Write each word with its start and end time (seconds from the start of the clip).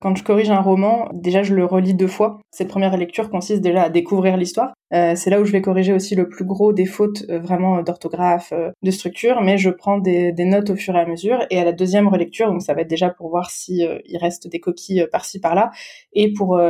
Quand 0.00 0.14
je 0.14 0.22
corrige 0.22 0.50
un 0.50 0.60
roman, 0.60 1.08
déjà 1.14 1.42
je 1.42 1.54
le 1.54 1.64
relis 1.64 1.94
deux 1.94 2.06
fois. 2.06 2.38
Cette 2.50 2.68
première 2.68 2.94
lecture 2.96 3.30
consiste 3.30 3.62
déjà 3.62 3.84
à 3.84 3.88
découvrir 3.88 4.36
l'histoire. 4.36 4.74
Euh, 4.92 5.14
c'est 5.16 5.30
là 5.30 5.40
où 5.40 5.46
je 5.46 5.52
vais 5.52 5.62
corriger 5.62 5.94
aussi 5.94 6.14
le 6.14 6.28
plus 6.28 6.44
gros 6.44 6.74
des 6.74 6.84
fautes 6.84 7.24
euh, 7.30 7.38
vraiment 7.38 7.82
d'orthographe, 7.82 8.52
euh, 8.52 8.70
de 8.82 8.90
structure, 8.90 9.40
mais 9.40 9.56
je 9.56 9.70
prends 9.70 9.98
des, 9.98 10.32
notes 10.38 10.68
au 10.68 10.76
fur 10.76 10.94
et 10.96 11.00
à 11.00 11.06
mesure. 11.06 11.46
Et 11.50 11.58
à 11.58 11.64
la 11.64 11.72
deuxième 11.72 12.08
relecture, 12.08 12.50
donc 12.50 12.62
ça 12.62 12.74
va 12.74 12.82
être 12.82 12.90
déjà 12.90 13.08
pour 13.08 13.30
voir 13.30 13.50
si 13.50 13.86
il 14.04 14.18
reste 14.18 14.48
des 14.48 14.60
coquilles 14.60 15.06
par-ci 15.10 15.40
par-là, 15.40 15.70
et 16.12 16.32
pour 16.32 16.60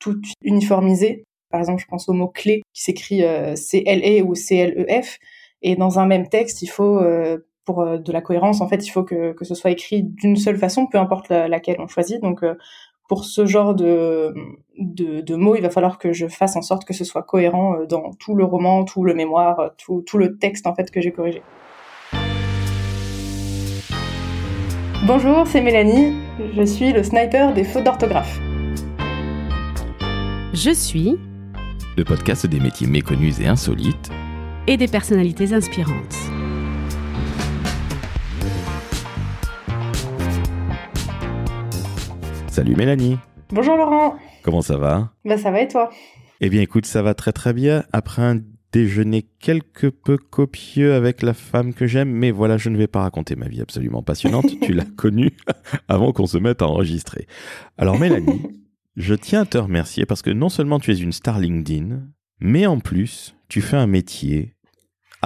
tout 0.00 0.20
uniformiser. 0.42 1.24
Par 1.50 1.60
exemple, 1.60 1.80
je 1.80 1.86
pense 1.86 2.08
au 2.08 2.12
mot 2.12 2.28
clé 2.28 2.62
qui 2.72 2.82
s'écrit 2.82 3.22
C-L-E 3.54 4.22
ou 4.22 4.34
C-L-E-F. 4.34 5.18
Et 5.62 5.76
dans 5.76 5.98
un 5.98 6.06
même 6.06 6.28
texte, 6.28 6.62
il 6.62 6.66
faut 6.66 7.00
pour 7.66 7.82
euh, 7.82 7.98
de 7.98 8.12
la 8.12 8.22
cohérence, 8.22 8.62
en 8.62 8.68
fait, 8.68 8.86
il 8.86 8.90
faut 8.90 9.02
que, 9.02 9.32
que 9.32 9.44
ce 9.44 9.54
soit 9.54 9.70
écrit 9.70 10.02
d'une 10.02 10.36
seule 10.36 10.56
façon, 10.56 10.86
peu 10.86 10.96
importe 10.96 11.28
laquelle 11.28 11.76
on 11.80 11.88
choisit. 11.88 12.22
Donc, 12.22 12.42
euh, 12.42 12.54
pour 13.08 13.24
ce 13.24 13.44
genre 13.44 13.74
de, 13.74 14.34
de, 14.78 15.20
de, 15.20 15.34
mots, 15.36 15.54
il 15.54 15.62
va 15.62 15.70
falloir 15.70 15.98
que 15.98 16.12
je 16.12 16.26
fasse 16.26 16.56
en 16.56 16.62
sorte 16.62 16.84
que 16.84 16.94
ce 16.94 17.04
soit 17.04 17.22
cohérent 17.22 17.74
euh, 17.74 17.86
dans 17.86 18.12
tout 18.14 18.34
le 18.34 18.44
roman, 18.44 18.84
tout 18.84 19.04
le 19.04 19.14
mémoire, 19.14 19.72
tout, 19.76 20.02
tout 20.06 20.16
le 20.16 20.38
texte 20.38 20.66
en 20.66 20.74
fait 20.74 20.90
que 20.90 21.00
j'ai 21.00 21.12
corrigé. 21.12 21.42
Bonjour, 25.06 25.46
c'est 25.46 25.60
Mélanie. 25.60 26.14
Je 26.56 26.64
suis 26.64 26.92
le 26.92 27.02
sniper 27.04 27.52
des 27.52 27.62
fautes 27.62 27.84
d'orthographe. 27.84 28.40
Je 30.52 30.70
suis 30.70 31.16
le 31.96 32.04
podcast 32.04 32.46
des 32.46 32.58
métiers 32.58 32.88
méconnus 32.88 33.38
et 33.40 33.46
insolites 33.46 34.10
et 34.66 34.76
des 34.76 34.88
personnalités 34.88 35.52
inspirantes. 35.52 36.16
Salut 42.56 42.74
Mélanie. 42.74 43.18
Bonjour 43.50 43.76
Laurent. 43.76 44.16
Comment 44.42 44.62
ça 44.62 44.78
va? 44.78 45.12
Bah 45.26 45.36
ça 45.36 45.50
va 45.50 45.60
et 45.60 45.68
toi? 45.68 45.90
Eh 46.40 46.48
bien 46.48 46.62
écoute, 46.62 46.86
ça 46.86 47.02
va 47.02 47.12
très 47.12 47.32
très 47.32 47.52
bien. 47.52 47.84
Après 47.92 48.22
un 48.22 48.40
déjeuner 48.72 49.28
quelque 49.40 49.88
peu 49.88 50.16
copieux 50.16 50.94
avec 50.94 51.20
la 51.20 51.34
femme 51.34 51.74
que 51.74 51.86
j'aime, 51.86 52.08
mais 52.08 52.30
voilà, 52.30 52.56
je 52.56 52.70
ne 52.70 52.78
vais 52.78 52.86
pas 52.86 53.02
raconter 53.02 53.36
ma 53.36 53.46
vie 53.46 53.60
absolument 53.60 54.02
passionnante. 54.02 54.46
tu 54.62 54.72
l'as 54.72 54.86
connue 54.86 55.36
avant 55.88 56.14
qu'on 56.14 56.24
se 56.24 56.38
mette 56.38 56.62
à 56.62 56.66
enregistrer. 56.66 57.26
Alors 57.76 57.98
Mélanie, 57.98 58.40
je 58.96 59.14
tiens 59.14 59.42
à 59.42 59.44
te 59.44 59.58
remercier 59.58 60.06
parce 60.06 60.22
que 60.22 60.30
non 60.30 60.48
seulement 60.48 60.80
tu 60.80 60.92
es 60.92 60.96
une 60.96 61.12
star 61.12 61.38
LinkedIn, 61.38 62.04
mais 62.40 62.64
en 62.64 62.80
plus, 62.80 63.36
tu 63.50 63.60
fais 63.60 63.76
un 63.76 63.86
métier 63.86 64.55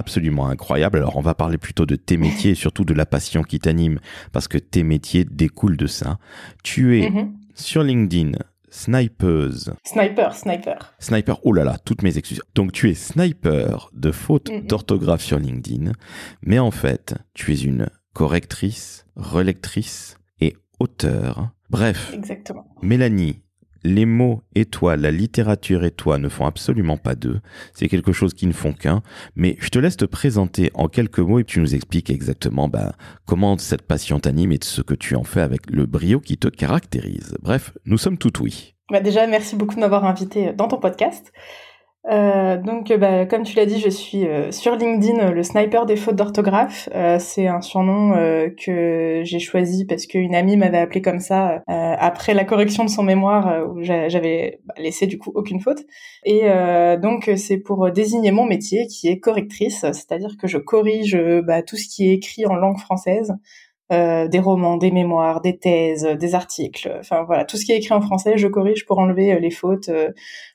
absolument 0.00 0.48
incroyable. 0.48 0.98
Alors 0.98 1.16
on 1.16 1.20
va 1.20 1.34
parler 1.34 1.58
plutôt 1.58 1.86
de 1.86 1.94
tes 1.94 2.16
métiers 2.16 2.52
et 2.52 2.54
surtout 2.56 2.84
de 2.84 2.94
la 2.94 3.06
passion 3.06 3.42
qui 3.42 3.60
t'anime 3.60 4.00
parce 4.32 4.48
que 4.48 4.58
tes 4.58 4.82
métiers 4.82 5.24
découlent 5.24 5.76
de 5.76 5.86
ça. 5.86 6.18
Tu 6.64 7.00
es 7.00 7.10
mhm. 7.10 7.34
sur 7.54 7.84
LinkedIn 7.84 8.32
snipeuse. 8.70 9.72
Sniper, 9.84 10.34
sniper. 10.34 10.94
Sniper, 10.98 11.38
oh 11.44 11.52
là 11.52 11.64
là, 11.64 11.78
toutes 11.84 12.02
mes 12.02 12.16
excuses. 12.18 12.42
Donc 12.54 12.72
tu 12.72 12.90
es 12.90 12.94
sniper 12.94 13.90
de 13.92 14.10
fautes 14.10 14.50
mhm. 14.50 14.66
d'orthographe 14.66 15.22
sur 15.22 15.38
LinkedIn, 15.38 15.92
mais 16.42 16.58
en 16.58 16.70
fait, 16.70 17.14
tu 17.34 17.52
es 17.52 17.60
une 17.60 17.88
correctrice, 18.14 19.06
relectrice 19.16 20.16
et 20.40 20.56
auteur. 20.78 21.50
Bref, 21.68 22.10
Exactement. 22.12 22.66
Mélanie, 22.82 23.42
les 23.82 24.06
mots 24.06 24.42
et 24.54 24.64
toi, 24.64 24.96
la 24.96 25.10
littérature 25.10 25.84
et 25.84 25.90
toi 25.90 26.18
ne 26.18 26.28
font 26.28 26.46
absolument 26.46 26.96
pas 26.96 27.14
deux. 27.14 27.40
C'est 27.74 27.88
quelque 27.88 28.12
chose 28.12 28.34
qui 28.34 28.46
ne 28.46 28.52
font 28.52 28.72
qu'un. 28.72 29.02
Mais 29.36 29.56
je 29.60 29.68
te 29.68 29.78
laisse 29.78 29.96
te 29.96 30.04
présenter 30.04 30.70
en 30.74 30.88
quelques 30.88 31.20
mots 31.20 31.38
et 31.38 31.44
tu 31.44 31.60
nous 31.60 31.74
expliques 31.74 32.10
exactement 32.10 32.68
bah, 32.68 32.92
comment 33.26 33.56
cette 33.58 33.82
passion 33.82 34.20
t'anime 34.20 34.52
et 34.52 34.58
ce 34.62 34.82
que 34.82 34.94
tu 34.94 35.14
en 35.16 35.24
fais 35.24 35.40
avec 35.40 35.70
le 35.70 35.86
brio 35.86 36.20
qui 36.20 36.36
te 36.36 36.48
caractérise. 36.48 37.36
Bref, 37.42 37.72
nous 37.84 37.98
sommes 37.98 38.18
tout 38.18 38.42
oui. 38.42 38.74
Bah 38.90 39.00
déjà, 39.00 39.26
merci 39.26 39.54
beaucoup 39.54 39.76
de 39.76 39.80
m'avoir 39.80 40.04
invité 40.04 40.52
dans 40.52 40.66
ton 40.66 40.78
podcast. 40.78 41.32
Euh, 42.08 42.56
donc, 42.56 42.90
bah, 42.94 43.26
comme 43.26 43.42
tu 43.42 43.56
l'as 43.56 43.66
dit, 43.66 43.78
je 43.78 43.90
suis 43.90 44.26
euh, 44.26 44.50
sur 44.50 44.74
LinkedIn 44.74 45.32
le 45.32 45.42
sniper 45.42 45.84
des 45.84 45.96
fautes 45.96 46.16
d'orthographe. 46.16 46.88
Euh, 46.94 47.18
c'est 47.18 47.46
un 47.46 47.60
surnom 47.60 48.12
que 48.56 49.20
j'ai 49.24 49.38
choisi 49.38 49.84
parce 49.84 50.06
qu'une 50.06 50.34
amie 50.34 50.56
m'avait 50.56 50.78
appelé 50.78 51.02
comme 51.02 51.20
ça 51.20 51.62
après 51.66 52.34
la 52.34 52.44
correction 52.44 52.84
de 52.84 52.90
son 52.90 53.02
mémoire 53.02 53.68
où 53.68 53.82
j'avais 53.82 54.60
laissé 54.78 55.06
du 55.06 55.18
coup 55.18 55.32
aucune 55.34 55.60
faute. 55.60 55.84
Et 56.24 56.42
donc, 57.00 57.30
c'est 57.36 57.58
pour 57.58 57.90
désigner 57.90 58.30
mon 58.30 58.46
métier 58.46 58.86
qui 58.86 59.08
est 59.08 59.18
correctrice, 59.18 59.80
c'est-à-dire 59.80 60.36
que 60.40 60.46
je 60.48 60.58
corrige 60.58 61.16
bah, 61.44 61.62
tout 61.62 61.76
ce 61.76 61.88
qui 61.88 62.08
est 62.08 62.14
écrit 62.14 62.46
en 62.46 62.54
langue 62.54 62.78
française. 62.78 63.34
Euh, 63.92 64.28
des 64.28 64.38
romans, 64.38 64.76
des 64.76 64.92
mémoires, 64.92 65.40
des 65.40 65.58
thèses, 65.58 66.04
des 66.04 66.36
articles, 66.36 66.96
enfin 67.00 67.24
voilà, 67.24 67.44
tout 67.44 67.56
ce 67.56 67.64
qui 67.64 67.72
est 67.72 67.78
écrit 67.78 67.92
en 67.92 68.00
français, 68.00 68.38
je 68.38 68.46
corrige 68.46 68.86
pour 68.86 69.00
enlever 69.00 69.32
euh, 69.32 69.40
les 69.40 69.50
fautes 69.50 69.88
euh, 69.88 70.12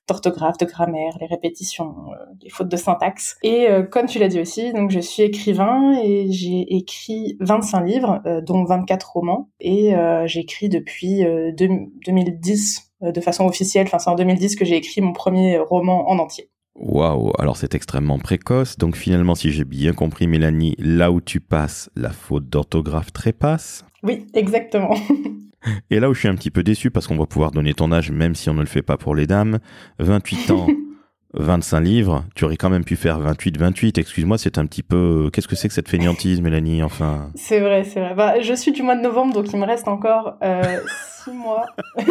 d'orthographe, 0.07 0.57
de 0.57 0.63
grammaire, 0.63 1.18
les 1.19 1.28
répétitions, 1.28 1.96
les 2.41 2.50
fautes 2.50 2.69
de 2.69 2.78
syntaxe. 2.78 3.35
Et 3.44 3.68
comme 3.91 4.06
tu 4.06 4.19
l'as 4.19 4.28
dit 4.28 4.40
aussi, 4.40 4.72
donc 4.72 4.91
je 4.91 5.00
suis 5.00 5.23
écrivain 5.23 6.00
et 6.01 6.28
j'ai 6.29 6.62
écrit 6.75 7.38
25 7.40 7.81
livres, 7.81 8.22
dont 8.44 8.63
24 8.63 9.13
romans, 9.13 9.50
et 9.59 9.96
j'écris 10.25 10.69
depuis 10.69 11.25
2010 11.57 12.94
de 13.02 13.19
façon 13.19 13.47
officielle, 13.47 13.88
enfin 13.88 13.97
c'est 13.97 14.12
en 14.12 14.16
2010 14.16 14.56
que 14.56 14.63
j'ai 14.63 14.75
écrit 14.75 15.02
mon 15.02 15.12
premier 15.12 15.57
roman 15.57 16.07
en 16.07 16.19
entier. 16.19 16.52
Waouh, 16.75 17.31
alors 17.40 17.56
c'est 17.56 17.74
extrêmement 17.74 18.19
précoce. 18.19 18.78
Donc 18.78 18.96
finalement, 18.96 19.36
si 19.36 19.52
j'ai 19.52 19.63
bien 19.63 19.94
compris, 19.94 20.28
Mélanie, 20.28 20.75
là 20.78 21.12
où 21.12 21.22
tu 21.22 21.40
passes, 21.40 21.90
la 21.96 22.09
faute 22.09 22.50
d'orthographe 22.50 23.13
trépasse. 23.13 23.86
Oui, 24.03 24.28
exactement. 24.34 24.96
Et 25.90 26.00
là 26.00 26.09
où 26.09 26.14
je 26.14 26.19
suis 26.19 26.28
un 26.28 26.35
petit 26.35 26.52
peu 26.52 26.64
déçu, 26.64 26.91
parce 26.91 27.08
qu'on 27.08 27.18
va 27.18 27.25
pouvoir 27.25 27.52
donner 27.52 27.74
ton 27.74 27.91
âge, 27.91 28.12
même 28.12 28.35
si 28.35 28.50
on 28.50 28.53
ne 28.53 28.59
le 28.59 28.68
fait 28.68 28.84
pas 28.84 28.97
pour 28.97 29.16
les 29.16 29.25
dames, 29.25 29.59
28 30.00 30.52
ans, 30.52 30.68
25 31.34 31.80
livres, 31.80 32.25
tu 32.35 32.46
aurais 32.46 32.58
quand 32.58 32.69
même 32.69 32.84
pu 32.84 32.96
faire 32.96 33.19
28-28. 33.19 34.00
Excuse-moi, 34.00 34.38
c'est 34.38 34.58
un 34.58 34.66
petit 34.66 34.84
peu... 34.84 35.30
Qu'est-ce 35.34 35.47
que 35.47 35.56
c'est 35.56 35.68
que 35.68 35.74
cette 35.74 35.90
fainéantise, 35.90 36.41
Mélanie, 36.41 36.84
enfin? 36.84 37.31
C'est 37.35 37.59
vrai, 37.62 37.84
c'est 37.84 38.00
vrai. 38.00 38.14
Bah, 38.16 38.40
je 38.41 38.53
suis 38.53 38.72
du 38.72 38.84
mois 38.84 38.96
de 38.96 39.02
novembre, 39.02 39.34
donc 39.34 39.52
il 39.52 39.59
me 39.59 39.66
reste 39.66 39.88
encore 39.88 40.38
euh, 40.44 40.80
6 41.24 41.31
mois. 41.31 41.66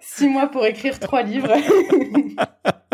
6 0.00 0.28
mois 0.28 0.46
pour 0.48 0.64
écrire 0.64 0.98
3 0.98 1.22
livres. 1.24 1.52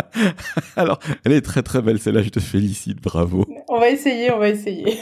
Alors, 0.76 0.98
elle 1.24 1.32
est 1.32 1.42
très 1.42 1.62
très 1.62 1.82
belle 1.82 1.98
celle-là, 1.98 2.22
je 2.22 2.30
te 2.30 2.40
félicite, 2.40 3.02
bravo. 3.02 3.44
On 3.68 3.78
va 3.78 3.90
essayer, 3.90 4.30
on 4.32 4.38
va 4.38 4.48
essayer. 4.48 4.98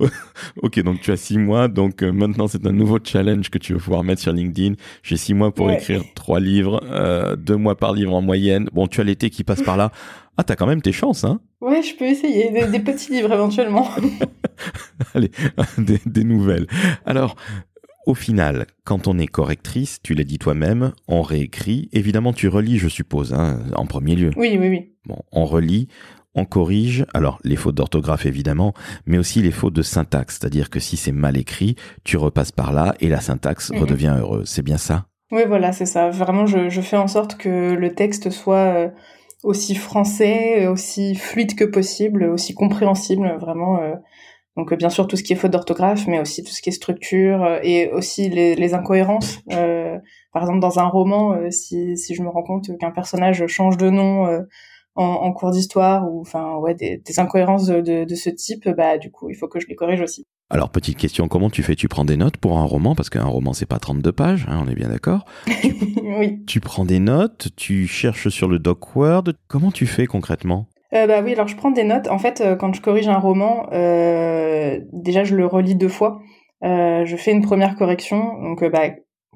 ok, 0.62 0.80
donc 0.82 1.00
tu 1.00 1.10
as 1.12 1.16
six 1.16 1.38
mois, 1.38 1.68
donc 1.68 2.02
euh, 2.02 2.12
maintenant 2.12 2.46
c'est 2.46 2.66
un 2.66 2.72
nouveau 2.72 2.98
challenge 3.02 3.50
que 3.50 3.58
tu 3.58 3.74
vas 3.74 3.80
pouvoir 3.80 4.04
mettre 4.04 4.22
sur 4.22 4.32
LinkedIn. 4.32 4.74
J'ai 5.02 5.16
six 5.16 5.34
mois 5.34 5.52
pour 5.52 5.70
écrire 5.70 6.02
trois 6.14 6.40
livres, 6.40 6.80
euh, 6.84 7.36
deux 7.36 7.56
mois 7.56 7.76
par 7.76 7.92
livre 7.92 8.14
en 8.14 8.22
moyenne. 8.22 8.68
Bon, 8.72 8.86
tu 8.86 9.00
as 9.00 9.04
l'été 9.04 9.30
qui 9.30 9.44
passe 9.44 9.62
par 9.62 9.76
là. 9.76 9.90
Ah, 10.36 10.44
t'as 10.44 10.54
quand 10.54 10.66
même 10.66 10.82
tes 10.82 10.92
chances, 10.92 11.24
hein 11.24 11.40
Ouais, 11.60 11.82
je 11.82 11.96
peux 11.96 12.04
essayer, 12.04 12.50
des, 12.68 12.80
petits 12.80 13.10
livres 13.10 13.32
éventuellement. 13.32 13.88
Allez, 15.14 15.30
des, 15.78 15.98
des 16.04 16.24
nouvelles. 16.24 16.66
Alors, 17.06 17.36
au 18.06 18.14
final, 18.14 18.66
quand 18.84 19.08
on 19.08 19.18
est 19.18 19.26
correctrice, 19.26 20.00
tu 20.02 20.14
l'as 20.14 20.24
dit 20.24 20.38
toi-même, 20.38 20.92
on 21.08 21.22
réécrit. 21.22 21.88
Évidemment, 21.92 22.32
tu 22.32 22.48
relis, 22.48 22.78
je 22.78 22.88
suppose, 22.88 23.34
hein, 23.34 23.58
en 23.74 23.86
premier 23.86 24.14
lieu. 24.14 24.30
Oui, 24.36 24.56
oui, 24.58 24.68
oui. 24.68 24.92
Bon, 25.04 25.18
on 25.32 25.44
relit, 25.44 25.88
on 26.36 26.44
corrige, 26.44 27.04
alors 27.14 27.40
les 27.42 27.56
fautes 27.56 27.74
d'orthographe 27.74 28.26
évidemment, 28.26 28.74
mais 29.06 29.18
aussi 29.18 29.42
les 29.42 29.50
fautes 29.50 29.74
de 29.74 29.82
syntaxe, 29.82 30.38
c'est-à-dire 30.38 30.70
que 30.70 30.78
si 30.78 30.96
c'est 30.96 31.12
mal 31.12 31.36
écrit, 31.36 31.74
tu 32.04 32.16
repasses 32.16 32.52
par 32.52 32.72
là 32.72 32.94
et 33.00 33.08
la 33.08 33.20
syntaxe 33.20 33.70
mhm. 33.70 33.80
redevient 33.80 34.16
heureuse. 34.18 34.48
C'est 34.48 34.62
bien 34.62 34.78
ça? 34.78 35.06
Oui, 35.32 35.42
voilà, 35.46 35.72
c'est 35.72 35.86
ça. 35.86 36.10
Vraiment, 36.10 36.46
je, 36.46 36.80
fais 36.80 36.96
en 36.96 37.08
sorte 37.08 37.36
que 37.36 37.74
le 37.74 37.94
texte 37.94 38.30
soit 38.30 38.56
euh, 38.56 38.88
aussi 39.42 39.74
français, 39.74 40.68
aussi 40.68 41.16
fluide 41.16 41.56
que 41.56 41.64
possible, 41.64 42.24
aussi 42.24 42.54
compréhensible, 42.54 43.36
vraiment. 43.40 43.82
Euh, 43.82 43.94
donc 44.56 44.72
euh, 44.72 44.76
bien 44.76 44.90
sûr 44.90 45.06
tout 45.06 45.16
ce 45.16 45.22
qui 45.22 45.32
est 45.32 45.36
faute 45.36 45.50
d'orthographe, 45.50 46.06
mais 46.06 46.18
aussi 46.18 46.42
tout 46.42 46.52
ce 46.52 46.62
qui 46.62 46.70
est 46.70 46.72
structure 46.72 47.42
euh, 47.44 47.58
et 47.62 47.90
aussi 47.90 48.28
les, 48.28 48.74
incohérences. 48.74 49.38
Euh, 49.52 49.98
par 50.32 50.42
exemple 50.42 50.60
dans 50.60 50.78
un 50.78 50.86
roman, 50.86 51.50
si, 51.50 51.96
si 51.96 52.14
je 52.14 52.22
me 52.22 52.28
rends 52.28 52.42
compte 52.42 52.76
qu'un 52.78 52.90
personnage 52.90 53.46
change 53.46 53.76
de 53.76 53.90
nom 53.90 54.26
en, 54.94 55.32
cours 55.32 55.50
d'histoire 55.50 56.10
ou 56.10 56.20
enfin 56.20 56.56
ouais 56.56 56.74
des, 56.74 57.00
incohérences 57.18 57.66
de, 57.66 58.04
de, 58.04 58.14
ce 58.14 58.28
type, 58.28 58.68
bah 58.68 58.98
du 58.98 59.10
coup 59.10 59.30
il 59.30 59.36
faut 59.36 59.48
que 59.48 59.60
je 59.60 59.66
les 59.66 59.76
corrige 59.76 60.00
aussi. 60.00 60.24
Alors 60.50 60.70
petite 60.70 60.96
question, 60.96 61.28
comment 61.28 61.48
tu 61.48 61.62
fais? 61.62 61.74
Tu 61.74 61.88
prends 61.88 62.04
des 62.04 62.16
notes 62.16 62.36
pour 62.36 62.58
un 62.58 62.64
roman? 62.64 62.94
Parce 62.94 63.08
qu'un 63.08 63.24
roman 63.24 63.52
c'est 63.52 63.66
pas 63.66 63.78
32 63.78 64.12
pages, 64.12 64.46
hein, 64.48 64.62
on 64.64 64.68
est 64.68 64.74
bien 64.74 64.88
d'accord. 64.88 65.24
oui. 65.46 66.44
Tu 66.46 66.60
prends 66.60 66.84
des 66.84 66.98
notes, 66.98 67.48
tu 67.56 67.86
cherches 67.86 68.28
sur 68.28 68.48
le 68.48 68.58
doc 68.58 68.94
Word. 68.96 69.24
Comment 69.48 69.70
tu 69.70 69.86
fais 69.86 70.06
concrètement? 70.06 70.68
Euh, 70.94 71.06
bah 71.06 71.20
oui, 71.22 71.32
alors 71.32 71.48
je 71.48 71.56
prends 71.56 71.70
des 71.70 71.84
notes. 71.84 72.08
En 72.08 72.18
fait, 72.18 72.40
euh, 72.40 72.56
quand 72.56 72.72
je 72.74 72.80
corrige 72.80 73.08
un 73.08 73.18
roman, 73.18 73.68
euh, 73.72 74.78
déjà 74.92 75.24
je 75.24 75.34
le 75.34 75.46
relis 75.46 75.74
deux 75.74 75.88
fois. 75.88 76.20
Euh, 76.64 77.04
je 77.04 77.16
fais 77.16 77.32
une 77.32 77.42
première 77.42 77.76
correction, 77.76 78.40
donc 78.42 78.64
bah, 78.64 78.90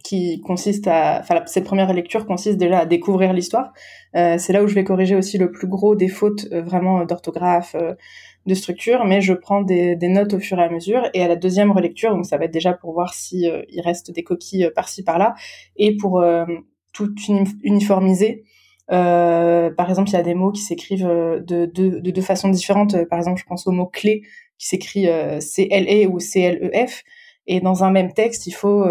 qui 0.04 0.40
consiste 0.40 0.86
à, 0.86 1.18
enfin 1.20 1.42
cette 1.46 1.64
première 1.64 1.92
lecture 1.92 2.26
consiste 2.26 2.56
déjà 2.56 2.80
à 2.80 2.86
découvrir 2.86 3.32
l'histoire. 3.34 3.72
c'est 4.14 4.52
là 4.52 4.62
où 4.62 4.68
je 4.68 4.74
vais 4.74 4.84
corriger 4.84 5.14
aussi 5.14 5.36
le 5.36 5.50
plus 5.50 5.66
gros 5.68 5.94
des 5.94 6.08
fautes 6.08 6.46
vraiment 6.50 7.04
d'orthographe, 7.04 7.76
de 8.46 8.54
structure, 8.54 9.04
mais 9.04 9.20
je 9.20 9.34
prends 9.34 9.60
des, 9.60 9.96
des, 9.96 10.08
notes 10.08 10.32
au 10.32 10.38
fur 10.38 10.58
et 10.58 10.64
à 10.64 10.70
mesure. 10.70 11.02
Et 11.12 11.22
à 11.22 11.28
la 11.28 11.36
deuxième 11.36 11.70
relecture, 11.70 12.14
donc 12.14 12.24
ça 12.24 12.38
va 12.38 12.46
être 12.46 12.52
déjà 12.52 12.72
pour 12.72 12.94
voir 12.94 13.12
si 13.12 13.46
il 13.68 13.80
reste 13.82 14.10
des 14.10 14.22
coquilles 14.22 14.70
par-ci 14.74 15.04
par-là, 15.04 15.34
et 15.76 15.96
pour 15.96 16.24
tout 16.94 17.14
uniformiser. 17.62 18.44
Par 18.90 19.88
exemple, 19.88 20.10
il 20.10 20.14
y 20.14 20.16
a 20.16 20.22
des 20.22 20.34
mots 20.34 20.52
qui 20.52 20.62
s'écrivent 20.62 21.06
de, 21.06 21.66
de, 21.66 21.98
de 22.00 22.10
deux 22.10 22.22
façons 22.22 22.48
différentes. 22.48 23.04
Par 23.04 23.18
exemple, 23.18 23.40
je 23.40 23.46
pense 23.46 23.66
au 23.66 23.70
mot 23.70 23.86
clé 23.86 24.22
qui 24.58 24.66
s'écrit 24.66 25.06
C-L-E 25.40 26.06
ou 26.08 26.18
C-L-E-F. 26.20 27.02
Et 27.46 27.60
dans 27.60 27.84
un 27.84 27.90
même 27.90 28.12
texte, 28.12 28.46
il 28.46 28.52
faut 28.52 28.84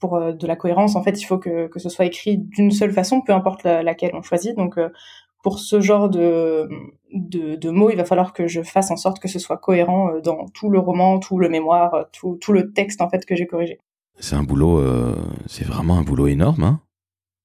pour 0.00 0.16
euh, 0.16 0.32
de 0.32 0.46
la 0.46 0.56
cohérence, 0.56 0.96
en 0.96 1.02
fait, 1.02 1.20
il 1.20 1.24
faut 1.24 1.38
que, 1.38 1.68
que 1.68 1.78
ce 1.78 1.88
soit 1.88 2.06
écrit 2.06 2.38
d'une 2.38 2.72
seule 2.72 2.92
façon, 2.92 3.20
peu 3.20 3.32
importe 3.32 3.62
laquelle 3.64 4.10
on 4.14 4.22
choisit. 4.22 4.56
Donc, 4.56 4.78
euh, 4.78 4.88
pour 5.42 5.58
ce 5.58 5.80
genre 5.80 6.08
de, 6.08 6.68
de, 7.12 7.70
mots, 7.70 7.90
il 7.90 7.96
va 7.96 8.04
falloir 8.04 8.32
que 8.32 8.48
je 8.48 8.62
fasse 8.62 8.90
en 8.90 8.96
sorte 8.96 9.20
que 9.20 9.28
ce 9.28 9.38
soit 9.38 9.58
cohérent 9.58 10.10
euh, 10.10 10.20
dans 10.20 10.46
tout 10.48 10.70
le 10.70 10.78
roman, 10.78 11.18
tout 11.18 11.38
le 11.38 11.48
mémoire, 11.48 12.06
tout, 12.12 12.36
tout 12.40 12.52
le 12.52 12.72
texte, 12.72 13.00
en 13.00 13.08
fait, 13.08 13.24
que 13.24 13.36
j'ai 13.36 13.46
corrigé. 13.46 13.78
C'est 14.18 14.36
un 14.36 14.42
boulot, 14.42 14.82
c'est 15.46 15.64
vraiment 15.64 15.96
un 15.96 16.02
boulot 16.02 16.26
énorme, 16.26 16.64
hein 16.64 16.80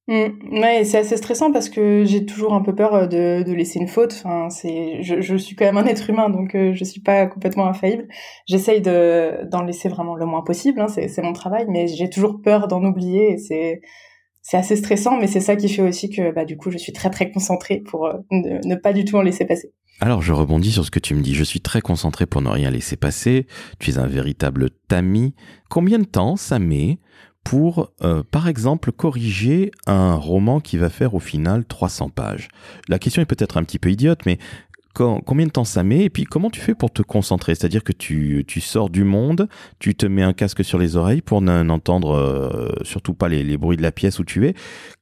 Mmh, 0.08 0.60
ouais, 0.62 0.84
c'est 0.84 1.00
assez 1.00 1.18
stressant 1.18 1.52
parce 1.52 1.68
que 1.68 2.04
j'ai 2.06 2.28
toujours 2.28 2.54
un 2.54 2.62
peu 2.62 2.76
peur 2.76 2.94
euh, 2.94 3.08
de, 3.08 3.42
de 3.42 3.54
laisser 3.54 3.80
une 3.80 3.88
faute. 3.88 4.14
Enfin, 4.24 4.52
c'est, 4.52 5.02
je, 5.02 5.20
je, 5.20 5.36
suis 5.36 5.56
quand 5.56 5.66
même 5.66 5.78
un 5.78 5.86
être 5.86 6.08
humain, 6.12 6.30
donc 6.30 6.54
euh, 6.54 6.74
je 6.74 6.84
suis 6.84 7.02
pas 7.02 7.26
complètement 7.26 7.66
infaillible. 7.68 8.08
J'essaye 8.46 8.82
de 8.82 9.48
d'en 9.50 9.64
laisser 9.64 9.90
vraiment 9.90 10.16
le 10.16 10.28
moins 10.28 10.44
possible. 10.44 10.80
Hein, 10.80 10.88
c'est, 10.90 11.22
mon 11.24 11.34
travail, 11.34 11.66
mais 11.70 11.88
j'ai 11.88 12.08
toujours 12.10 12.40
peur 12.44 12.68
d'en 12.68 12.84
oublier. 12.84 13.34
Et 13.34 13.38
c'est 13.40 13.82
c'est 14.44 14.58
assez 14.58 14.76
stressant, 14.76 15.18
mais 15.18 15.26
c'est 15.26 15.40
ça 15.40 15.56
qui 15.56 15.70
fait 15.70 15.82
aussi 15.82 16.12
que 16.12 16.32
bah 16.32 16.46
du 16.46 16.56
coup 16.56 16.70
je 16.70 16.78
suis 16.78 16.94
très 16.94 17.10
très 17.10 17.32
concentrée 17.32 17.80
pour 17.80 18.06
euh, 18.06 18.14
ne, 18.30 18.60
ne, 18.64 18.76
pas 18.76 18.94
du 18.94 19.06
tout 19.06 19.16
en 19.16 19.24
laisser 19.24 19.46
passer. 19.46 19.74
Alors 20.02 20.22
je 20.22 20.34
rebondis 20.34 20.72
sur 20.72 20.86
ce 20.86 20.92
que 20.92 21.00
tu 21.00 21.16
me 21.16 21.22
dis. 21.22 21.34
Je 21.34 21.44
suis 21.44 21.62
très 21.62 21.82
concentré 21.82 22.28
pour 22.28 22.44
ne 22.44 22.50
rien 22.50 22.70
laisser 22.70 22.96
passer. 22.96 23.48
Tu 23.80 23.90
es 23.90 23.98
un 23.98 24.06
véritable 24.06 24.70
tamis. 24.88 25.34
Combien 25.68 25.98
de 25.98 26.06
temps 26.06 26.36
ça 26.36 26.60
met 26.60 27.00
pour, 27.46 27.92
euh, 28.04 28.24
par 28.30 28.50
exemple, 28.50 28.92
corriger 28.92 29.72
un 29.86 30.16
roman 30.16 30.60
qui 30.60 30.78
va 30.78 30.90
faire 30.90 31.14
au 31.14 31.20
final 31.20 31.64
300 31.64 32.10
pages. 32.10 32.50
La 32.90 33.00
question 33.00 33.22
est 33.22 33.26
peut-être 33.26 33.58
un 33.58 33.64
petit 33.64 33.80
peu 33.80 33.92
idiote, 33.92 34.26
mais 34.26 34.40
combien 34.96 35.46
de 35.46 35.52
temps 35.52 35.66
ça 35.66 35.84
met 35.84 36.06
et 36.06 36.10
puis 36.10 36.24
comment 36.24 36.50
tu 36.50 36.60
fais 36.60 36.74
pour 36.74 36.92
te 36.92 37.02
concentrer? 37.02 37.54
C'est-à-dire 37.54 37.84
que 37.84 37.92
tu, 37.92 38.46
sors 38.62 38.90
du 38.90 39.04
monde, 39.04 39.48
tu 39.78 39.94
te 39.94 40.06
mets 40.06 40.24
un 40.24 40.34
casque 40.34 40.64
sur 40.64 40.80
les 40.80 40.96
oreilles 40.96 41.22
pour 41.22 41.42
n'entendre 41.42 42.16
euh, 42.16 42.72
surtout 42.84 43.14
pas 43.14 43.30
les, 43.30 43.58
bruits 43.58 43.78
de 43.78 43.84
la 43.84 43.92
pièce 43.92 44.20
où 44.20 44.24
tu 44.24 44.48
es. 44.48 44.56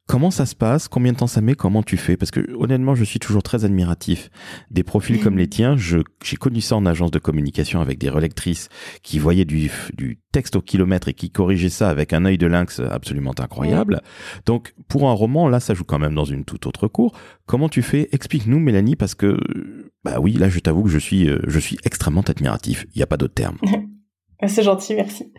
Comment 0.06 0.32
ça 0.32 0.46
se 0.46 0.54
passe? 0.54 0.90
Combien 0.90 1.14
de 1.14 1.18
temps 1.18 1.28
ça 1.28 1.40
met? 1.40 1.56
Comment 1.56 1.82
tu 1.82 1.96
fais? 1.96 2.18
Parce 2.18 2.30
que 2.30 2.42
honnêtement, 2.58 2.94
je 2.94 3.06
suis 3.06 3.20
toujours 3.20 3.42
très 3.42 3.64
admiratif 3.64 4.30
des 4.70 4.84
profils 4.84 5.20
comme 5.22 5.38
les 5.38 5.48
tiens. 5.48 5.78
J'ai 5.78 6.36
connu 6.38 6.60
ça 6.60 6.76
en 6.76 6.86
agence 6.86 7.10
de 7.10 7.20
communication 7.20 7.80
avec 7.80 8.00
des 8.00 8.10
relectrices 8.10 8.68
qui 9.02 9.18
voyaient 9.18 9.46
du, 9.46 9.72
du 9.94 10.20
texte 10.34 10.58
au 10.58 10.62
kilomètre 10.62 11.08
et 11.08 11.14
qui 11.14 11.32
corrigeaient 11.32 11.70
ça 11.70 11.90
avec 11.90 12.12
un 12.12 12.26
œil 12.26 12.38
de 12.38 12.48
lynx 12.48 12.82
absolument 12.82 13.34
incroyable. 13.40 14.02
Donc 14.46 14.76
pour 14.90 15.10
un 15.10 15.14
roman, 15.14 15.48
là, 15.48 15.62
ça 15.62 15.74
joue 15.74 15.86
quand 15.86 16.00
même 16.00 16.16
dans 16.16 16.26
une 16.26 16.44
toute 16.44 16.68
autre 16.68 16.90
cour. 16.90 17.18
Comment 17.46 17.70
tu 17.70 17.82
fais? 17.82 18.10
Explique-nous, 18.12 18.60
Mélanie, 18.60 18.98
parce 18.98 19.16
que 19.16 19.40
bah 20.04 20.20
oui, 20.20 20.34
là, 20.34 20.50
je 20.50 20.60
t'avoue 20.60 20.84
que 20.84 20.90
je 20.90 21.00
suis, 21.00 21.30
euh, 21.30 21.40
je 21.48 21.60
suis 21.60 21.78
extrêmement 21.86 22.22
admiratif. 22.22 22.86
Il 22.94 22.98
n'y 22.98 23.04
a 23.04 23.08
pas 23.08 23.18
d'autre 23.18 23.36
terme. 23.36 23.58
C'est 24.48 24.64
gentil, 24.64 24.96
merci. 24.96 25.32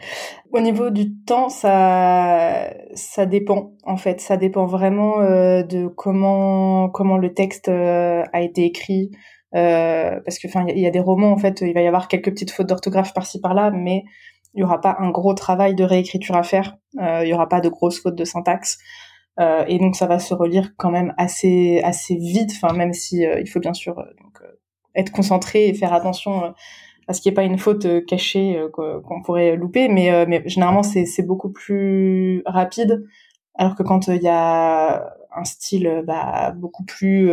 Au 0.52 0.60
niveau 0.60 0.90
du 0.90 1.16
temps, 1.24 1.48
ça, 1.48 2.72
ça 2.94 3.26
dépend 3.26 3.72
en 3.84 3.96
fait. 3.96 4.20
Ça 4.20 4.36
dépend 4.36 4.66
vraiment 4.66 5.20
euh, 5.20 5.62
de 5.62 5.88
comment 5.88 6.88
comment 6.90 7.16
le 7.18 7.34
texte 7.34 7.68
euh, 7.68 8.22
a 8.32 8.40
été 8.40 8.64
écrit. 8.64 9.10
Euh, 9.54 10.20
parce 10.24 10.38
que 10.38 10.48
enfin, 10.48 10.64
il 10.68 10.78
y, 10.78 10.86
a 10.86 10.90
des 10.90 11.00
romans 11.00 11.32
en 11.32 11.36
fait, 11.36 11.60
il 11.60 11.74
va 11.74 11.80
y 11.80 11.86
avoir 11.86 12.08
quelques 12.08 12.30
petites 12.30 12.50
fautes 12.50 12.66
d'orthographe 12.66 13.14
par-ci 13.14 13.40
par-là, 13.40 13.70
mais 13.70 14.04
il 14.54 14.60
y 14.60 14.64
aura 14.64 14.80
pas 14.80 14.96
un 14.98 15.10
gros 15.10 15.34
travail 15.34 15.74
de 15.74 15.84
réécriture 15.84 16.36
à 16.36 16.42
faire. 16.42 16.76
il 16.94 17.28
y 17.28 17.32
aura 17.34 17.48
pas 17.48 17.60
de 17.60 17.68
grosses 17.68 18.00
fautes 18.00 18.16
de 18.16 18.24
syntaxe. 18.24 18.78
et 19.38 19.78
donc 19.78 19.96
ça 19.96 20.06
va 20.06 20.18
se 20.18 20.34
relire 20.34 20.72
quand 20.76 20.90
même 20.90 21.14
assez 21.18 21.80
assez 21.84 22.16
vite. 22.16 22.52
Enfin, 22.56 22.74
même 22.74 22.92
si 22.92 23.22
il 23.22 23.48
faut 23.48 23.60
bien 23.60 23.74
sûr 23.74 23.96
être 24.96 25.12
concentré 25.12 25.68
et 25.68 25.74
faire 25.74 25.92
attention 25.92 26.54
parce 27.06 27.20
qu'il 27.20 27.30
n'y 27.30 27.34
ait 27.34 27.36
pas 27.36 27.42
une 27.44 27.58
faute 27.58 27.84
euh, 27.86 28.00
cachée 28.00 28.56
euh, 28.58 28.68
qu'on 28.70 29.22
pourrait 29.22 29.56
louper, 29.56 29.88
mais, 29.88 30.12
euh, 30.12 30.24
mais 30.28 30.42
généralement 30.46 30.82
c'est 30.82 31.26
beaucoup 31.26 31.50
plus 31.50 32.42
rapide, 32.46 33.04
alors 33.56 33.74
que 33.74 33.82
quand 33.82 34.08
il 34.08 34.22
y 34.22 34.28
a 34.28 35.14
un 35.36 35.44
style 35.44 36.04
bah, 36.06 36.52
beaucoup 36.52 36.84
plus 36.84 37.28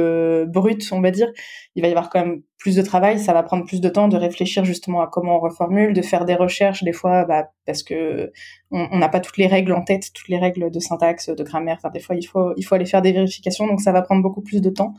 brut, 0.48 0.88
on 0.92 1.02
va 1.02 1.12
dire, 1.12 1.32
il 1.76 1.84
va 1.84 1.88
y 1.88 1.92
avoir 1.92 2.10
quand 2.10 2.26
même 2.26 2.42
plus 2.58 2.76
de 2.76 2.82
travail, 2.82 3.20
ça 3.20 3.32
va 3.34 3.44
prendre 3.44 3.64
plus 3.64 3.80
de 3.80 3.90
temps 3.90 4.08
de 4.08 4.18
réfléchir 4.18 4.66
justement 4.66 5.02
à 5.02 5.08
comment 5.08 5.38
on 5.38 5.40
reformule, 5.40 5.94
de 5.94 6.02
faire 6.02 6.26
des 6.26 6.34
recherches 6.34 6.84
des 6.84 6.94
fois, 6.94 7.26
bah, 7.26 7.50
parce 7.68 7.84
que 7.84 8.32
on 8.72 8.98
n'a 8.98 9.10
pas 9.10 9.20
toutes 9.20 9.38
les 9.38 9.46
règles 9.48 9.74
en 9.74 9.84
tête, 9.84 10.12
toutes 10.14 10.30
les 10.30 10.40
règles 10.40 10.72
de 10.72 10.80
syntaxe, 10.80 11.30
de 11.30 11.44
grammaire, 11.44 11.78
enfin 11.78 11.92
des 11.92 12.00
fois 12.00 12.16
il 12.16 12.24
faut 12.24 12.54
il 12.58 12.64
faut 12.64 12.74
aller 12.76 12.86
faire 12.86 13.04
des 13.04 13.12
vérifications, 13.12 13.68
donc 13.68 13.82
ça 13.82 13.92
va 13.92 14.02
prendre 14.02 14.24
beaucoup 14.24 14.42
plus 14.42 14.62
de 14.62 14.70
temps. 14.72 14.96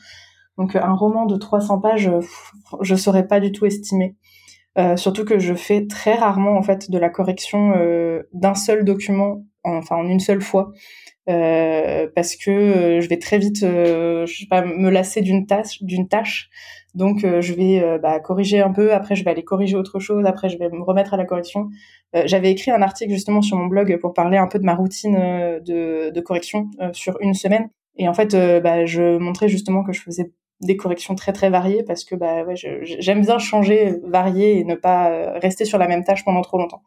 Donc 0.59 0.77
un 0.77 0.95
roman 0.95 1.27
de 1.27 1.37
300 1.37 1.81
pages, 1.81 2.11
je 2.83 2.95
saurais 2.95 3.27
pas 3.27 3.41
du 3.41 3.53
tout 3.53 3.67
estimer. 3.67 4.17
Euh, 4.79 4.97
surtout 4.97 5.25
que 5.25 5.39
je 5.39 5.55
fais 5.55 5.87
très 5.87 6.15
rarement 6.15 6.57
en 6.57 6.63
fait 6.63 6.91
de 6.91 6.99
la 6.99 7.11
correction 7.11 7.75
euh, 7.77 8.23
d'un 8.33 8.55
seul 8.55 8.85
document, 8.85 9.45
enfin 9.65 9.97
en 9.97 10.09
une 10.09 10.21
seule 10.21 10.41
fois, 10.41 10.73
euh, 11.29 12.09
parce 12.15 12.37
que 12.37 12.51
euh, 12.51 13.01
je 13.01 13.09
vais 13.09 13.19
très 13.19 13.39
vite, 13.39 13.63
euh, 13.63 14.25
je 14.27 14.41
sais 14.41 14.47
pas, 14.49 14.63
me 14.63 14.89
lasser 14.91 15.21
d'une 15.21 15.47
tâche, 15.47 15.83
d'une 15.83 16.09
tâche. 16.09 16.49
Donc 16.95 17.21
je 17.25 17.55
vais 17.55 17.99
bah, 18.03 18.21
corriger 18.21 18.61
un 18.61 18.71
peu, 18.71 18.93
après 18.93 19.17
je 19.17 19.25
vais 19.25 19.31
aller 19.31 19.45
corriger 19.45 19.77
autre 19.77 19.99
chose, 19.99 20.27
après 20.27 20.51
je 20.51 20.59
vais 20.59 20.69
me 20.69 20.83
remettre 20.83 21.15
à 21.15 21.17
la 21.17 21.25
correction. 21.25 21.71
J'avais 22.27 22.51
écrit 22.51 22.71
un 22.71 22.83
article 22.83 23.11
justement 23.13 23.41
sur 23.41 23.57
mon 23.57 23.65
blog 23.65 23.99
pour 23.99 24.13
parler 24.13 24.37
un 24.37 24.47
peu 24.47 24.59
de 24.59 24.65
ma 24.67 24.75
routine 24.75 25.15
de, 25.15 26.11
de 26.11 26.21
correction 26.21 26.69
sur 26.93 27.17
une 27.23 27.33
semaine. 27.33 27.71
Et 27.97 28.09
en 28.09 28.13
fait, 28.13 28.37
bah, 28.63 28.85
je 28.85 29.17
montrais 29.17 29.49
justement 29.49 29.85
que 29.85 29.95
je 29.95 30.03
faisais 30.03 30.33
des 30.62 30.76
corrections 30.76 31.14
très 31.14 31.32
très 31.32 31.50
variées 31.50 31.82
parce 31.82 32.05
que 32.05 32.14
bah 32.14 32.44
ouais, 32.44 32.55
j'aime 32.56 33.23
bien 33.23 33.38
changer, 33.38 33.97
varier 34.05 34.59
et 34.59 34.64
ne 34.64 34.75
pas 34.75 35.11
euh, 35.11 35.38
rester 35.38 35.64
sur 35.64 35.79
la 35.79 35.88
même 35.88 36.05
tâche 36.05 36.25
pendant 36.25 36.43
trop 36.43 36.59
longtemps. 36.59 36.82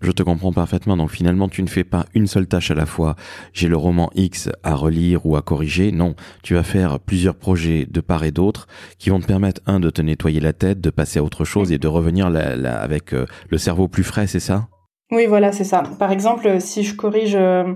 Je 0.00 0.12
te 0.12 0.22
comprends 0.22 0.52
parfaitement. 0.52 0.96
Donc 0.96 1.10
finalement, 1.10 1.48
tu 1.48 1.62
ne 1.62 1.66
fais 1.66 1.84
pas 1.84 2.06
une 2.14 2.26
seule 2.26 2.46
tâche 2.46 2.70
à 2.70 2.74
la 2.74 2.86
fois. 2.86 3.16
J'ai 3.52 3.68
le 3.68 3.76
roman 3.76 4.10
X 4.14 4.48
à 4.62 4.74
relire 4.74 5.26
ou 5.26 5.36
à 5.36 5.42
corriger. 5.42 5.90
Non, 5.90 6.14
tu 6.42 6.54
vas 6.54 6.62
faire 6.62 7.00
plusieurs 7.00 7.34
projets 7.34 7.86
de 7.90 8.00
part 8.00 8.24
et 8.24 8.30
d'autre 8.30 8.68
qui 8.98 9.10
vont 9.10 9.18
te 9.18 9.26
permettre, 9.26 9.60
un, 9.66 9.80
de 9.80 9.90
te 9.90 10.00
nettoyer 10.00 10.40
la 10.40 10.52
tête, 10.52 10.80
de 10.80 10.90
passer 10.90 11.18
à 11.18 11.24
autre 11.24 11.44
chose 11.44 11.72
et 11.72 11.78
de 11.78 11.88
revenir 11.88 12.26
avec 12.26 13.12
euh, 13.12 13.26
le 13.50 13.58
cerveau 13.58 13.88
plus 13.88 14.04
frais, 14.04 14.26
c'est 14.26 14.40
ça? 14.40 14.68
Oui, 15.10 15.26
voilà, 15.26 15.52
c'est 15.52 15.64
ça. 15.64 15.82
Par 15.98 16.12
exemple, 16.12 16.60
si 16.60 16.84
je 16.84 16.94
corrige... 16.94 17.34
Euh, 17.34 17.74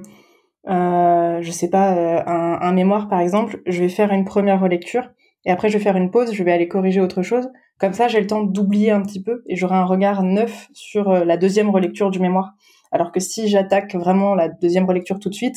euh 0.69 1.41
je 1.41 1.51
sais 1.51 1.71
pas, 1.71 2.23
un, 2.25 2.61
un, 2.61 2.73
mémoire 2.73 3.09
par 3.09 3.19
exemple, 3.19 3.63
je 3.67 3.81
vais 3.81 3.89
faire 3.89 4.13
une 4.13 4.25
première 4.25 4.61
relecture 4.61 5.09
et 5.45 5.51
après 5.51 5.69
je 5.69 5.79
vais 5.79 5.83
faire 5.83 5.97
une 5.97 6.11
pause, 6.11 6.33
je 6.33 6.43
vais 6.43 6.53
aller 6.53 6.69
corriger 6.69 7.01
autre 7.01 7.23
chose. 7.23 7.49
Comme 7.83 7.95
ça, 7.95 8.07
j'ai 8.07 8.21
le 8.21 8.29
temps 8.29 8.45
d'oublier 8.45 8.93
un 8.93 9.03
petit 9.03 9.21
peu 9.21 9.43
et 9.49 9.57
j'aurai 9.57 9.75
un 9.75 9.85
regard 9.85 10.23
neuf 10.23 10.69
sur 10.73 11.11
euh, 11.11 11.25
la 11.25 11.37
deuxième 11.37 11.69
relecture 11.69 12.13
du 12.13 12.21
mémoire. 12.21 12.53
Alors 12.93 13.11
que 13.11 13.19
si 13.19 13.49
j'attaque 13.49 13.97
vraiment 13.97 14.37
la 14.37 14.49
deuxième 14.49 14.85
relecture 14.85 15.19
tout 15.19 15.31
de 15.31 15.35
suite, 15.35 15.57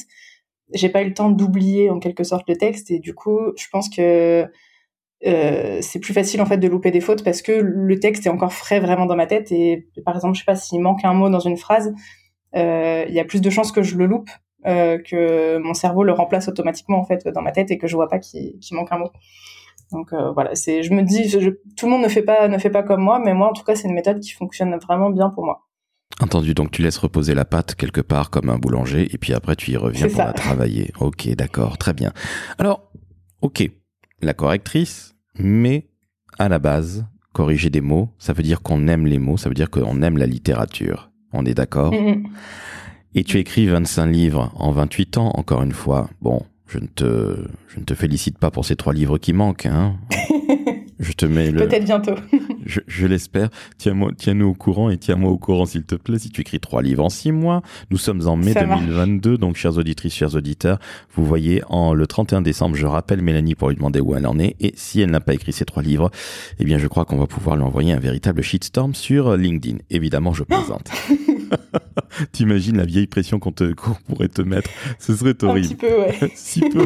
j'ai 0.74 0.90
pas 0.90 1.04
eu 1.04 1.10
le 1.10 1.14
temps 1.14 1.30
d'oublier 1.30 1.92
en 1.92 2.00
quelque 2.00 2.24
sorte 2.24 2.50
le 2.50 2.58
texte 2.58 2.90
et 2.90 2.98
du 2.98 3.14
coup, 3.14 3.40
je 3.58 3.68
pense 3.72 3.90
que 3.90 4.48
euh, 5.28 5.78
c'est 5.82 6.00
plus 6.00 6.14
facile 6.14 6.42
en 6.42 6.48
fait 6.48 6.58
de 6.58 6.68
louper 6.68 6.90
des 6.90 7.00
fautes 7.00 7.24
parce 7.24 7.44
que 7.44 7.52
le 7.52 8.00
texte 8.00 8.26
est 8.26 8.30
encore 8.30 8.54
frais 8.54 8.80
vraiment 8.80 9.06
dans 9.06 9.16
ma 9.16 9.28
tête 9.28 9.52
et 9.52 9.88
par 10.04 10.16
exemple, 10.16 10.34
je 10.34 10.40
sais 10.40 10.46
pas 10.46 10.56
s'il 10.56 10.82
manque 10.82 11.06
un 11.06 11.14
mot 11.14 11.30
dans 11.30 11.40
une 11.40 11.58
phrase, 11.58 11.94
euh, 12.56 13.06
il 13.08 13.14
y 13.14 13.20
a 13.20 13.26
plus 13.26 13.42
de 13.42 13.50
chances 13.52 13.72
que 13.72 13.84
je 13.84 13.98
le 13.98 14.08
loupe 14.08 14.32
que 14.64 15.60
mon 15.60 15.76
cerveau 15.76 16.04
le 16.04 16.12
remplace 16.12 16.48
automatiquement 16.48 16.98
en 16.98 17.04
fait 17.04 17.28
dans 17.28 17.44
ma 17.44 17.52
tête 17.52 17.70
et 17.70 17.78
que 17.78 17.86
je 17.86 17.96
vois 17.96 18.10
pas 18.10 18.18
qu'il 18.18 18.58
manque 18.72 18.92
un 18.92 18.98
mot. 18.98 19.12
Donc 19.92 20.14
euh, 20.14 20.32
voilà, 20.32 20.56
c'est, 20.56 20.84
je 20.84 20.94
me 20.94 21.04
dis, 21.04 21.30
tout 21.78 21.86
le 21.86 21.92
monde 21.92 22.04
ne 22.04 22.08
fait 22.08 22.24
pas, 22.24 22.48
ne 22.48 22.58
fait 22.58 22.70
pas 22.70 22.84
comme 22.84 23.02
moi, 23.02 23.20
mais 23.24 23.34
moi 23.34 23.50
en 23.50 23.54
tout 23.54 23.64
cas 23.64 23.76
c'est 23.76 23.88
une 23.88 23.94
méthode 23.94 24.20
qui 24.20 24.32
fonctionne 24.32 24.76
vraiment 24.78 25.10
bien 25.10 25.30
pour 25.30 25.46
moi. 25.46 25.62
Entendu, 26.22 26.54
donc 26.54 26.72
tu 26.72 26.82
laisses 26.82 26.98
reposer 26.98 27.34
la 27.34 27.46
pâte 27.46 27.76
quelque 27.76 28.02
part 28.02 28.30
comme 28.30 28.50
un 28.50 28.58
boulanger, 28.58 29.14
et 29.14 29.18
puis 29.18 29.34
après 29.34 29.56
tu 29.56 29.72
y 29.72 29.78
reviens 29.78 30.08
pour 30.08 30.20
la 30.20 30.34
travailler. 30.34 30.92
Ok, 31.00 31.28
d'accord, 31.36 31.78
très 31.78 31.94
bien. 31.94 32.14
Alors, 32.58 32.92
ok, 33.42 33.70
la 34.22 34.34
correctrice, 34.34 35.16
mais 35.38 35.90
à 36.40 36.50
la 36.50 36.60
base, 36.60 37.06
corriger 37.34 37.70
des 37.70 37.82
mots, 37.82 38.10
ça 38.18 38.34
veut 38.34 38.44
dire 38.44 38.62
qu'on 38.62 38.88
aime 38.88 39.06
les 39.06 39.20
mots, 39.20 39.38
ça 39.38 39.50
veut 39.50 39.56
dire 39.56 39.70
qu'on 39.70 40.02
aime 40.02 40.18
la 40.18 40.26
littérature. 40.26 41.12
On 41.34 41.46
est 41.46 41.54
d'accord? 41.54 41.94
Et 43.14 43.24
tu 43.24 43.38
écris 43.38 43.68
25 43.68 44.06
livres 44.08 44.52
en 44.56 44.72
28 44.72 45.18
ans, 45.18 45.32
encore 45.36 45.64
une 45.64 45.72
fois. 45.72 46.10
Bon, 46.22 46.42
je 46.68 46.80
ne 46.80 46.88
te, 46.88 47.48
je 47.68 47.80
ne 47.80 47.86
te 47.86 47.94
félicite 47.94 48.38
pas 48.38 48.52
pour 48.52 48.66
ces 48.66 48.76
trois 48.76 48.94
livres 48.94 49.18
qui 49.18 49.34
manquent. 49.34 49.68
Hein. 49.68 49.96
je 51.00 51.12
te 51.14 51.26
mets 51.26 51.52
le. 51.52 51.60
Peut-être 51.66 51.86
bientôt. 51.86 52.16
je, 52.66 53.06
l'espère. 53.06 53.50
Tiens-moi, 53.78 54.12
tiens-nous 54.18 54.48
au 54.48 54.54
courant 54.54 54.90
et 54.90 54.98
tiens-moi 54.98 55.30
au 55.30 55.38
courant, 55.38 55.66
s'il 55.66 55.84
te 55.84 55.96
plaît, 55.96 56.20
si 56.20 56.30
tu 56.30 56.42
écris 56.42 56.60
trois 56.60 56.82
livres 56.82 57.04
en 57.04 57.10
six 57.10 57.32
mois. 57.32 57.62
Nous 57.92 57.98
sommes 57.98 58.28
en 58.28 58.36
mai 58.36 58.54
2022, 58.54 59.38
donc 59.38 59.56
chers 59.56 59.78
auditrices, 59.78 60.14
chers 60.14 60.36
auditeurs, 60.36 60.80
vous 61.14 61.26
voyez, 61.26 61.62
en 61.68 61.94
le 61.94 62.08
31 62.08 62.42
décembre, 62.42 62.76
je 62.76 62.86
rappelle 62.86 63.22
Mélanie 63.22 63.56
pour 63.56 63.70
lui 63.70 63.76
demander 63.76 64.00
où 64.00 64.16
elle 64.16 64.28
en 64.28 64.40
est. 64.40 64.56
Et 64.60 64.74
si 64.76 65.02
elle 65.02 65.12
n'a 65.12 65.20
pas 65.20 65.34
écrit 65.34 65.54
ces 65.54 65.66
trois 65.66 65.84
livres, 65.84 66.12
eh 66.60 66.66
bien, 66.66 66.78
je 66.78 66.88
crois 66.88 67.06
qu'on 67.06 67.18
va 67.18 67.28
pouvoir 67.28 67.56
lui 67.56 67.64
envoyer 67.64 67.94
un 67.94 68.00
véritable 68.00 68.42
shitstorm 68.42 68.94
sur 68.94 69.36
LinkedIn. 69.36 69.78
Évidemment, 69.90 70.34
je 70.34 70.44
plaisante. 70.46 70.92
T'imagines 72.32 72.78
la 72.78 72.86
vieille 72.86 73.08
pression 73.08 73.40
qu'on 73.40 73.52
pourrait 73.52 74.30
te 74.30 74.42
mettre 74.42 74.70
Ce 75.00 75.16
serait 75.16 75.36
horrible. 75.44 75.68
Un 75.68 75.70
petit 75.70 75.76
peu, 75.76 76.00
ouais. 76.00 76.32
si 76.36 76.62
peu. 76.62 76.86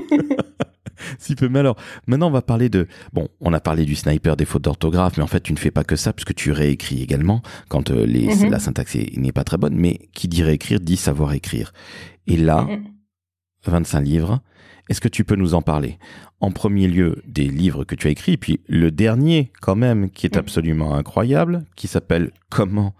si 1.19 1.35
peu. 1.35 1.49
Mais 1.49 1.59
alors, 1.59 1.77
maintenant, 2.07 2.27
on 2.27 2.31
va 2.31 2.41
parler 2.41 2.69
de. 2.69 2.87
Bon, 3.13 3.27
on 3.39 3.53
a 3.53 3.59
parlé 3.59 3.85
du 3.85 3.95
sniper, 3.95 4.35
des 4.35 4.45
fautes 4.45 4.63
d'orthographe, 4.63 5.17
mais 5.17 5.23
en 5.23 5.27
fait, 5.27 5.41
tu 5.41 5.53
ne 5.53 5.57
fais 5.57 5.71
pas 5.71 5.83
que 5.83 5.95
ça, 5.95 6.13
puisque 6.13 6.35
tu 6.35 6.51
réécris 6.51 7.01
également 7.01 7.41
quand 7.67 7.91
euh, 7.91 8.05
mhm. 8.05 8.49
la 8.49 8.59
syntaxe 8.59 8.95
n'est 8.95 9.31
pas 9.31 9.43
très 9.43 9.57
bonne. 9.57 9.75
Mais 9.75 9.99
qui 10.13 10.27
dit 10.27 10.43
réécrire 10.43 10.79
dit 10.79 10.97
savoir 10.97 11.33
écrire. 11.33 11.73
Et 12.27 12.37
là, 12.37 12.67
25 13.65 13.99
mhm. 13.99 14.05
livres. 14.05 14.41
Est-ce 14.89 15.01
que 15.01 15.07
tu 15.07 15.23
peux 15.23 15.35
nous 15.35 15.53
en 15.53 15.61
parler? 15.61 15.99
En 16.41 16.49
premier 16.49 16.87
lieu, 16.87 17.21
des 17.27 17.47
livres 17.47 17.83
que 17.83 17.93
tu 17.93 18.07
as 18.07 18.09
écrits, 18.09 18.37
puis 18.37 18.61
le 18.67 18.89
dernier, 18.89 19.51
quand 19.61 19.75
même, 19.75 20.09
qui 20.09 20.25
est 20.25 20.35
mhm. 20.35 20.39
absolument 20.39 20.95
incroyable, 20.95 21.63
qui 21.75 21.87
s'appelle 21.87 22.31
Comment 22.49 22.95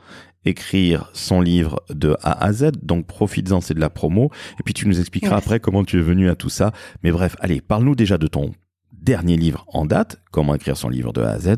écrire 0.46 1.10
son 1.14 1.42
livre 1.42 1.82
de 1.90 2.16
A 2.24 2.44
à 2.44 2.54
Z, 2.54 2.72
donc 2.82 3.06
profites-en, 3.06 3.62
c'est 3.62 3.74
de 3.74 3.80
la 3.80 3.90
promo, 3.90 4.30
et 4.60 4.64
puis 4.64 4.74
tu 4.74 4.88
nous 4.88 5.00
expliqueras 5.00 5.38
après 5.38 5.60
comment 5.60 5.84
tu 5.84 6.00
es 6.00 6.02
venu 6.02 6.30
à 6.30 6.36
tout 6.36 6.50
ça. 6.50 6.72
Mais 7.04 7.12
bref, 7.12 7.36
allez, 7.40 7.62
parle-nous 7.62 7.96
déjà 7.96 8.18
de 8.18 8.28
ton 8.28 8.52
dernier 8.94 9.38
livre 9.38 9.66
en 9.68 9.86
date, 9.86 10.18
comment 10.32 10.56
écrire 10.56 10.78
son 10.78 10.90
livre 10.90 11.14
de 11.14 11.22
A 11.22 11.32
à 11.32 11.40
Z. 11.40 11.56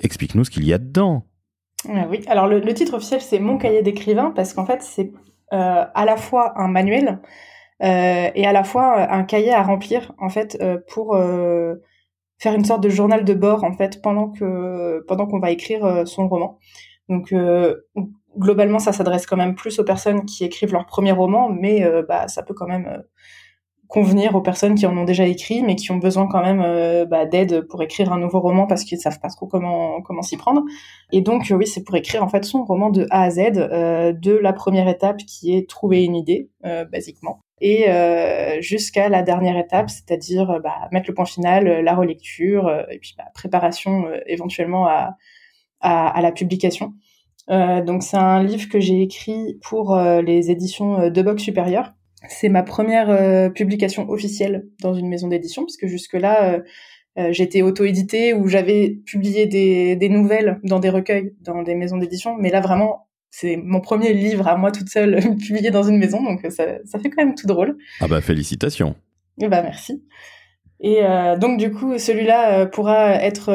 Explique-nous 0.00 0.44
ce 0.44 0.50
qu'il 0.50 0.66
y 0.66 0.72
a 0.72 0.78
dedans. 0.78 1.24
Ah 1.88 2.06
oui, 2.08 2.22
alors 2.26 2.46
le, 2.46 2.74
titre 2.74 2.94
officiel 2.94 3.20
c'est 3.20 3.38
Mon 3.38 3.58
cahier 3.58 3.82
d'écrivain 3.82 4.32
parce 4.34 4.54
qu'en 4.54 4.66
fait 4.66 4.82
c'est 4.82 5.12
euh, 5.52 5.84
à 5.94 6.04
la 6.04 6.16
fois 6.16 6.60
un 6.60 6.68
manuel 6.68 7.20
euh, 7.82 8.28
et 8.34 8.46
à 8.46 8.52
la 8.52 8.64
fois 8.64 9.12
un 9.12 9.22
cahier 9.22 9.52
à 9.52 9.62
remplir 9.62 10.12
en 10.18 10.28
fait 10.28 10.58
euh, 10.60 10.78
pour 10.88 11.16
faire 12.38 12.54
une 12.54 12.64
sorte 12.64 12.82
de 12.82 12.88
journal 12.88 13.24
de 13.24 13.34
bord 13.34 13.64
en 13.64 13.72
fait 13.72 14.02
pendant 14.02 14.30
que 14.30 15.04
pendant 15.06 15.26
qu'on 15.26 15.38
va 15.38 15.50
écrire 15.50 16.06
son 16.06 16.28
roman. 16.28 16.58
Donc 17.08 17.32
euh, 17.32 17.76
globalement, 18.38 18.78
ça 18.78 18.92
s'adresse 18.92 19.26
quand 19.26 19.36
même 19.36 19.54
plus 19.54 19.78
aux 19.78 19.84
personnes 19.84 20.24
qui 20.24 20.44
écrivent 20.44 20.72
leur 20.72 20.86
premier 20.86 21.12
roman, 21.12 21.48
mais 21.48 21.84
euh, 21.84 22.02
bah, 22.06 22.28
ça 22.28 22.42
peut 22.42 22.54
quand 22.54 22.66
même 22.66 22.86
euh, 22.86 23.02
convenir 23.88 24.34
aux 24.34 24.40
personnes 24.40 24.74
qui 24.74 24.86
en 24.86 24.96
ont 24.98 25.04
déjà 25.04 25.26
écrit, 25.26 25.62
mais 25.62 25.76
qui 25.76 25.92
ont 25.92 25.98
besoin 25.98 26.26
quand 26.26 26.42
même 26.42 27.06
bah, 27.06 27.24
d'aide 27.24 27.60
pour 27.68 27.80
écrire 27.84 28.12
un 28.12 28.18
nouveau 28.18 28.40
roman 28.40 28.66
parce 28.66 28.82
qu'ils 28.82 28.98
ne 28.98 29.02
savent 29.02 29.20
pas 29.20 29.28
trop 29.28 29.46
comment 29.46 30.02
comment 30.02 30.22
s'y 30.22 30.36
prendre. 30.36 30.64
Et 31.12 31.20
donc 31.20 31.52
oui, 31.56 31.68
c'est 31.68 31.84
pour 31.84 31.94
écrire 31.94 32.24
en 32.24 32.28
fait 32.28 32.44
son 32.44 32.64
roman 32.64 32.90
de 32.90 33.06
A 33.10 33.22
à 33.22 33.30
Z, 33.30 33.52
de 33.52 34.36
la 34.36 34.52
première 34.52 34.88
étape 34.88 35.18
qui 35.18 35.56
est 35.56 35.68
trouver 35.68 36.02
une 36.02 36.16
idée, 36.16 36.50
basiquement, 36.90 37.38
et 37.60 37.86
jusqu'à 38.60 39.08
la 39.08 39.22
dernière 39.22 39.56
étape, 39.56 39.88
c'est-à-dire 39.88 40.58
bah, 40.64 40.88
mettre 40.90 41.06
le 41.06 41.14
point 41.14 41.24
final, 41.24 41.68
la 41.84 41.94
relecture, 41.94 42.68
et 42.90 42.98
puis 42.98 43.14
bah, 43.16 43.26
préparation 43.34 44.06
éventuellement 44.26 44.88
à 44.88 45.14
à, 45.86 46.20
la 46.20 46.32
publication. 46.32 46.94
Euh, 47.48 47.80
donc 47.80 48.02
c'est 48.02 48.16
un 48.16 48.42
livre 48.42 48.68
que 48.68 48.80
j'ai 48.80 49.02
écrit 49.02 49.58
pour 49.62 49.94
euh, 49.94 50.20
les 50.20 50.50
éditions 50.50 51.00
euh, 51.00 51.10
de 51.10 51.22
Box 51.22 51.42
Supérieur. 51.42 51.94
C'est 52.28 52.48
ma 52.48 52.64
première 52.64 53.52
publication 53.52 54.10
officielle 54.10 54.66
dans 54.80 54.94
une 54.94 55.06
maison 55.06 55.28
d'édition, 55.28 55.64
puisque 55.64 55.86
jusque-là, 55.86 56.60
j'étais 57.30 57.62
auto-éditée 57.62 58.34
ou 58.34 58.48
j'avais 58.48 58.98
publié 59.06 59.46
des, 59.46 59.94
des, 59.94 60.08
nouvelles 60.08 60.58
dans 60.64 60.80
des 60.80 60.88
recueils, 60.88 61.36
dans 61.42 61.62
des 61.62 61.76
maisons 61.76 61.98
d'édition. 61.98 62.34
Mais 62.36 62.50
là, 62.50 62.60
vraiment, 62.60 63.06
c'est 63.30 63.56
mon 63.56 63.80
premier 63.80 64.12
livre 64.12 64.48
à 64.48 64.56
moi 64.56 64.72
toute 64.72 64.88
seule 64.88 65.20
publié 65.46 65.70
dans 65.70 65.84
une 65.84 65.98
maison, 65.98 66.20
donc 66.20 66.40
ça, 66.48 66.64
ça 66.84 66.98
fait 66.98 67.10
quand 67.10 67.24
même 67.24 67.36
tout 67.36 67.46
drôle. 67.46 67.76
Ah 68.00 68.08
bah 68.08 68.20
félicitations. 68.20 68.96
Et 69.38 69.44
eh 69.44 69.48
bah 69.48 69.62
merci. 69.62 70.02
Et 70.80 71.02
euh, 71.02 71.36
donc 71.36 71.58
du 71.58 71.72
coup, 71.72 71.98
celui-là 71.98 72.60
euh, 72.60 72.66
pourra 72.66 73.14
être, 73.22 73.50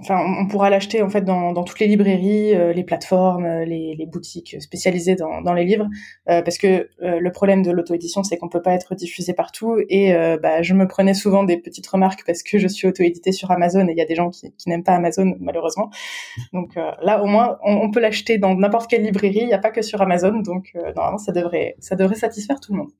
enfin, 0.00 0.18
on 0.40 0.46
pourra 0.46 0.70
l'acheter 0.70 1.02
en 1.02 1.08
fait 1.08 1.22
dans, 1.22 1.52
dans, 1.52 1.64
toutes 1.64 1.80
les 1.80 1.86
librairies, 1.86 2.54
les 2.74 2.84
plateformes, 2.84 3.46
les, 3.64 3.94
les, 3.96 4.06
boutiques 4.06 4.56
spécialisées 4.60 5.14
dans, 5.14 5.40
dans 5.42 5.52
les 5.52 5.64
livres, 5.64 5.86
parce 6.26 6.58
que 6.58 6.88
le 7.00 7.30
problème 7.30 7.62
de 7.62 7.70
l'auto-édition, 7.70 8.22
c'est 8.22 8.36
qu'on 8.36 8.48
peut 8.48 8.62
pas 8.62 8.74
être 8.74 8.94
diffusé 8.94 9.34
partout. 9.34 9.76
Et 9.88 10.12
bah, 10.42 10.62
je 10.62 10.74
me 10.74 10.86
prenais 10.86 11.14
souvent 11.14 11.44
des 11.44 11.56
petites 11.56 11.86
remarques 11.86 12.24
parce 12.26 12.42
que 12.42 12.58
je 12.58 12.68
suis 12.68 12.88
auto-édité 12.88 13.32
sur 13.32 13.50
Amazon 13.50 13.86
et 13.88 13.92
il 13.92 13.98
y 13.98 14.02
a 14.02 14.06
des 14.06 14.14
gens 14.14 14.30
qui, 14.30 14.52
qui 14.52 14.68
n'aiment 14.68 14.84
pas 14.84 14.94
Amazon 14.94 15.34
malheureusement. 15.40 15.90
Donc 16.52 16.74
là, 16.74 17.22
au 17.22 17.26
moins, 17.26 17.58
on, 17.64 17.74
on 17.74 17.90
peut 17.90 18.00
l'acheter 18.00 18.38
dans 18.38 18.54
n'importe 18.54 18.90
quelle 18.90 19.02
librairie. 19.02 19.40
Il 19.42 19.46
n'y 19.46 19.54
a 19.54 19.58
pas 19.58 19.70
que 19.70 19.82
sur 19.82 20.00
Amazon, 20.02 20.40
donc 20.40 20.72
normalement, 20.96 21.18
ça 21.18 21.32
devrait, 21.32 21.76
ça 21.78 21.96
devrait 21.96 22.16
satisfaire 22.16 22.60
tout 22.60 22.72
le 22.72 22.78
monde. 22.78 22.90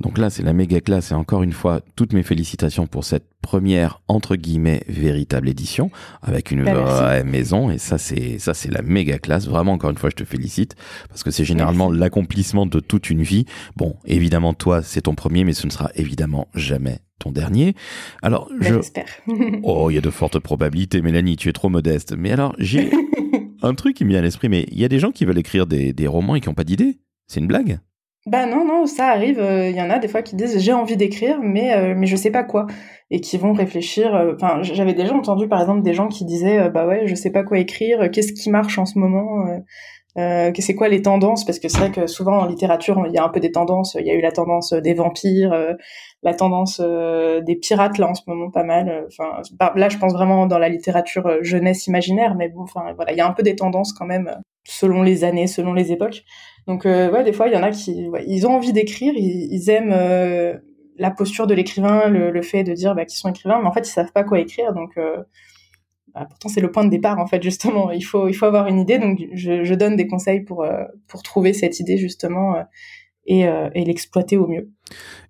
Donc 0.00 0.16
là, 0.18 0.30
c'est 0.30 0.42
la 0.42 0.52
méga 0.52 0.80
classe 0.80 1.10
et 1.10 1.14
encore 1.14 1.42
une 1.42 1.52
fois, 1.52 1.80
toutes 1.96 2.12
mes 2.12 2.22
félicitations 2.22 2.86
pour 2.86 3.04
cette 3.04 3.26
première 3.42 4.00
entre 4.08 4.36
guillemets 4.36 4.82
véritable 4.88 5.48
édition 5.48 5.90
avec 6.22 6.50
une 6.50 6.64
bah, 6.64 6.74
vraie 6.74 7.24
maison 7.24 7.70
et 7.70 7.78
ça 7.78 7.98
c'est 7.98 8.38
ça 8.38 8.54
c'est 8.54 8.70
la 8.70 8.82
méga 8.82 9.18
classe. 9.18 9.46
Vraiment 9.46 9.72
encore 9.72 9.90
une 9.90 9.98
fois, 9.98 10.10
je 10.10 10.16
te 10.16 10.24
félicite 10.24 10.76
parce 11.08 11.22
que 11.22 11.30
c'est 11.30 11.44
généralement 11.44 11.90
l'accomplissement 11.90 12.66
de 12.66 12.80
toute 12.80 13.10
une 13.10 13.22
vie. 13.22 13.46
Bon, 13.76 13.96
évidemment 14.04 14.54
toi, 14.54 14.82
c'est 14.82 15.02
ton 15.02 15.14
premier 15.14 15.44
mais 15.44 15.52
ce 15.52 15.66
ne 15.66 15.72
sera 15.72 15.90
évidemment 15.94 16.48
jamais 16.54 17.00
ton 17.18 17.32
dernier. 17.32 17.74
Alors, 18.22 18.48
bah, 18.60 18.66
j'espère. 18.68 19.06
oh, 19.62 19.90
il 19.90 19.94
y 19.94 19.98
a 19.98 20.00
de 20.00 20.10
fortes 20.10 20.38
probabilités, 20.38 21.02
Mélanie, 21.02 21.36
tu 21.36 21.48
es 21.48 21.52
trop 21.52 21.68
modeste. 21.68 22.14
Mais 22.16 22.30
alors, 22.30 22.54
j'ai 22.58 22.90
un 23.62 23.74
truc 23.74 23.96
qui 23.96 24.04
me 24.04 24.10
vient 24.10 24.20
à 24.20 24.22
l'esprit, 24.22 24.48
mais 24.48 24.66
il 24.70 24.78
y 24.78 24.84
a 24.84 24.88
des 24.88 24.98
gens 25.00 25.10
qui 25.10 25.24
veulent 25.24 25.38
écrire 25.38 25.66
des, 25.66 25.92
des 25.92 26.06
romans 26.06 26.36
et 26.36 26.40
qui 26.40 26.48
n'ont 26.48 26.54
pas 26.54 26.64
d'idée. 26.64 26.98
C'est 27.26 27.40
une 27.40 27.48
blague 27.48 27.80
bah 28.26 28.46
non, 28.46 28.64
non, 28.64 28.86
ça 28.86 29.08
arrive. 29.08 29.38
Il 29.38 29.42
euh, 29.42 29.70
y 29.70 29.80
en 29.80 29.90
a 29.90 29.98
des 29.98 30.08
fois 30.08 30.22
qui 30.22 30.36
disent 30.36 30.58
j'ai 30.58 30.72
envie 30.72 30.96
d'écrire, 30.96 31.38
mais 31.42 31.72
euh, 31.74 31.94
mais 31.96 32.06
je 32.06 32.16
sais 32.16 32.30
pas 32.30 32.44
quoi, 32.44 32.66
et 33.10 33.20
qui 33.20 33.38
vont 33.38 33.52
réfléchir. 33.52 34.14
Euh, 34.14 34.34
enfin, 34.34 34.60
j'avais 34.62 34.92
déjà 34.92 35.14
entendu 35.14 35.48
par 35.48 35.60
exemple 35.60 35.82
des 35.82 35.94
gens 35.94 36.08
qui 36.08 36.24
disaient 36.24 36.68
bah 36.70 36.86
ouais, 36.86 37.06
je 37.06 37.14
sais 37.14 37.30
pas 37.30 37.42
quoi 37.44 37.58
écrire. 37.58 38.10
Qu'est-ce 38.10 38.32
qui 38.32 38.50
marche 38.50 38.78
en 38.78 38.86
ce 38.86 38.98
moment 38.98 39.46
euh, 40.18 40.50
c'est 40.58 40.74
quoi 40.74 40.88
les 40.88 41.00
tendances? 41.00 41.44
Parce 41.44 41.58
que 41.60 41.68
c'est 41.68 41.78
vrai 41.78 41.92
que 41.92 42.06
souvent 42.06 42.38
en 42.40 42.46
littérature, 42.46 43.02
il 43.06 43.12
y 43.14 43.18
a 43.18 43.24
un 43.24 43.28
peu 43.28 43.40
des 43.40 43.52
tendances. 43.52 43.96
Il 43.98 44.06
y 44.06 44.10
a 44.10 44.14
eu 44.14 44.20
la 44.20 44.32
tendance 44.32 44.72
des 44.72 44.94
vampires, 44.94 45.54
la 46.22 46.34
tendance 46.34 46.80
des 46.80 47.56
pirates 47.56 47.98
là 47.98 48.08
en 48.08 48.14
ce 48.14 48.22
moment 48.26 48.50
pas 48.50 48.64
mal. 48.64 49.06
Enfin, 49.06 49.42
là, 49.76 49.88
je 49.88 49.98
pense 49.98 50.12
vraiment 50.12 50.46
dans 50.46 50.58
la 50.58 50.68
littérature 50.68 51.42
jeunesse 51.42 51.86
imaginaire, 51.86 52.34
mais 52.34 52.48
bon, 52.48 52.62
enfin 52.62 52.92
voilà, 52.96 53.12
il 53.12 53.18
y 53.18 53.20
a 53.20 53.28
un 53.28 53.32
peu 53.32 53.42
des 53.42 53.56
tendances 53.56 53.92
quand 53.92 54.06
même 54.06 54.34
selon 54.66 55.02
les 55.02 55.24
années, 55.24 55.46
selon 55.46 55.72
les 55.72 55.92
époques. 55.92 56.24
Donc 56.68 56.84
euh, 56.84 57.10
ouais, 57.10 57.24
des 57.24 57.32
fois 57.32 57.48
il 57.48 57.54
y 57.54 57.56
en 57.56 57.62
a 57.62 57.70
qui 57.70 58.10
ils 58.26 58.46
ont 58.46 58.54
envie 58.54 58.74
d'écrire, 58.74 59.14
ils, 59.16 59.70
aiment 59.70 59.90
euh, 59.90 60.54
la 60.98 61.10
posture 61.10 61.46
de 61.46 61.54
l'écrivain, 61.54 62.08
le, 62.08 62.42
fait 62.42 62.62
de 62.62 62.74
dire 62.74 62.94
bah, 62.94 63.06
qu'ils 63.06 63.16
sont 63.18 63.30
écrivains, 63.30 63.58
mais 63.60 63.66
en 63.66 63.72
fait 63.72 63.88
ils 63.88 63.90
savent 63.90 64.12
pas 64.12 64.22
quoi 64.22 64.38
écrire. 64.38 64.74
Donc 64.74 64.98
euh, 64.98 65.16
bah, 66.14 66.26
pourtant 66.28 66.50
c'est 66.50 66.60
le 66.60 66.70
point 66.70 66.84
de 66.84 66.90
départ 66.90 67.18
en 67.18 67.26
fait 67.26 67.42
justement. 67.42 67.90
Il 67.90 68.02
faut 68.02 68.28
il 68.28 68.34
faut 68.34 68.44
avoir 68.44 68.66
une 68.66 68.78
idée. 68.78 68.98
Donc 68.98 69.18
je, 69.32 69.64
je 69.64 69.74
donne 69.74 69.96
des 69.96 70.06
conseils 70.06 70.42
pour 70.42 70.66
pour 71.06 71.22
trouver 71.22 71.54
cette 71.54 71.80
idée 71.80 71.96
justement 71.96 72.56
euh, 73.30 73.68
et, 73.74 73.84
l'exploiter 73.84 74.36
au 74.36 74.46
mieux. 74.46 74.70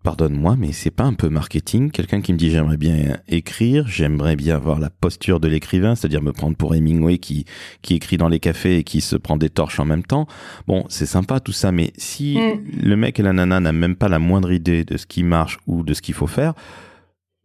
Pardonne-moi, 0.05 0.57
mais 0.57 0.73
c'est 0.73 0.93
pas 0.93 1.05
un 1.05 1.15
peu 1.15 1.29
marketing 1.29 1.91
Quelqu'un 1.91 2.21
qui 2.21 2.33
me 2.33 2.39
dit 2.39 2.51
j'aimerais 2.51 2.77
bien 2.77 3.19
écrire, 3.27 3.89
j'aimerais 3.89 4.37
bien 4.37 4.55
avoir 4.55 4.79
la 4.79 4.89
posture 4.89 5.41
de 5.41 5.49
l'écrivain, 5.49 5.97
c'est-à-dire 5.97 6.23
me 6.23 6.33
prendre 6.33 6.57
pour 6.57 6.75
Hemingway 6.75 7.19
qui, 7.19 7.45
qui 7.83 7.95
écrit 7.95 8.17
dans 8.17 8.29
les 8.29 8.39
cafés 8.39 8.79
et 8.79 8.85
qui 8.85 9.01
se 9.01 9.17
prend 9.17 9.37
des 9.37 9.51
torches 9.51 9.81
en 9.81 9.85
même 9.85 10.05
temps. 10.05 10.27
Bon, 10.69 10.85
c'est 10.89 11.07
sympa 11.07 11.41
tout 11.41 11.53
ça, 11.53 11.73
mais 11.73 11.93
si 11.97 12.39
mm. 12.39 12.83
le 12.85 12.97
mec 12.97 13.19
et 13.19 13.23
la 13.23 13.33
nana 13.33 13.59
n'a 13.59 13.73
même 13.73 13.97
pas 13.97 14.09
la 14.09 14.21
moindre 14.21 14.53
idée 14.53 14.85
de 14.85 14.97
ce 14.97 15.07
qui 15.07 15.25
marche 15.25 15.59
ou 15.67 15.83
de 15.83 15.93
ce 15.93 16.03
qu'il 16.03 16.15
faut 16.15 16.29
faire, 16.29 16.55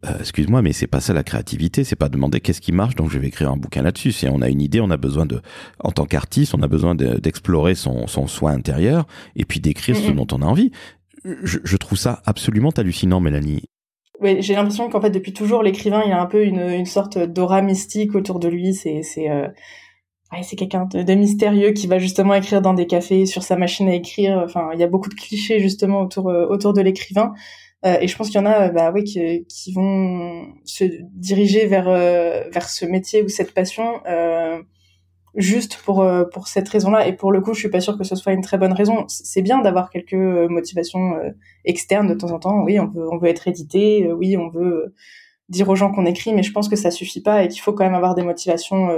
euh, 0.04 0.18
excuse-moi, 0.20 0.62
mais 0.62 0.72
c'est 0.72 0.86
pas 0.86 1.00
ça 1.00 1.12
la 1.12 1.22
créativité, 1.22 1.84
c'est 1.84 1.96
pas 1.96 2.08
demander 2.08 2.40
qu'est-ce 2.40 2.60
qui 2.60 2.72
marche, 2.72 2.94
donc 2.94 3.10
je 3.10 3.18
vais 3.18 3.28
écrire 3.28 3.50
un 3.50 3.56
bouquin 3.56 3.82
là-dessus. 3.82 4.12
Si 4.12 4.26
on 4.28 4.42
a 4.42 4.48
une 4.48 4.60
idée, 4.60 4.80
on 4.80 4.90
a 4.90 4.96
besoin 4.96 5.26
de, 5.26 5.40
en 5.80 5.90
tant 5.92 6.04
qu'artiste, 6.04 6.54
on 6.54 6.62
a 6.62 6.68
besoin 6.68 6.94
d'explorer 6.94 7.74
son, 7.74 8.06
son 8.06 8.26
soin 8.26 8.52
intérieur 8.52 9.06
et 9.36 9.44
puis 9.44 9.60
d'écrire 9.60 9.96
ce 9.96 10.10
dont 10.10 10.26
on 10.32 10.42
a 10.42 10.46
envie. 10.46 10.72
Je, 11.24 11.76
trouve 11.76 11.96
ça 11.96 12.22
absolument 12.26 12.70
hallucinant, 12.70 13.18
Mélanie. 13.18 13.62
Oui, 14.20 14.36
j'ai 14.40 14.54
l'impression 14.54 14.90
qu'en 14.90 15.00
fait, 15.00 15.10
depuis 15.10 15.32
toujours, 15.32 15.62
l'écrivain, 15.62 16.02
il 16.04 16.12
a 16.12 16.20
un 16.20 16.26
peu 16.26 16.44
une, 16.44 16.60
une 16.60 16.86
sorte 16.86 17.18
d'aura 17.18 17.62
mystique 17.62 18.14
autour 18.14 18.38
de 18.38 18.48
lui. 18.48 18.74
C'est, 18.74 19.02
c'est, 19.02 19.30
euh, 19.30 19.48
c'est 20.42 20.56
quelqu'un 20.56 20.86
de, 20.86 21.02
de, 21.02 21.14
mystérieux 21.14 21.72
qui 21.72 21.86
va 21.86 21.98
justement 21.98 22.34
écrire 22.34 22.60
dans 22.60 22.74
des 22.74 22.86
cafés 22.86 23.24
sur 23.24 23.42
sa 23.42 23.56
machine 23.56 23.88
à 23.88 23.94
écrire. 23.94 24.42
Enfin, 24.44 24.70
il 24.74 24.80
y 24.80 24.82
a 24.82 24.86
beaucoup 24.86 25.08
de 25.08 25.14
clichés 25.14 25.60
justement 25.60 26.02
autour, 26.02 26.28
euh, 26.28 26.46
autour 26.46 26.74
de 26.74 26.82
l'écrivain. 26.82 27.32
Euh, 27.84 27.98
et 28.00 28.08
je 28.08 28.16
pense 28.16 28.28
qu'il 28.30 28.40
y 28.40 28.42
en 28.42 28.46
a, 28.46 28.70
bah 28.70 28.90
oui, 28.94 29.04
qui, 29.04 29.44
qui 29.46 29.72
vont 29.72 30.46
se 30.64 30.84
diriger 31.12 31.66
vers 31.66 31.88
euh, 31.88 32.44
vers 32.50 32.68
ce 32.68 32.86
métier 32.86 33.22
ou 33.22 33.28
cette 33.28 33.52
passion 33.52 34.00
euh, 34.08 34.62
juste 35.34 35.76
pour 35.84 36.06
pour 36.32 36.48
cette 36.48 36.68
raison-là. 36.68 37.06
Et 37.06 37.12
pour 37.14 37.32
le 37.32 37.40
coup, 37.40 37.52
je 37.54 37.60
suis 37.60 37.68
pas 37.68 37.80
sûre 37.80 37.98
que 37.98 38.04
ce 38.04 38.16
soit 38.16 38.32
une 38.32 38.42
très 38.42 38.58
bonne 38.58 38.72
raison. 38.72 39.04
C'est 39.08 39.42
bien 39.42 39.60
d'avoir 39.60 39.90
quelques 39.90 40.14
motivations 40.14 41.14
externes 41.64 42.08
de 42.08 42.14
temps 42.14 42.30
en 42.30 42.38
temps. 42.38 42.62
Oui, 42.62 42.78
on 42.80 42.86
veut 42.86 43.06
on 43.12 43.18
veut 43.18 43.28
être 43.28 43.48
édité. 43.48 44.10
oui, 44.12 44.36
on 44.36 44.48
veut 44.48 44.94
dire 45.50 45.68
aux 45.68 45.76
gens 45.76 45.92
qu'on 45.92 46.06
écrit, 46.06 46.32
mais 46.32 46.42
je 46.42 46.52
pense 46.52 46.68
que 46.68 46.76
ça 46.76 46.90
suffit 46.90 47.20
pas 47.20 47.44
et 47.44 47.48
qu'il 47.48 47.60
faut 47.60 47.74
quand 47.74 47.84
même 47.84 47.94
avoir 47.94 48.14
des 48.14 48.22
motivations 48.22 48.88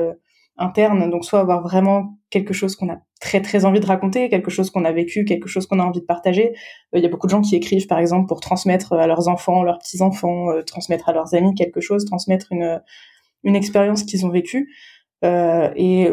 interne. 0.59 1.11
Donc 1.11 1.25
soit 1.25 1.41
avoir 1.41 1.63
vraiment 1.63 2.19
quelque 2.31 2.53
chose 2.53 2.77
qu'on 2.77 2.89
a 2.89 2.99
très 3.21 3.41
très 3.41 3.65
envie 3.65 3.81
de 3.81 3.87
raconter, 3.87 4.29
quelque 4.29 4.51
chose 4.51 4.71
qu'on 4.71 4.85
a 4.85 4.93
vécu, 4.93 5.25
quelque 5.25 5.49
chose 5.49 5.67
qu'on 5.67 5.79
a 5.79 5.85
envie 5.85 6.01
de 6.01 6.07
partager. 6.07 6.53
Il 6.95 7.03
y 7.03 7.07
a 7.07 7.09
beaucoup 7.09 7.27
de 7.27 7.33
gens 7.33 7.43
qui 7.43 7.57
écrivent 7.57 7.87
par 7.87 7.99
exemple 7.99 8.27
pour 8.27 8.41
transmettre 8.41 8.93
à 8.93 9.07
leurs 9.07 9.29
enfants, 9.29 9.63
leurs 9.63 9.79
petits 9.79 10.03
enfants, 10.03 10.49
transmettre 10.67 11.09
à 11.09 11.13
leurs 11.13 11.35
amis 11.35 11.55
quelque 11.55 11.81
chose, 11.81 12.05
transmettre 12.05 12.47
une 12.51 12.81
une 13.45 13.57
expérience 13.57 14.03
qu'ils 14.03 14.27
ont 14.27 14.31
vécue. 14.31 14.75
Euh, 15.25 15.71
et 15.77 16.11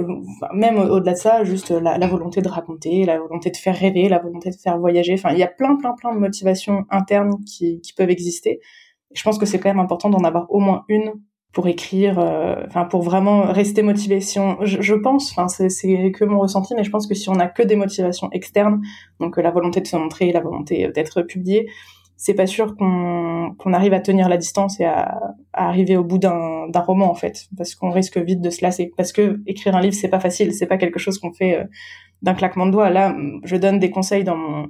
même 0.54 0.78
au-delà 0.78 1.12
de 1.12 1.18
ça, 1.18 1.44
juste 1.44 1.72
la, 1.72 1.98
la, 1.98 2.08
volonté 2.08 2.42
de 2.42 2.48
raconter, 2.48 3.04
la 3.04 3.20
volonté 3.20 3.52
de 3.52 3.58
faire 3.58 3.76
rêver, 3.76 4.08
la 4.08 4.20
volonté 4.20 4.50
de 4.50 4.56
faire 4.56 4.80
voyager. 4.80 5.14
Enfin, 5.14 5.32
il 5.32 5.40
y 5.40 5.44
a 5.44 5.48
plein, 5.48 5.76
plein, 5.76 5.94
plein 5.94 6.14
de 6.14 6.20
motivations 6.20 6.86
internes 6.90 7.44
qui, 7.46 7.82
qui 7.82 7.94
peuvent 7.94 8.10
exister. 8.10 8.62
je 9.14 9.22
pense 9.24 9.38
que 9.38 9.46
c'est 9.46 9.60
quand 9.60 9.70
même 9.70 9.80
important 9.80 10.10
d'en 10.10 10.24
avoir 10.24 10.50
au 10.52 10.60
moins 10.60 10.86
une 10.88 11.14
pour 11.54 11.68
écrire, 11.68 12.20
euh, 12.20 12.56
enfin 12.68 12.84
pour 12.86 13.04
vraiment 13.04 13.44
rester 13.44 13.84
motivé. 13.84 14.20
Si 14.22 14.40
on, 14.40 14.58
je, 14.66 14.82
je 14.82 14.96
pense, 14.96 15.32
enfin 15.32 15.48
c'est 15.48 16.12
que 16.12 16.26
mon 16.26 16.40
ressenti, 16.40 16.74
mais 16.76 16.84
je 16.84 16.90
pense 16.90 17.08
que 17.08 17.14
si 17.14 17.30
on 17.30 17.40
a 17.40 17.48
que 17.48 17.62
des 17.64 17.76
motivations 17.76 18.30
externes, 18.32 18.82
donc 19.20 19.38
la 19.38 19.52
volonté 19.52 19.80
de 19.80 19.88
se 19.88 19.96
montrer, 19.96 20.32
la 20.32 20.42
volonté 20.42 20.90
d'être 20.94 21.22
publié, 21.22 21.70
c'est 22.18 22.34
pas 22.34 22.48
sûr 22.48 22.76
qu'on 22.76 23.54
qu'on 23.60 23.74
arrive 23.74 23.94
à 23.94 24.00
tenir 24.00 24.30
la 24.30 24.38
distance 24.38 24.80
et 24.80 24.86
à, 24.86 25.20
à 25.54 25.68
arriver 25.70 25.96
au 25.96 26.04
bout 26.04 26.18
d'un 26.18 26.68
roman 26.74 27.10
en 27.12 27.16
fait, 27.16 27.46
parce 27.56 27.76
qu'on 27.76 27.92
risque 27.92 28.18
vite 28.18 28.42
de 28.42 28.50
se 28.50 28.64
lasser. 28.64 28.92
Parce 28.98 29.12
que 29.14 29.40
écrire 29.46 29.76
un 29.76 29.82
livre 29.82 29.96
c'est 29.96 30.10
pas 30.10 30.20
facile, 30.20 30.54
c'est 30.54 30.68
pas 30.68 30.78
quelque 30.78 31.00
chose 31.00 31.20
qu'on 31.20 31.34
fait 31.34 31.60
euh, 31.60 31.64
d'un 32.24 32.34
claquement 32.34 32.66
de 32.66 32.72
doigts. 32.72 32.90
Là, 32.90 33.16
je 33.44 33.56
donne 33.58 33.78
des 33.78 33.92
conseils 33.92 34.24
dans 34.24 34.38
mon 34.38 34.70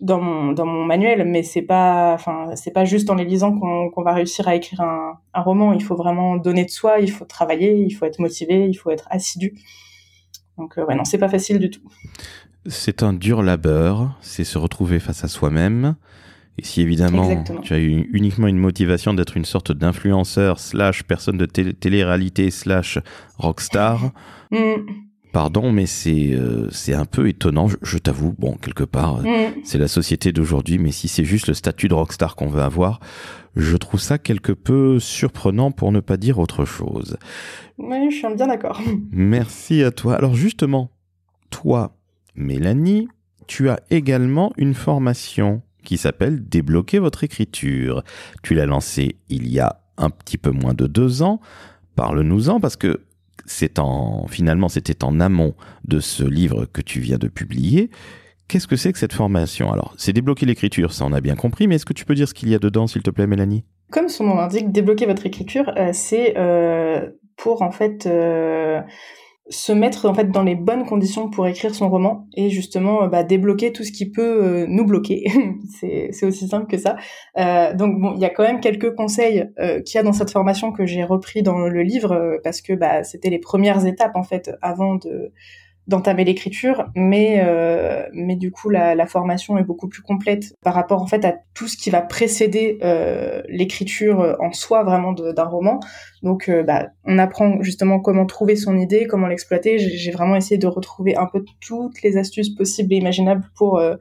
dans 0.00 0.20
mon 0.20 0.52
dans 0.52 0.66
mon 0.66 0.84
manuel, 0.84 1.24
mais 1.24 1.42
c'est 1.42 1.62
pas 1.62 2.14
enfin 2.14 2.54
c'est 2.56 2.72
pas 2.72 2.84
juste 2.84 3.10
en 3.10 3.14
les 3.14 3.24
lisant 3.24 3.58
qu'on 3.58 4.02
va 4.02 4.12
réussir 4.12 4.48
à 4.48 4.54
écrire 4.54 4.80
un, 4.80 5.18
un 5.32 5.40
roman. 5.40 5.72
Il 5.72 5.82
faut 5.82 5.96
vraiment 5.96 6.36
donner 6.36 6.64
de 6.64 6.70
soi, 6.70 6.98
il 7.00 7.10
faut 7.10 7.24
travailler, 7.24 7.74
il 7.74 7.90
faut 7.90 8.04
être 8.04 8.18
motivé, 8.18 8.66
il 8.66 8.74
faut 8.74 8.90
être 8.90 9.06
assidu. 9.10 9.54
Donc 10.58 10.78
euh, 10.78 10.84
ouais 10.84 10.94
non 10.94 11.04
c'est 11.04 11.18
pas 11.18 11.28
facile 11.28 11.58
du 11.58 11.70
tout. 11.70 11.82
C'est 12.66 13.02
un 13.02 13.12
dur 13.12 13.42
labeur, 13.42 14.16
c'est 14.20 14.44
se 14.44 14.58
retrouver 14.58 14.98
face 14.98 15.24
à 15.24 15.28
soi-même. 15.28 15.96
Et 16.56 16.64
si 16.64 16.80
évidemment 16.80 17.42
tu 17.62 17.72
as 17.72 17.78
eu 17.78 18.08
uniquement 18.12 18.46
une 18.46 18.58
motivation 18.58 19.12
d'être 19.12 19.36
une 19.36 19.44
sorte 19.44 19.72
d'influenceur 19.72 20.60
slash 20.60 21.02
personne 21.02 21.36
de 21.36 21.46
télé-réalité 21.46 22.50
slash 22.50 22.98
rockstar, 23.38 24.12
mm. 24.50 24.86
Pardon, 25.34 25.72
mais 25.72 25.84
c'est 25.84 26.32
euh, 26.32 26.68
c'est 26.70 26.94
un 26.94 27.04
peu 27.04 27.28
étonnant, 27.28 27.66
je, 27.82 27.98
t'avoue. 27.98 28.34
Bon, 28.38 28.54
quelque 28.54 28.84
part, 28.84 29.20
mm. 29.20 29.62
c'est 29.64 29.78
la 29.78 29.88
société 29.88 30.30
d'aujourd'hui, 30.30 30.78
mais 30.78 30.92
si 30.92 31.08
c'est 31.08 31.24
juste 31.24 31.48
le 31.48 31.54
statut 31.54 31.88
de 31.88 31.94
rockstar 31.94 32.36
qu'on 32.36 32.46
veut 32.46 32.62
avoir, 32.62 33.00
je 33.56 33.76
trouve 33.76 34.00
ça 34.00 34.16
quelque 34.16 34.52
peu 34.52 35.00
surprenant 35.00 35.72
pour 35.72 35.90
ne 35.90 35.98
pas 35.98 36.16
dire 36.16 36.38
autre 36.38 36.64
chose. 36.64 37.16
Oui, 37.78 38.10
je 38.10 38.16
suis 38.16 38.34
bien 38.36 38.46
d'accord. 38.46 38.80
Merci 39.10 39.82
à 39.82 39.90
toi. 39.90 40.14
Alors 40.14 40.36
justement, 40.36 40.90
toi, 41.50 41.96
Mélanie, 42.36 43.08
tu 43.48 43.68
as 43.68 43.80
également 43.90 44.52
une 44.56 44.74
formation 44.74 45.62
qui 45.82 45.98
s'appelle 45.98 46.48
Débloquer 46.48 47.00
votre 47.00 47.24
écriture. 47.24 48.04
Tu 48.44 48.54
l'as 48.54 48.66
lancé 48.66 49.16
il 49.28 49.48
y 49.48 49.58
a 49.58 49.80
un 49.98 50.10
petit 50.10 50.38
peu 50.38 50.52
moins 50.52 50.74
de 50.74 50.86
deux 50.86 51.22
ans. 51.22 51.40
Parle-nous-en 51.96 52.60
parce 52.60 52.76
que 52.76 53.00
c'est 53.46 53.78
en, 53.78 54.26
finalement, 54.26 54.68
c'était 54.68 55.04
en 55.04 55.20
amont 55.20 55.54
de 55.84 56.00
ce 56.00 56.24
livre 56.24 56.66
que 56.66 56.80
tu 56.80 57.00
viens 57.00 57.18
de 57.18 57.28
publier. 57.28 57.90
Qu'est-ce 58.48 58.66
que 58.66 58.76
c'est 58.76 58.92
que 58.92 58.98
cette 58.98 59.12
formation? 59.12 59.72
Alors, 59.72 59.94
c'est 59.96 60.12
débloquer 60.12 60.46
l'écriture, 60.46 60.92
ça 60.92 61.04
on 61.06 61.12
a 61.12 61.20
bien 61.20 61.34
compris, 61.34 61.66
mais 61.66 61.76
est-ce 61.76 61.86
que 61.86 61.94
tu 61.94 62.04
peux 62.04 62.14
dire 62.14 62.28
ce 62.28 62.34
qu'il 62.34 62.50
y 62.50 62.54
a 62.54 62.58
dedans, 62.58 62.86
s'il 62.86 63.02
te 63.02 63.10
plaît, 63.10 63.26
Mélanie? 63.26 63.64
Comme 63.90 64.08
son 64.08 64.24
nom 64.24 64.36
l'indique, 64.36 64.72
débloquer 64.72 65.06
votre 65.06 65.24
écriture, 65.24 65.72
euh, 65.76 65.90
c'est 65.92 66.34
euh, 66.36 67.10
pour 67.36 67.62
en 67.62 67.70
fait 67.70 68.06
euh, 68.06 68.80
se 69.50 69.72
mettre 69.72 70.06
en 70.08 70.14
fait 70.14 70.30
dans 70.30 70.42
les 70.42 70.54
bonnes 70.54 70.86
conditions 70.86 71.28
pour 71.28 71.46
écrire 71.46 71.74
son 71.74 71.90
roman 71.90 72.26
et 72.34 72.48
justement 72.48 73.04
euh, 73.04 73.08
bah, 73.08 73.24
débloquer 73.24 73.72
tout 73.72 73.84
ce 73.84 73.92
qui 73.92 74.10
peut 74.10 74.42
euh, 74.42 74.66
nous 74.68 74.86
bloquer. 74.86 75.24
c'est, 75.80 76.24
aussi 76.24 76.48
simple 76.48 76.66
que 76.66 76.78
ça. 76.78 76.96
Euh, 77.38 77.74
donc 77.74 78.00
bon, 78.00 78.14
il 78.14 78.20
y 78.20 78.24
a 78.24 78.30
quand 78.30 78.42
même 78.42 78.60
quelques 78.60 78.94
conseils 78.94 79.50
euh, 79.58 79.82
qu'il 79.82 79.96
y 79.96 79.98
a 79.98 80.02
dans 80.02 80.14
cette 80.14 80.30
formation 80.30 80.72
que 80.72 80.86
j'ai 80.86 81.04
repris 81.04 81.42
dans 81.42 81.58
le 81.58 81.82
livre 81.82 82.38
parce 82.42 82.62
que 82.62 82.72
bah, 82.72 83.04
c'était 83.04 83.30
les 83.30 83.38
premières 83.38 83.84
étapes 83.84 84.16
en 84.16 84.22
fait 84.22 84.50
avant 84.62 84.94
de 84.94 85.32
d'entamer 85.86 86.24
l'écriture, 86.24 86.86
mais 86.94 87.42
euh, 87.44 88.04
mais 88.12 88.36
du 88.36 88.50
coup 88.50 88.70
la, 88.70 89.06
formation 89.06 89.58
est 89.58 89.64
beaucoup 89.64 89.88
plus 89.88 90.00
complète 90.00 90.54
par 90.62 90.72
rapport 90.74 91.02
en 91.02 91.06
fait 91.06 91.24
à 91.24 91.34
tout 91.52 91.68
ce 91.68 91.76
qui 91.76 91.90
va 91.90 92.00
précéder 92.00 92.78
euh, 92.82 93.42
l'écriture 93.48 94.36
en 94.40 94.52
soi 94.52 94.82
vraiment 94.82 95.12
d'un 95.12 95.44
roman. 95.44 95.80
Donc 96.24 96.48
euh, 96.48 96.62
bah, 96.62 96.88
on 97.04 97.18
apprend 97.18 97.62
justement 97.62 98.00
comment 98.00 98.24
trouver 98.24 98.56
son 98.56 98.78
idée, 98.78 99.06
comment 99.06 99.26
l'exploiter. 99.26 99.78
J'ai 99.78 100.10
vraiment 100.10 100.36
essayé 100.36 100.56
de 100.56 100.66
retrouver 100.66 101.16
un 101.16 101.26
peu 101.26 101.44
toutes 101.60 102.02
les 102.02 102.16
astuces 102.16 102.48
possibles 102.48 102.94
et 102.94 102.96
imaginables 102.96 103.44
pour 103.54 103.78
euh, 103.78 103.96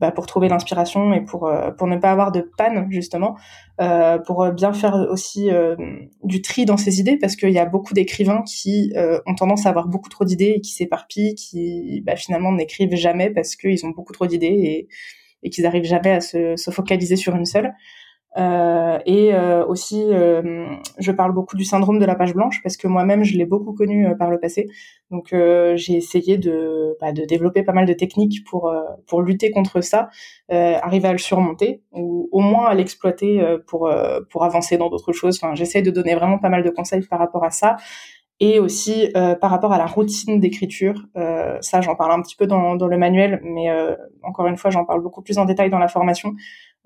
bah, 0.00 0.10
pour 0.10 0.26
trouver 0.26 0.48
l'inspiration 0.48 1.12
et 1.14 1.22
pour 1.22 1.46
euh, 1.46 1.70
pour 1.70 1.86
ne 1.86 1.96
pas 1.96 2.10
avoir 2.10 2.32
de 2.32 2.40
panne 2.56 2.86
justement, 2.90 3.36
euh, 3.80 4.18
pour 4.18 4.50
bien 4.52 4.72
faire 4.72 4.94
aussi 5.10 5.50
euh, 5.50 5.76
du 6.22 6.42
tri 6.42 6.64
dans 6.64 6.76
ses 6.76 7.00
idées 7.00 7.16
parce 7.16 7.36
qu'il 7.36 7.50
y 7.50 7.58
a 7.58 7.66
beaucoup 7.66 7.94
d'écrivains 7.94 8.42
qui 8.42 8.92
euh, 8.96 9.20
ont 9.26 9.34
tendance 9.34 9.66
à 9.66 9.70
avoir 9.70 9.88
beaucoup 9.88 10.08
trop 10.08 10.24
d'idées 10.24 10.54
et 10.56 10.60
qui 10.60 10.72
s'éparpillent, 10.72 11.34
qui 11.34 12.02
bah, 12.04 12.16
finalement 12.16 12.52
n'écrivent 12.52 12.94
jamais 12.94 13.30
parce 13.30 13.56
qu'ils 13.56 13.84
ont 13.86 13.90
beaucoup 13.90 14.12
trop 14.12 14.26
d'idées 14.26 14.46
et, 14.46 14.88
et 15.42 15.50
qu'ils 15.50 15.66
arrivent 15.66 15.84
jamais 15.84 16.10
à 16.10 16.20
se, 16.20 16.56
se, 16.56 16.70
focaliser 16.70 17.16
sur 17.16 17.34
une 17.34 17.46
seule. 17.46 17.72
Euh, 18.36 18.98
et 19.06 19.34
euh, 19.34 19.64
aussi, 19.64 20.02
euh, 20.02 20.66
je 20.98 21.12
parle 21.12 21.32
beaucoup 21.32 21.56
du 21.56 21.64
syndrome 21.64 21.98
de 21.98 22.04
la 22.04 22.14
page 22.14 22.34
blanche 22.34 22.62
parce 22.62 22.76
que 22.76 22.86
moi-même, 22.86 23.24
je 23.24 23.36
l'ai 23.36 23.46
beaucoup 23.46 23.72
connu 23.72 24.06
par 24.18 24.30
le 24.30 24.38
passé. 24.38 24.68
Donc, 25.10 25.28
j'ai 25.32 25.94
essayé 25.94 26.36
de, 26.36 26.96
bah, 27.00 27.12
de 27.12 27.24
développer 27.24 27.62
pas 27.62 27.72
mal 27.72 27.86
de 27.86 27.92
techniques 27.92 28.44
pour 28.44 28.72
pour 29.06 29.22
lutter 29.22 29.50
contre 29.50 29.80
ça, 29.80 30.08
arriver 30.48 31.08
à 31.08 31.12
le 31.12 31.18
surmonter 31.18 31.82
ou 31.92 32.28
au 32.32 32.40
moins 32.40 32.66
à 32.66 32.74
l'exploiter 32.74 33.42
pour 33.66 33.90
pour 34.30 34.44
avancer 34.44 34.76
dans 34.76 34.90
d'autres 34.90 35.12
choses. 35.12 35.38
Enfin, 35.40 35.54
j'essaie 35.54 35.82
de 35.82 35.90
donner 35.90 36.14
vraiment 36.14 36.38
pas 36.38 36.48
mal 36.48 36.62
de 36.62 36.70
conseils 36.70 37.02
par 37.06 37.18
rapport 37.18 37.44
à 37.44 37.50
ça 37.50 37.76
et 38.40 38.58
aussi 38.58 39.08
par 39.40 39.50
rapport 39.50 39.72
à 39.72 39.78
la 39.78 39.86
routine 39.86 40.40
d'écriture. 40.40 41.06
Euh, 41.16 41.58
ça, 41.60 41.80
j'en 41.80 41.94
parle 41.94 42.12
un 42.12 42.22
petit 42.22 42.36
peu 42.36 42.46
dans, 42.46 42.76
dans 42.76 42.86
le 42.86 42.98
manuel, 42.98 43.40
mais 43.42 43.70
euh, 43.70 43.94
encore 44.22 44.46
une 44.46 44.56
fois, 44.56 44.70
j'en 44.70 44.84
parle 44.84 45.02
beaucoup 45.02 45.22
plus 45.22 45.38
en 45.38 45.44
détail 45.44 45.70
dans 45.70 45.78
la 45.78 45.88
formation. 45.88 46.34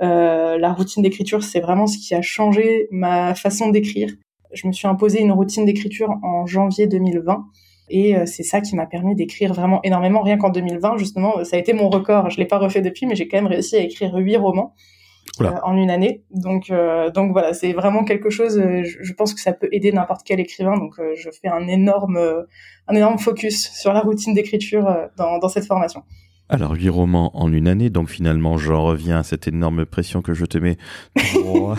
Euh, 0.03 0.57
la 0.59 0.73
routine 0.73 1.03
d'écriture, 1.03 1.43
c'est 1.43 1.61
vraiment 1.61 1.87
ce 1.87 1.99
qui 1.99 2.15
a 2.15 2.23
changé 2.23 2.89
ma 2.91 3.35
façon 3.35 3.69
d'écrire. 3.69 4.11
Je 4.53 4.67
me 4.67 4.73
suis 4.73 4.89
imposé 4.89 5.21
une 5.21 5.33
routine 5.33 5.65
d'écriture 5.65 6.11
en 6.23 6.47
janvier 6.47 6.87
2020. 6.87 7.45
Et 7.93 8.17
euh, 8.17 8.25
c'est 8.25 8.45
ça 8.45 8.61
qui 8.61 8.77
m'a 8.77 8.87
permis 8.87 9.15
d'écrire 9.15 9.53
vraiment 9.53 9.81
énormément. 9.83 10.23
Rien 10.23 10.39
qu'en 10.39 10.51
2020, 10.51 10.97
justement, 10.97 11.45
ça 11.45 11.57
a 11.57 11.59
été 11.59 11.73
mon 11.73 11.89
record. 11.91 12.31
Je 12.31 12.39
l'ai 12.39 12.47
pas 12.47 12.59
refait 12.59 12.83
depuis, 12.83 13.07
mais 13.07 13.15
j'ai 13.15 13.29
quand 13.29 13.37
même 13.37 13.49
réussi 13.49 13.77
à 13.77 13.81
écrire 13.81 14.15
huit 14.17 14.37
romans 14.37 14.75
euh, 15.41 15.51
en 15.65 15.77
une 15.77 15.91
année. 15.91 16.23
Donc, 16.31 16.73
donc 17.15 17.33
voilà, 17.33 17.53
c'est 17.53 17.73
vraiment 17.73 18.05
quelque 18.05 18.31
chose. 18.31 18.61
Je, 18.61 19.13
pense 19.13 19.35
que 19.35 19.41
ça 19.41 19.53
peut 19.53 19.69
aider 19.73 19.93
n'importe 19.93 20.23
quel 20.25 20.41
écrivain. 20.41 20.79
Donc, 20.79 20.95
je 21.17 21.31
fais 21.31 21.49
un 21.49 21.67
énorme, 21.67 22.47
un 22.87 22.95
énorme 22.95 23.19
focus 23.19 23.71
sur 23.73 23.93
la 23.93 24.01
routine 24.01 24.35
d'écriture 24.35 25.09
dans, 25.17 25.39
dans 25.39 25.49
cette 25.49 25.67
formation. 25.67 26.05
Alors, 26.53 26.73
huit 26.73 26.89
romans 26.89 27.31
en 27.41 27.53
une 27.53 27.69
année, 27.69 27.91
donc 27.91 28.11
finalement, 28.11 28.59
j'en 28.59 28.85
reviens 28.85 29.21
à 29.21 29.23
cette 29.23 29.47
énorme 29.47 29.87
pression 29.87 30.21
que 30.21 30.35
je 30.35 30.45
te 30.45 30.59
mets. 30.59 30.79
Trois, 31.15 31.77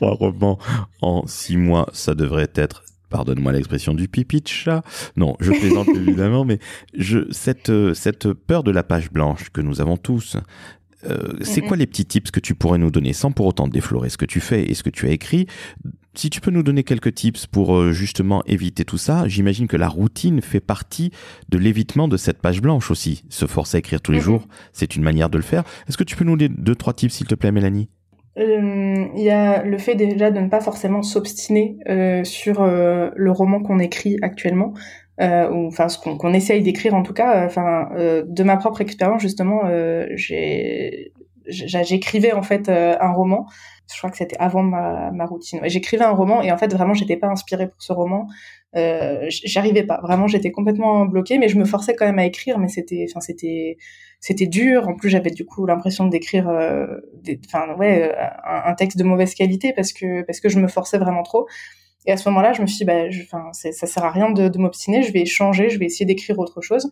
romans 0.00 0.60
en 1.02 1.26
six 1.26 1.56
mois, 1.56 1.88
ça 1.92 2.14
devrait 2.14 2.50
être 2.54 2.84
pardonne-moi 3.10 3.52
l'expression 3.52 3.94
du 3.94 4.06
pipi 4.06 4.40
de 4.40 4.48
chat. 4.48 4.84
Non, 5.16 5.36
je 5.40 5.50
plaisante 5.50 5.88
évidemment, 5.94 6.44
mais 6.44 6.60
je, 6.96 7.20
cette, 7.32 7.72
cette 7.94 8.32
peur 8.32 8.62
de 8.62 8.70
la 8.70 8.84
page 8.84 9.10
blanche 9.10 9.50
que 9.50 9.60
nous 9.60 9.80
avons 9.80 9.96
tous, 9.96 10.36
euh, 11.04 11.34
c'est 11.42 11.60
quoi 11.60 11.76
les 11.76 11.86
petits 11.86 12.06
tips 12.06 12.30
que 12.30 12.40
tu 12.40 12.54
pourrais 12.54 12.78
nous 12.78 12.90
donner 12.90 13.12
sans 13.12 13.32
pour 13.32 13.46
autant 13.46 13.68
déflorer 13.68 14.08
ce 14.08 14.16
que 14.16 14.24
tu 14.24 14.40
fais 14.40 14.62
et 14.62 14.74
ce 14.74 14.82
que 14.82 14.90
tu 14.90 15.06
as 15.06 15.10
écrit? 15.10 15.46
Si 16.14 16.30
tu 16.30 16.40
peux 16.40 16.50
nous 16.50 16.62
donner 16.62 16.82
quelques 16.82 17.14
tips 17.14 17.46
pour 17.46 17.76
euh, 17.76 17.92
justement 17.92 18.42
éviter 18.46 18.86
tout 18.86 18.96
ça, 18.96 19.28
j'imagine 19.28 19.66
que 19.66 19.76
la 19.76 19.88
routine 19.88 20.40
fait 20.40 20.60
partie 20.60 21.10
de 21.50 21.58
l'évitement 21.58 22.08
de 22.08 22.16
cette 22.16 22.40
page 22.40 22.62
blanche 22.62 22.90
aussi. 22.90 23.24
Se 23.28 23.44
forcer 23.46 23.76
à 23.76 23.78
écrire 23.80 24.00
tous 24.00 24.12
les 24.12 24.20
jours, 24.20 24.48
c'est 24.72 24.96
une 24.96 25.02
manière 25.02 25.28
de 25.28 25.36
le 25.36 25.42
faire. 25.42 25.64
Est-ce 25.86 25.98
que 25.98 26.04
tu 26.04 26.16
peux 26.16 26.24
nous 26.24 26.36
donner 26.36 26.54
deux, 26.56 26.74
trois 26.74 26.94
tips, 26.94 27.12
s'il 27.12 27.26
te 27.26 27.34
plaît, 27.34 27.52
Mélanie? 27.52 27.90
Euh, 28.38 29.06
il 29.14 29.22
y 29.22 29.30
a 29.30 29.62
le 29.62 29.76
fait 29.76 29.94
déjà 29.94 30.30
de 30.30 30.40
ne 30.40 30.48
pas 30.48 30.60
forcément 30.60 31.02
s'obstiner 31.02 31.76
euh, 31.88 32.24
sur 32.24 32.64
le 32.64 33.30
roman 33.30 33.62
qu'on 33.62 33.78
écrit 33.78 34.16
actuellement, 34.22 34.72
ou 35.20 35.66
enfin 35.66 35.88
ce 35.88 35.98
qu'on 35.98 36.32
essaye 36.32 36.62
d'écrire 36.62 36.94
en 36.94 37.02
tout 37.02 37.14
cas. 37.14 37.46
Enfin, 37.46 37.88
de 37.96 38.42
ma 38.42 38.56
propre 38.56 38.80
expérience 38.80 39.22
justement, 39.22 39.62
j'ai 40.14 41.12
j'écrivais 41.48 42.32
en 42.32 42.42
fait 42.42 42.68
un 42.68 43.12
roman 43.12 43.46
je 43.92 43.98
crois 43.98 44.10
que 44.10 44.16
c'était 44.16 44.36
avant 44.38 44.62
ma, 44.62 45.10
ma 45.12 45.26
routine. 45.26 45.60
J'écrivais 45.64 46.04
un 46.04 46.10
roman 46.10 46.42
et 46.42 46.50
en 46.50 46.58
fait 46.58 46.72
vraiment 46.72 46.94
j'étais 46.94 47.16
pas 47.16 47.28
inspirée 47.28 47.68
pour 47.68 47.80
ce 47.80 47.92
roman. 47.92 48.26
Euh, 48.74 49.26
j'arrivais 49.28 49.84
pas. 49.84 50.00
Vraiment 50.02 50.26
j'étais 50.26 50.50
complètement 50.50 51.06
bloquée, 51.06 51.38
mais 51.38 51.48
je 51.48 51.56
me 51.56 51.64
forçais 51.64 51.94
quand 51.94 52.06
même 52.06 52.18
à 52.18 52.26
écrire. 52.26 52.58
Mais 52.58 52.68
c'était, 52.68 53.06
enfin 53.08 53.20
c'était, 53.20 53.76
c'était 54.20 54.46
dur. 54.46 54.88
En 54.88 54.94
plus 54.94 55.08
j'avais 55.08 55.30
du 55.30 55.44
coup 55.46 55.66
l'impression 55.66 56.06
d'écrire, 56.06 56.48
euh, 56.48 56.86
enfin 57.46 57.74
ouais, 57.76 58.10
euh, 58.10 58.14
un, 58.44 58.70
un, 58.70 58.74
texte 58.74 58.98
de 58.98 59.04
mauvaise 59.04 59.34
qualité 59.34 59.72
parce 59.72 59.92
que 59.92 60.22
parce 60.22 60.40
que 60.40 60.48
je 60.48 60.58
me 60.58 60.68
forçais 60.68 60.98
vraiment 60.98 61.22
trop. 61.22 61.46
Et 62.06 62.12
à 62.12 62.16
ce 62.16 62.28
moment-là, 62.28 62.52
je 62.52 62.62
me 62.62 62.66
suis 62.66 62.78
dit, 62.78 62.84
bah, 62.84 63.04
enfin, 63.22 63.50
ça 63.52 63.86
sert 63.86 64.04
à 64.04 64.10
rien 64.10 64.30
de, 64.30 64.48
de 64.48 64.58
m'obstiner, 64.58 65.02
je 65.02 65.12
vais 65.12 65.24
changer, 65.24 65.70
je 65.70 65.78
vais 65.78 65.86
essayer 65.86 66.06
d'écrire 66.06 66.38
autre 66.38 66.60
chose 66.60 66.90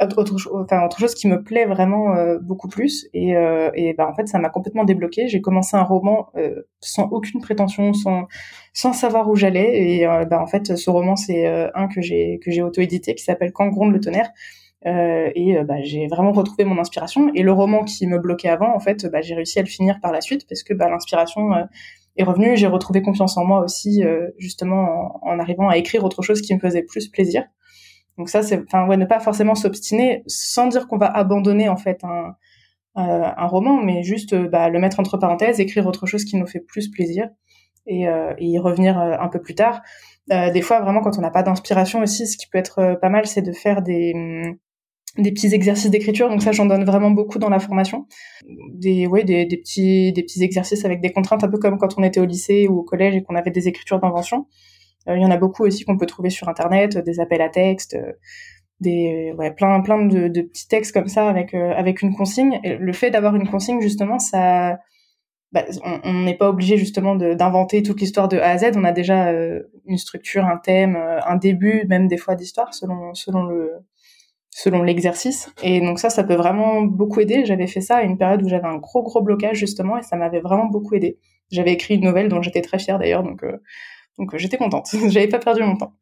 autre, 0.00 0.36
enfin, 0.54 0.84
autre 0.84 0.98
chose 0.98 1.14
qui 1.14 1.28
me 1.28 1.42
plaît 1.42 1.66
vraiment 1.66 2.14
euh, 2.14 2.38
beaucoup 2.40 2.68
plus. 2.68 3.08
Et, 3.14 3.36
euh, 3.36 3.70
et 3.74 3.92
bah, 3.94 4.08
en 4.08 4.14
fait 4.14 4.26
ça 4.26 4.38
m'a 4.38 4.48
complètement 4.48 4.84
débloqué. 4.84 5.28
J'ai 5.28 5.40
commencé 5.40 5.76
un 5.76 5.82
roman 5.82 6.28
euh, 6.36 6.62
sans 6.80 7.08
aucune 7.10 7.40
prétention 7.40 7.92
sans 7.92 8.26
sans 8.72 8.92
savoir 8.92 9.28
où 9.28 9.36
j'allais. 9.36 9.98
Et 10.00 10.06
bah, 10.06 10.40
en 10.40 10.46
fait 10.46 10.76
ce 10.76 10.90
roman 10.90 11.16
c'est 11.16 11.46
un 11.74 11.88
que 11.88 12.00
j'ai 12.00 12.40
que 12.42 12.50
j'ai 12.50 12.62
auto 12.62 12.80
édité 12.80 13.14
qui 13.14 13.24
s'appelle 13.24 13.52
Quand 13.52 13.68
gronde 13.68 13.92
le 13.92 14.00
tonnerre. 14.00 14.30
Et 14.84 15.56
bah, 15.64 15.76
j'ai 15.82 16.08
vraiment 16.08 16.32
retrouvé 16.32 16.64
mon 16.64 16.78
inspiration. 16.78 17.30
Et 17.34 17.42
le 17.42 17.52
roman 17.52 17.84
qui 17.84 18.06
me 18.06 18.18
bloquait 18.18 18.48
avant 18.48 18.74
en 18.74 18.80
fait 18.80 19.06
j'ai 19.22 19.34
réussi 19.34 19.58
à 19.58 19.62
le 19.62 19.68
finir 19.68 20.00
par 20.00 20.12
la 20.12 20.20
suite 20.20 20.46
parce 20.48 20.62
que 20.62 20.74
l'inspiration 20.74 21.50
est 22.16 22.24
revenue 22.24 22.56
j'ai 22.56 22.66
retrouvé 22.66 23.02
confiance 23.02 23.36
en 23.36 23.44
moi 23.44 23.64
aussi 23.64 24.02
justement 24.38 25.18
en, 25.22 25.38
arrivant 25.38 25.68
à 25.68 25.76
écrire 25.76 26.04
autre 26.04 26.22
chose 26.22 26.40
qui 26.42 26.54
me 26.54 26.60
faisait 26.60 26.82
plus 26.82 27.08
plaisir 27.08 27.44
donc 28.18 28.28
ça, 28.28 28.42
c'est, 28.42 28.62
enfin, 28.66 28.86
ouais, 28.86 28.96
ne 28.96 29.06
pas 29.06 29.20
forcément 29.20 29.54
s'obstiner, 29.54 30.22
sans 30.26 30.66
dire 30.66 30.86
qu'on 30.86 30.98
va 30.98 31.06
abandonner 31.06 31.68
en 31.68 31.76
fait 31.76 32.04
un, 32.04 32.36
euh, 32.98 33.24
un 33.36 33.46
roman, 33.46 33.82
mais 33.82 34.02
juste 34.02 34.34
euh, 34.34 34.48
bah, 34.48 34.68
le 34.68 34.78
mettre 34.78 35.00
entre 35.00 35.16
parenthèses, 35.16 35.60
écrire 35.60 35.86
autre 35.86 36.06
chose 36.06 36.24
qui 36.24 36.36
nous 36.36 36.46
fait 36.46 36.60
plus 36.60 36.90
plaisir 36.90 37.28
et, 37.86 38.08
euh, 38.08 38.34
et 38.38 38.46
y 38.46 38.58
revenir 38.58 38.98
un 38.98 39.28
peu 39.28 39.40
plus 39.40 39.54
tard. 39.54 39.82
des 40.28 40.62
fois, 40.62 40.80
vraiment, 40.80 41.00
quand 41.00 41.18
on 41.18 41.22
n'a 41.22 41.30
pas 41.30 41.42
d'inspiration 41.42 42.00
aussi, 42.00 42.26
ce 42.26 42.36
qui 42.36 42.46
peut 42.48 42.58
être 42.58 42.98
pas 43.00 43.08
mal, 43.08 43.26
c'est 43.26 43.42
de 43.42 43.52
faire 43.52 43.82
des 43.82 44.12
hum, 44.14 44.56
des 45.18 45.30
petits 45.32 45.54
exercices 45.54 45.90
d'écriture. 45.90 46.28
Donc 46.28 46.42
ça, 46.42 46.52
j'en 46.52 46.66
donne 46.66 46.84
vraiment 46.84 47.10
beaucoup 47.10 47.38
dans 47.38 47.50
la 47.50 47.58
formation. 47.58 48.06
Des, 48.74 49.06
ouais, 49.06 49.24
des, 49.24 49.44
des, 49.44 49.56
petits, 49.56 50.12
des 50.12 50.22
petits 50.22 50.42
exercices 50.42 50.84
avec 50.84 51.00
des 51.00 51.10
contraintes, 51.10 51.44
un 51.44 51.48
peu 51.48 51.58
comme 51.58 51.78
quand 51.78 51.98
on 51.98 52.02
était 52.02 52.20
au 52.20 52.24
lycée 52.24 52.66
ou 52.68 52.78
au 52.78 52.82
collège 52.82 53.14
et 53.14 53.22
qu'on 53.22 53.34
avait 53.34 53.50
des 53.50 53.68
écritures 53.68 54.00
d'invention. 54.00 54.46
Euh, 55.08 55.16
il 55.16 55.22
y 55.22 55.24
en 55.24 55.30
a 55.30 55.36
beaucoup 55.36 55.64
aussi 55.64 55.84
qu'on 55.84 55.98
peut 55.98 56.06
trouver 56.06 56.30
sur 56.30 56.48
internet, 56.48 56.96
des 56.98 57.20
appels 57.20 57.42
à 57.42 57.48
texte, 57.48 57.94
euh, 57.94 58.12
des 58.80 59.32
ouais, 59.38 59.52
plein 59.52 59.80
plein 59.80 60.04
de, 60.04 60.28
de, 60.28 60.42
petits 60.42 60.68
textes 60.68 60.92
comme 60.92 61.08
ça 61.08 61.28
avec 61.28 61.54
euh, 61.54 61.72
avec 61.74 62.02
une 62.02 62.14
consigne. 62.14 62.60
Et 62.64 62.76
le 62.76 62.92
fait 62.92 63.10
d'avoir 63.10 63.34
une 63.36 63.48
consigne 63.48 63.80
justement, 63.80 64.18
ça 64.18 64.78
bah, 65.52 65.64
on 66.04 66.22
n'est 66.24 66.36
pas 66.36 66.48
obligé 66.48 66.78
justement 66.78 67.14
d'inventer 67.14 67.82
toute 67.82 68.00
l'histoire 68.00 68.28
de 68.28 68.38
A 68.38 68.50
à 68.52 68.58
Z. 68.58 68.72
On 68.76 68.84
a 68.84 68.92
déjà 68.92 69.30
une 69.84 69.98
structure, 69.98 70.46
un 70.46 70.56
thème, 70.56 70.96
un 70.96 71.36
début, 71.36 71.84
même 71.88 72.08
des 72.08 72.16
fois 72.16 72.36
d'histoire 72.36 72.72
selon 72.72 73.12
selon 73.14 73.44
le 73.44 73.70
selon 74.54 74.82
l'exercice. 74.82 75.50
Et 75.62 75.80
donc 75.80 75.98
ça, 75.98 76.10
ça 76.10 76.22
peut 76.22 76.34
vraiment 76.34 76.82
beaucoup 76.82 77.20
aider. 77.20 77.44
J'avais 77.44 77.66
fait 77.66 77.80
ça 77.80 77.96
à 77.96 78.02
une 78.02 78.18
période 78.18 78.42
où 78.42 78.48
j'avais 78.48 78.68
un 78.68 78.76
gros 78.76 79.02
gros 79.02 79.22
blocage 79.22 79.56
justement, 79.56 79.98
et 79.98 80.02
ça 80.02 80.16
m'avait 80.16 80.40
vraiment 80.40 80.66
beaucoup 80.66 80.94
aidé. 80.94 81.18
J'avais 81.50 81.72
écrit 81.72 81.96
une 81.96 82.04
nouvelle 82.04 82.28
dont 82.28 82.40
j'étais 82.42 82.62
très 82.62 82.78
fière 82.78 82.98
d'ailleurs, 82.98 83.22
donc 83.22 83.42
donc 84.18 84.34
euh, 84.34 84.38
j'étais 84.38 84.58
contente, 84.58 84.88
j'avais 85.08 85.28
pas 85.28 85.38
perdu 85.38 85.62
mon 85.62 85.76
temps. 85.76 85.94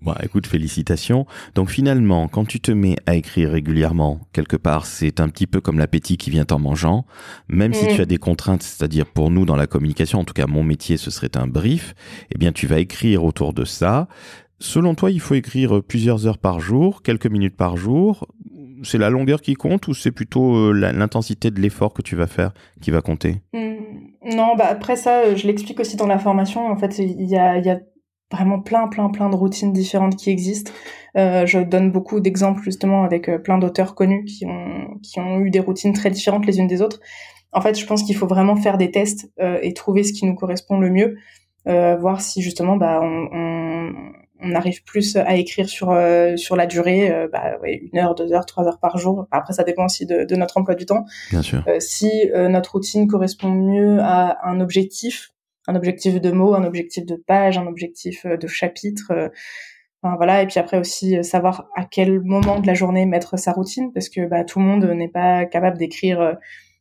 Bon, 0.00 0.14
écoute, 0.22 0.46
félicitations. 0.46 1.26
Donc 1.54 1.70
finalement, 1.70 2.28
quand 2.28 2.44
tu 2.44 2.60
te 2.60 2.70
mets 2.70 2.96
à 3.06 3.16
écrire 3.16 3.50
régulièrement, 3.50 4.20
quelque 4.32 4.56
part, 4.56 4.86
c'est 4.86 5.20
un 5.20 5.28
petit 5.28 5.46
peu 5.46 5.60
comme 5.60 5.78
l'appétit 5.78 6.16
qui 6.16 6.30
vient 6.30 6.46
en 6.50 6.58
mangeant. 6.58 7.06
Même 7.48 7.74
si 7.74 7.88
tu 7.88 7.98
mm. 7.98 8.02
as 8.02 8.06
des 8.06 8.18
contraintes, 8.18 8.62
c'est-à-dire 8.62 9.06
pour 9.06 9.30
nous 9.30 9.44
dans 9.44 9.56
la 9.56 9.66
communication, 9.66 10.20
en 10.20 10.24
tout 10.24 10.34
cas 10.34 10.46
mon 10.46 10.62
métier, 10.62 10.96
ce 10.96 11.10
serait 11.10 11.36
un 11.36 11.48
brief, 11.48 11.94
eh 12.32 12.38
bien 12.38 12.52
tu 12.52 12.66
vas 12.66 12.78
écrire 12.78 13.24
autour 13.24 13.52
de 13.52 13.64
ça. 13.64 14.06
Selon 14.58 14.94
toi, 14.94 15.10
il 15.10 15.20
faut 15.20 15.34
écrire 15.34 15.82
plusieurs 15.82 16.26
heures 16.26 16.38
par 16.38 16.60
jour, 16.60 17.02
quelques 17.02 17.26
minutes 17.26 17.56
par 17.56 17.76
jour. 17.76 18.26
C'est 18.82 18.98
la 18.98 19.10
longueur 19.10 19.40
qui 19.40 19.54
compte 19.54 19.88
ou 19.88 19.94
c'est 19.94 20.12
plutôt 20.12 20.56
euh, 20.56 20.72
l'intensité 20.72 21.50
de 21.50 21.60
l'effort 21.60 21.92
que 21.92 22.02
tu 22.02 22.16
vas 22.16 22.26
faire 22.26 22.52
qui 22.80 22.90
va 22.90 23.00
compter? 23.00 23.42
Mm. 23.52 23.76
Non, 24.34 24.56
bah 24.56 24.66
après 24.68 24.96
ça, 24.96 25.20
euh, 25.20 25.36
je 25.36 25.46
l'explique 25.46 25.78
aussi 25.78 25.96
dans 25.96 26.06
la 26.06 26.18
formation. 26.18 26.66
En 26.66 26.76
fait, 26.76 26.98
il 26.98 27.28
y 27.28 27.36
a, 27.36 27.78
vraiment 28.30 28.60
plein, 28.60 28.88
plein, 28.88 29.08
plein 29.08 29.30
de 29.30 29.36
routines 29.36 29.72
différentes 29.72 30.16
qui 30.16 30.30
existent. 30.30 30.72
Euh, 31.16 31.46
je 31.46 31.58
donne 31.60 31.92
beaucoup 31.92 32.20
d'exemples 32.20 32.62
justement 32.62 33.04
avec 33.04 33.28
euh, 33.28 33.38
plein 33.38 33.58
d'auteurs 33.58 33.94
connus 33.94 34.24
qui 34.24 34.44
ont, 34.46 35.40
eu 35.40 35.50
des 35.50 35.60
routines 35.60 35.92
très 35.92 36.10
différentes 36.10 36.46
les 36.46 36.58
unes 36.58 36.66
des 36.66 36.82
autres. 36.82 37.00
En 37.52 37.60
fait, 37.60 37.78
je 37.78 37.86
pense 37.86 38.02
qu'il 38.02 38.16
faut 38.16 38.26
vraiment 38.26 38.56
faire 38.56 38.76
des 38.78 38.90
tests 38.90 39.32
euh, 39.40 39.58
et 39.62 39.72
trouver 39.72 40.02
ce 40.02 40.12
qui 40.12 40.26
nous 40.26 40.34
correspond 40.34 40.78
le 40.78 40.90
mieux, 40.90 41.16
euh, 41.68 41.96
voir 41.96 42.20
si 42.20 42.42
justement 42.42 42.76
bah, 42.76 43.00
on, 43.02 43.92
on 44.40 44.54
arrive 44.54 44.82
plus 44.84 45.16
à 45.16 45.36
écrire 45.36 45.68
sur 45.68 45.90
euh, 45.90 46.36
sur 46.36 46.56
la 46.56 46.66
durée, 46.66 47.10
euh, 47.10 47.28
bah, 47.32 47.58
ouais, 47.62 47.80
une 47.90 47.98
heure, 47.98 48.14
deux 48.14 48.32
heures, 48.32 48.46
trois 48.46 48.64
heures 48.64 48.78
par 48.78 48.98
jour. 48.98 49.26
Après, 49.30 49.52
ça 49.52 49.64
dépend 49.64 49.86
aussi 49.86 50.06
de, 50.06 50.24
de 50.24 50.36
notre 50.36 50.56
emploi 50.58 50.74
du 50.74 50.86
temps. 50.86 51.04
Bien 51.30 51.42
sûr. 51.42 51.64
Euh, 51.68 51.80
si 51.80 52.10
notre 52.34 52.72
routine 52.72 53.06
correspond 53.06 53.50
mieux 53.50 53.98
à 54.00 54.38
un 54.46 54.60
objectif, 54.60 55.30
un 55.66 55.74
objectif 55.74 56.20
de 56.20 56.30
mots, 56.30 56.54
un 56.54 56.64
objectif 56.64 57.06
de 57.06 57.16
page, 57.16 57.58
un 57.58 57.66
objectif 57.66 58.26
de 58.26 58.46
chapitre. 58.46 59.30
Enfin, 60.02 60.16
voilà. 60.16 60.42
Et 60.42 60.46
puis 60.46 60.58
après 60.58 60.78
aussi 60.78 61.22
savoir 61.24 61.68
à 61.76 61.84
quel 61.84 62.20
moment 62.20 62.60
de 62.60 62.66
la 62.66 62.74
journée 62.74 63.06
mettre 63.06 63.38
sa 63.38 63.52
routine, 63.52 63.92
parce 63.92 64.08
que 64.08 64.26
bah, 64.26 64.44
tout 64.44 64.58
le 64.58 64.64
monde 64.64 64.84
n'est 64.84 65.08
pas 65.08 65.46
capable 65.46 65.78
d'écrire 65.78 66.36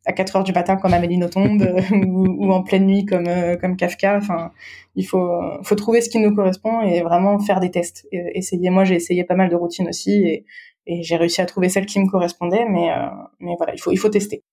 à 0.05 0.13
4 0.13 0.35
heures 0.37 0.43
du 0.43 0.53
matin 0.53 0.75
comme 0.77 0.93
Amélie 0.93 1.17
Nothomb 1.17 1.57
ou, 1.91 2.25
ou, 2.27 2.51
en 2.51 2.63
pleine 2.63 2.85
nuit 2.85 3.05
comme 3.05 3.27
comme 3.59 3.75
Kafka. 3.75 4.17
Enfin, 4.17 4.51
il 4.95 5.05
faut, 5.05 5.41
faut 5.63 5.75
trouver 5.75 6.01
ce 6.01 6.09
qui 6.09 6.19
nous 6.19 6.33
correspond 6.33 6.81
et 6.81 7.01
vraiment 7.01 7.39
faire 7.39 7.59
des 7.59 7.71
tests. 7.71 8.07
Et. 8.11 8.41
Moi, 8.69 8.83
j'ai 8.83 8.95
essayé 8.95 9.23
pas 9.23 9.35
mal 9.35 9.49
de 9.49 9.55
routines 9.55 9.87
aussi 9.87 10.23
et, 10.23 10.45
et 10.87 11.03
j'ai 11.03 11.15
réussi 11.15 11.41
à 11.41 11.45
trouver 11.45 11.69
celle 11.69 11.85
qui 11.85 11.99
me 11.99 12.09
correspondait, 12.09 12.65
mais, 12.69 12.91
euh, 12.91 13.07
mais 13.39 13.53
voilà, 13.57 13.73
il 13.73 13.79
faut, 13.79 13.91
il 13.91 13.97
faut 13.97 14.09
tester. 14.09 14.43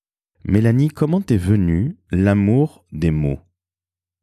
Mélanie, 0.44 0.88
comment 0.88 1.20
t'es 1.20 1.36
venu 1.36 1.96
l'amour 2.10 2.84
des 2.92 3.10
mots? 3.10 3.38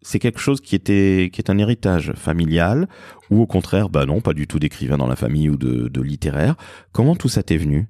C'est 0.01 0.19
quelque 0.19 0.39
chose 0.39 0.61
qui 0.61 0.75
était 0.75 1.29
qui 1.31 1.41
est 1.41 1.49
un 1.49 1.57
héritage 1.57 2.13
familial 2.13 2.87
ou 3.29 3.41
au 3.41 3.45
contraire 3.45 3.89
bah 3.89 4.05
non 4.05 4.21
pas 4.21 4.33
du 4.33 4.47
tout 4.47 4.57
d'écrivain 4.57 4.97
dans 4.97 5.07
la 5.07 5.17
famille 5.17 5.49
ou 5.49 5.57
de, 5.57 5.89
de 5.89 6.01
littéraire 6.01 6.55
comment 6.93 7.17
tout 7.17 7.27
ça 7.27 7.43
t'est 7.43 7.57
venu? 7.57 7.89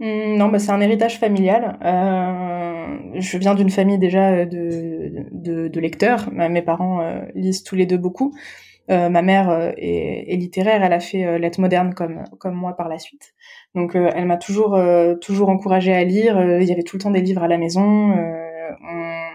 Non 0.00 0.48
bah 0.48 0.58
c'est 0.58 0.70
un 0.70 0.80
héritage 0.80 1.18
familial 1.18 1.78
euh, 1.84 2.68
je 3.14 3.38
viens 3.38 3.54
d'une 3.54 3.70
famille 3.70 3.98
déjà 3.98 4.30
euh, 4.30 4.44
de, 4.46 5.26
de, 5.32 5.68
de 5.68 5.80
lecteurs. 5.80 6.30
Mes 6.32 6.62
parents 6.62 7.00
euh, 7.00 7.20
lisent 7.34 7.62
tous 7.62 7.74
les 7.74 7.86
deux 7.86 7.98
beaucoup. 7.98 8.34
Euh, 8.90 9.10
ma 9.10 9.20
mère 9.20 9.74
est, 9.76 10.32
est, 10.32 10.36
littéraire, 10.36 10.82
elle 10.82 10.94
a 10.94 11.00
fait 11.00 11.38
lettres 11.38 11.60
modernes 11.60 11.92
comme 11.92 12.24
comme 12.38 12.54
moi 12.54 12.74
par 12.74 12.88
la 12.88 12.98
suite. 12.98 13.34
Donc 13.74 13.94
elle 13.94 14.24
m'a 14.24 14.38
toujours 14.38 14.78
toujours 15.20 15.50
encouragée 15.50 15.92
à 15.92 16.04
lire. 16.04 16.40
il 16.60 16.66
y 16.66 16.72
avait 16.72 16.84
tout 16.84 16.96
le 16.96 17.02
temps 17.02 17.10
des 17.10 17.20
livres 17.20 17.42
à 17.42 17.48
la 17.48 17.58
maison. 17.58 17.82
On, 17.82 19.30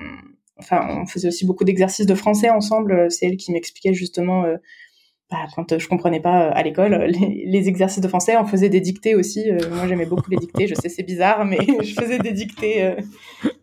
enfin, 0.57 0.87
on 1.01 1.05
faisait 1.05 1.27
aussi 1.27 1.45
beaucoup 1.45 1.65
d'exercices 1.65 2.07
de 2.07 2.15
français 2.15 2.49
ensemble. 2.49 3.11
C'est 3.11 3.27
elle 3.27 3.37
qui 3.37 3.51
m'expliquait 3.51 3.93
justement 3.93 4.43
bah, 5.31 5.47
quand 5.55 5.79
je 5.79 5.87
comprenais 5.87 6.19
pas 6.19 6.47
euh, 6.47 6.51
à 6.53 6.61
l'école 6.63 6.93
les, 7.07 7.45
les, 7.47 7.67
exercices 7.67 8.01
de 8.01 8.07
français, 8.07 8.37
on 8.37 8.45
faisait 8.45 8.69
des 8.69 8.81
dictées 8.81 9.15
aussi. 9.15 9.49
Euh, 9.49 9.57
moi, 9.71 9.87
j'aimais 9.87 10.05
beaucoup 10.05 10.29
les 10.29 10.37
dictées. 10.37 10.67
Je 10.67 10.75
sais, 10.75 10.89
c'est 10.89 11.03
bizarre, 11.03 11.43
mais 11.45 11.57
je 11.81 11.93
faisais 11.93 12.19
des 12.19 12.33
dictées 12.33 12.83
euh, 12.83 12.95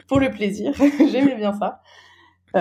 pour 0.09 0.19
le 0.19 0.31
plaisir. 0.31 0.73
J'aimais 1.13 1.37
bien 1.37 1.53
ça. 1.53 1.81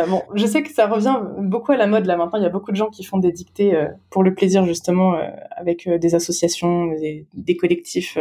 bon, 0.08 0.22
je 0.36 0.46
sais 0.46 0.62
que 0.62 0.72
ça 0.72 0.88
revient 0.88 1.20
beaucoup 1.40 1.72
à 1.72 1.78
la 1.78 1.88
mode 1.88 2.06
là 2.06 2.18
maintenant. 2.18 2.38
Il 2.40 2.44
y 2.44 2.48
a 2.48 2.52
beaucoup 2.52 2.72
de 2.72 2.76
gens 2.76 2.90
qui 2.90 3.04
font 3.04 3.18
des 3.18 3.32
dictées 3.32 3.74
pour 4.12 4.22
le 4.22 4.36
plaisir 4.36 4.66
justement 4.66 5.18
avec 5.58 5.90
des 5.90 6.14
associations, 6.14 6.88
des, 6.88 7.26
des 7.34 7.56
collectifs 7.56 8.18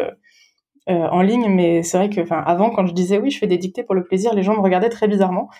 en 0.87 1.21
ligne. 1.21 1.49
Mais 1.51 1.83
c'est 1.83 1.99
vrai 1.99 2.09
que, 2.09 2.23
enfin, 2.23 2.43
avant, 2.47 2.71
quand 2.71 2.87
je 2.87 2.95
disais 2.95 3.19
oui, 3.19 3.31
je 3.31 3.39
fais 3.39 3.47
des 3.47 3.59
dictées 3.59 3.83
pour 3.83 3.95
le 3.95 4.05
plaisir, 4.05 4.33
les 4.35 4.43
gens 4.43 4.55
me 4.57 4.63
regardaient 4.63 4.89
très 4.89 5.09
bizarrement. 5.09 5.51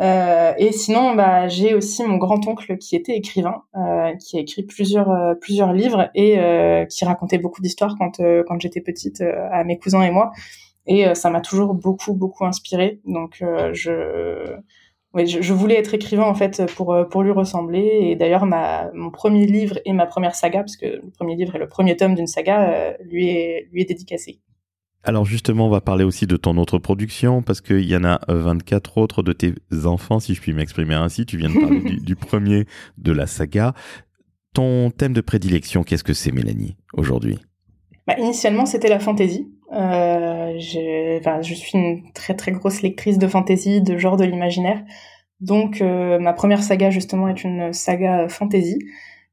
Euh, 0.00 0.52
et 0.58 0.70
sinon, 0.72 1.14
bah, 1.14 1.48
j'ai 1.48 1.74
aussi 1.74 2.04
mon 2.04 2.18
grand-oncle 2.18 2.76
qui 2.78 2.94
était 2.94 3.16
écrivain, 3.16 3.62
euh, 3.76 4.14
qui 4.16 4.36
a 4.36 4.40
écrit 4.40 4.62
plusieurs 4.62 5.10
euh, 5.10 5.34
plusieurs 5.34 5.72
livres 5.72 6.10
et 6.14 6.38
euh, 6.38 6.84
qui 6.84 7.04
racontait 7.04 7.38
beaucoup 7.38 7.60
d'histoires 7.60 7.96
quand 7.98 8.20
euh, 8.20 8.44
quand 8.46 8.60
j'étais 8.60 8.80
petite 8.80 9.20
à 9.20 9.64
mes 9.64 9.78
cousins 9.78 10.02
et 10.02 10.10
moi. 10.10 10.30
Et 10.86 11.14
ça 11.14 11.30
m'a 11.30 11.40
toujours 11.42 11.74
beaucoup 11.74 12.14
beaucoup 12.14 12.46
inspiré. 12.46 13.00
Donc 13.04 13.42
je 13.72 14.56
oui, 15.14 15.26
je, 15.26 15.40
je, 15.42 15.52
voulais 15.54 15.76
être 15.76 15.94
écrivain 15.94 16.24
en 16.24 16.34
fait 16.34 16.64
pour 16.76 16.96
pour 17.10 17.22
lui 17.22 17.32
ressembler. 17.32 17.98
Et 18.02 18.16
d'ailleurs, 18.16 18.46
mon 18.94 19.10
premier 19.10 19.46
livre 19.46 19.78
et 19.84 19.92
ma 19.92 20.06
première 20.06 20.34
saga, 20.34 20.60
parce 20.60 20.76
que 20.76 20.86
le 20.86 21.10
premier 21.10 21.36
livre 21.36 21.56
est 21.56 21.58
le 21.58 21.68
premier 21.68 21.96
tome 21.96 22.14
d'une 22.14 22.26
saga, 22.26 22.96
lui 23.02 23.28
est 23.28 23.68
lui 23.72 23.82
est 23.82 23.86
dédicacé. 23.86 24.40
Alors 25.04 25.24
justement, 25.24 25.66
on 25.66 25.70
va 25.70 25.80
parler 25.80 26.04
aussi 26.04 26.26
de 26.26 26.36
ton 26.36 26.56
autre 26.56 26.78
production 26.78 27.42
parce 27.42 27.60
qu'il 27.60 27.88
y 27.88 27.96
en 27.96 28.04
a 28.04 28.20
24 28.28 28.98
autres 28.98 29.22
de 29.22 29.32
tes 29.32 29.54
enfants, 29.84 30.20
si 30.20 30.34
je 30.34 30.40
puis 30.40 30.52
m'exprimer 30.52 30.94
ainsi. 30.94 31.24
Tu 31.24 31.36
viens 31.36 31.48
de 31.48 31.58
parler 31.58 31.80
du, 32.00 32.16
premier 32.16 32.66
de 32.98 33.12
la 33.12 33.26
saga. 33.26 33.74
Ton 34.54 34.90
thème 34.90 35.12
de 35.12 35.20
prédilection, 35.20 35.84
qu'est-ce 35.84 36.04
que 36.04 36.14
c'est, 36.14 36.32
Mélanie, 36.32 36.76
aujourd'hui? 36.92 37.38
Bah, 38.06 38.14
Initialement, 38.18 38.66
c'était 38.66 38.88
la 38.88 38.98
fantaisie. 38.98 39.48
Euh, 39.72 40.58
je 40.58 41.54
suis 41.54 41.78
une 41.78 42.12
très 42.12 42.34
très 42.34 42.52
grosse 42.52 42.82
lectrice 42.82 43.18
de 43.18 43.28
fantaisie, 43.28 43.80
de 43.80 43.98
genre 43.98 44.16
de 44.16 44.24
l'imaginaire. 44.24 44.82
Donc, 45.40 45.80
euh, 45.80 46.18
ma 46.18 46.32
première 46.32 46.62
saga, 46.62 46.90
justement, 46.90 47.28
est 47.28 47.44
une 47.44 47.72
saga 47.72 48.28
fantasy. 48.28 48.78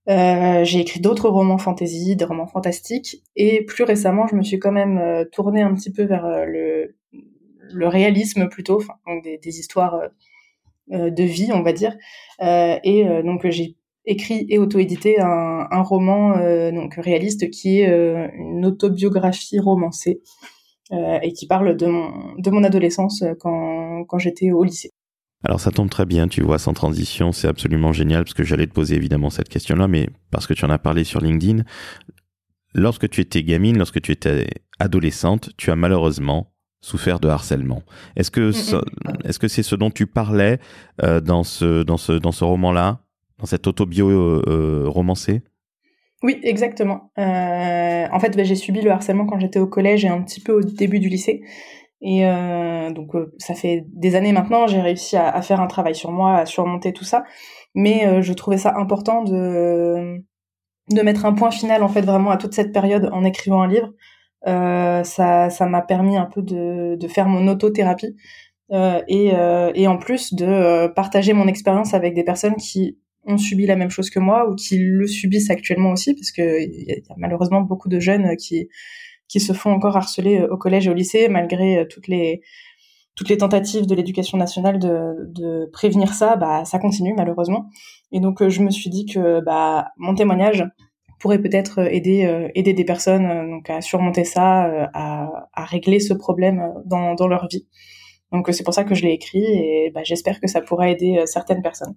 Euh, 0.08 0.64
j'ai 0.64 0.80
écrit 0.82 1.00
d'autres 1.00 1.30
romans 1.30 1.58
fantasy, 1.58 2.16
des 2.16 2.26
romans 2.26 2.48
fantastiques, 2.48 3.24
et 3.36 3.64
plus 3.66 3.84
récemment, 3.84 4.28
je 4.28 4.36
me 4.36 4.44
suis 4.44 4.60
quand 4.60 4.72
même 4.72 4.98
euh, 5.00 5.26
tournée 5.32 5.62
un 5.64 5.74
petit 5.74 5.92
peu 5.92 6.04
vers 6.04 6.26
euh, 6.26 6.46
le, 6.46 6.96
le 7.74 7.88
réalisme 7.88 8.48
plutôt, 8.50 8.84
donc 9.08 9.24
des, 9.24 9.38
des 9.40 9.60
histoires 9.60 10.00
de 10.90 11.24
vie, 11.24 11.50
on 11.52 11.64
va 11.64 11.74
dire. 11.74 11.96
et 12.40 13.06
donc 13.24 13.48
j'ai 13.50 13.76
écrit 14.06 14.46
et 14.50 14.60
auto-édité 14.60 15.20
un, 15.20 15.68
un 15.72 15.82
roman 15.82 16.38
donc 16.72 16.94
réaliste 16.96 17.50
qui 17.50 17.82
est 17.82 17.88
une 18.38 18.66
autobiographie 18.68 19.60
romancée 19.60 20.22
et 20.92 21.34
qui 21.34 21.48
parle 21.48 21.76
de 21.76 21.88
mon 21.88 22.36
de 22.38 22.50
mon 22.52 22.64
adolescence 22.64 23.24
quand 23.40 24.06
quand 24.06 24.20
j'étais 24.20 24.52
au 24.52 24.64
lycée. 24.64 24.92
Alors 25.46 25.60
ça 25.60 25.70
tombe 25.70 25.90
très 25.90 26.06
bien, 26.06 26.28
tu 26.28 26.42
vois, 26.42 26.58
sans 26.58 26.74
transition, 26.74 27.32
c'est 27.32 27.48
absolument 27.48 27.94
génial 27.94 28.24
parce 28.24 28.34
que 28.34 28.44
j'allais 28.44 28.66
te 28.66 28.74
poser 28.74 28.96
évidemment 28.96 29.30
cette 29.30 29.48
question-là, 29.48 29.88
mais 29.88 30.10
parce 30.32 30.48
que 30.48 30.56
tu 30.56 30.66
en 30.66 30.72
as 30.72 30.80
parlé 30.80 31.04
sur 31.04 31.22
LinkedIn, 31.22 31.64
lorsque 32.74 33.08
tu 33.10 33.22
étais 33.22 33.44
gamine, 33.44 33.78
lorsque 33.78 34.02
tu 34.02 34.12
étais 34.12 34.48
adolescente, 34.80 35.52
tu 35.56 35.70
as 35.70 35.76
malheureusement 35.76 36.52
souffert 36.82 37.20
de 37.20 37.28
harcèlement. 37.28 37.84
Est-ce 38.16 38.32
que 38.32 38.52
est-ce 39.28 39.40
que 39.40 39.48
c'est 39.48 39.64
ce 39.64 39.76
dont 39.76 39.92
tu 39.92 40.08
parlais 40.08 40.60
euh, 41.04 41.20
dans 41.22 41.44
ce 41.44 41.84
dans 41.84 41.98
ce 41.98 42.14
dans 42.14 42.32
ce 42.32 42.44
roman-là, 42.44 43.00
dans 43.40 43.46
cette 43.46 43.68
autobio 43.68 44.10
euh, 44.10 44.42
euh 44.48 44.84
romancée 44.88 45.44
Oui, 46.24 46.40
exactement. 46.42 47.12
Euh, 47.20 48.08
en 48.12 48.20
fait, 48.20 48.36
bah, 48.36 48.44
j'ai 48.44 48.56
subi 48.56 48.82
le 48.82 48.92
harcèlement 48.92 49.26
quand 49.26 49.40
j'étais 49.40 49.60
au 49.60 49.68
collège 49.68 50.06
et 50.06 50.10
un 50.10 50.22
petit 50.22 50.42
peu 50.42 50.54
au 50.54 50.62
début 50.62 51.00
du 51.00 51.10
lycée. 51.10 51.44
Et 52.08 52.24
euh, 52.28 52.92
donc 52.92 53.16
euh, 53.16 53.34
ça 53.40 53.56
fait 53.56 53.84
des 53.88 54.16
années 54.16 54.32
maintenant, 54.32 54.68
j'ai 54.68 54.80
réussi 54.80 55.18
à, 55.18 55.42
faire 55.42 55.60
un 55.60 55.66
travail 55.66 55.96
sur 55.96 56.12
moi, 56.12 56.38
à 56.38 56.46
surmonter 56.46 56.94
tout 56.94 57.04
ça. 57.04 57.24
Mais 57.74 58.06
euh, 58.06 58.22
je 58.22 58.32
trouvais 58.34 58.60
ça 58.60 58.76
important 58.78 59.24
de 59.24 60.24
de 60.92 61.02
mettre 61.02 61.26
un 61.26 61.34
point 61.34 61.50
final 61.50 61.82
en 61.82 61.90
fait 61.90 62.02
vraiment 62.04 62.30
à 62.30 62.38
toute 62.38 62.54
cette 62.54 62.72
période 62.72 63.10
en 63.12 63.24
écrivant 63.26 63.64
un 63.64 63.68
livre. 63.68 63.92
Ça 64.46 65.50
ça 65.50 65.66
m'a 65.66 65.82
permis 65.82 66.16
un 66.16 66.26
peu 66.28 66.44
de 66.44 66.96
de 66.96 67.08
faire 67.08 67.28
mon 67.28 67.48
autothérapie 67.48 68.16
et 68.72 69.32
et 69.76 69.88
en 69.88 69.98
plus 69.98 70.34
de 70.36 70.88
partager 70.94 71.34
mon 71.34 71.48
expérience 71.48 71.96
avec 71.96 72.14
des 72.14 72.24
personnes 72.24 72.56
qui 72.56 73.00
ont 73.26 73.40
subi 73.40 73.66
la 73.66 73.76
même 73.76 73.90
chose 73.90 74.12
que 74.12 74.20
moi 74.20 74.48
ou 74.48 74.54
qui 74.56 74.78
le 74.78 75.08
subissent 75.08 75.50
actuellement 75.50 75.92
aussi 75.92 76.14
parce 76.14 76.32
que 76.32 76.62
y 76.62 76.92
a 76.92 77.16
malheureusement 77.18 77.62
beaucoup 77.62 77.90
de 77.90 78.00
jeunes 78.00 78.36
qui 78.38 78.70
qui 79.28 79.40
se 79.40 79.54
font 79.54 79.72
encore 79.72 79.98
harceler 79.98 80.40
euh, 80.40 80.54
au 80.54 80.58
collège 80.58 80.88
et 80.88 80.90
au 80.90 80.94
lycée 80.94 81.28
malgré 81.30 81.80
euh, 81.80 81.86
toutes 81.90 82.08
les 82.08 82.42
toutes 83.16 83.30
les 83.30 83.38
tentatives 83.38 83.88
de 83.88 83.96
l'éducation 83.96 84.38
nationale 84.38 84.78
de, 84.78 85.16
de 85.30 85.70
prévenir 85.72 86.14
ça, 86.14 86.36
bah 86.36 86.66
ça 86.66 86.80
continue 86.80 87.14
malheureusement. 87.16 87.70
Et 88.12 88.20
donc 88.20 88.42
euh, 88.42 88.50
je 88.50 88.62
me 88.62 88.70
suis 88.72 88.90
dit 88.90 89.06
que 89.06 89.40
bah 89.42 89.90
mon 89.98 90.16
témoignage 90.16 90.66
pourrait 91.20 91.42
peut-être 91.42 91.80
aider 91.80 92.50
aider 92.56 92.74
des 92.74 92.84
personnes 92.84 93.50
donc 93.50 93.70
à 93.70 93.80
surmonter 93.82 94.26
ça, 94.26 94.90
à, 94.94 95.48
à 95.54 95.66
régler 95.66 96.02
ce 96.02 96.14
problème 96.14 96.74
dans 96.86 97.16
dans 97.16 97.28
leur 97.28 97.48
vie. 97.48 97.66
Donc 98.36 98.50
c'est 98.52 98.64
pour 98.64 98.74
ça 98.74 98.84
que 98.84 98.96
je 98.96 99.04
l'ai 99.04 99.14
écrit 99.14 99.46
et 99.46 99.92
bah, 99.96 100.02
j'espère 100.04 100.42
que 100.42 100.48
ça 100.48 100.60
pourra 100.60 100.90
aider 100.90 101.20
euh, 101.20 101.26
certaines 101.26 101.62
personnes. 101.62 101.96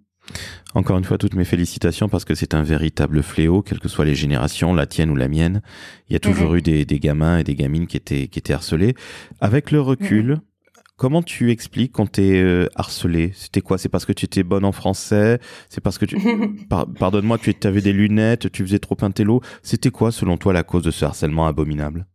Encore 0.74 0.96
une 0.96 1.03
fois, 1.03 1.18
toutes 1.18 1.35
mes 1.35 1.44
félicitations 1.44 2.09
parce 2.09 2.24
que 2.24 2.37
c'est 2.37 2.55
un 2.55 2.62
véritable 2.62 3.24
fléau, 3.24 3.61
quelles 3.61 3.81
que 3.81 3.88
soient 3.88 4.05
les 4.05 4.14
générations, 4.14 4.72
la 4.72 4.87
tienne 4.87 5.11
ou 5.11 5.16
la 5.16 5.27
mienne. 5.27 5.62
Il 6.09 6.12
y 6.12 6.16
a 6.16 6.20
toujours 6.20 6.55
eu 6.55 6.62
des, 6.62 6.85
des, 6.85 7.01
gamins 7.01 7.38
et 7.38 7.44
des 7.44 7.57
gamines 7.57 7.88
qui 7.88 7.96
étaient, 7.96 8.29
qui 8.29 8.38
étaient 8.38 8.53
harcelés. 8.53 8.94
Avec 9.40 9.72
le 9.72 9.81
recul. 9.81 10.40
Comment 10.96 11.22
tu 11.22 11.53
expliques 11.53 11.92
quand 11.92 12.11
t'es 12.11 12.40
euh, 12.40 12.66
harcelé? 12.74 13.31
C'était 13.35 13.61
quoi? 13.61 13.79
C'est 13.79 13.88
parce 13.88 14.05
que 14.05 14.12
tu 14.12 14.24
étais 14.24 14.42
bonne 14.42 14.64
en 14.64 14.72
français? 14.72 15.38
C'est 15.68 15.81
parce 15.81 15.96
que 15.96 16.05
tu... 16.05 16.18
Pardonne-moi, 16.98 17.38
tu 17.38 17.55
avais 17.64 17.81
des 17.81 17.92
lunettes, 17.92 18.51
tu 18.51 18.64
faisais 18.64 18.81
trop 18.81 18.96
un 19.03 19.12
télo? 19.12 19.40
C'était 19.62 19.90
quoi, 19.90 20.11
selon 20.11 20.37
toi, 20.37 20.53
la 20.53 20.64
cause 20.64 20.83
de 20.83 20.90
ce 20.90 21.05
harcèlement 21.05 21.46
abominable? 21.46 22.07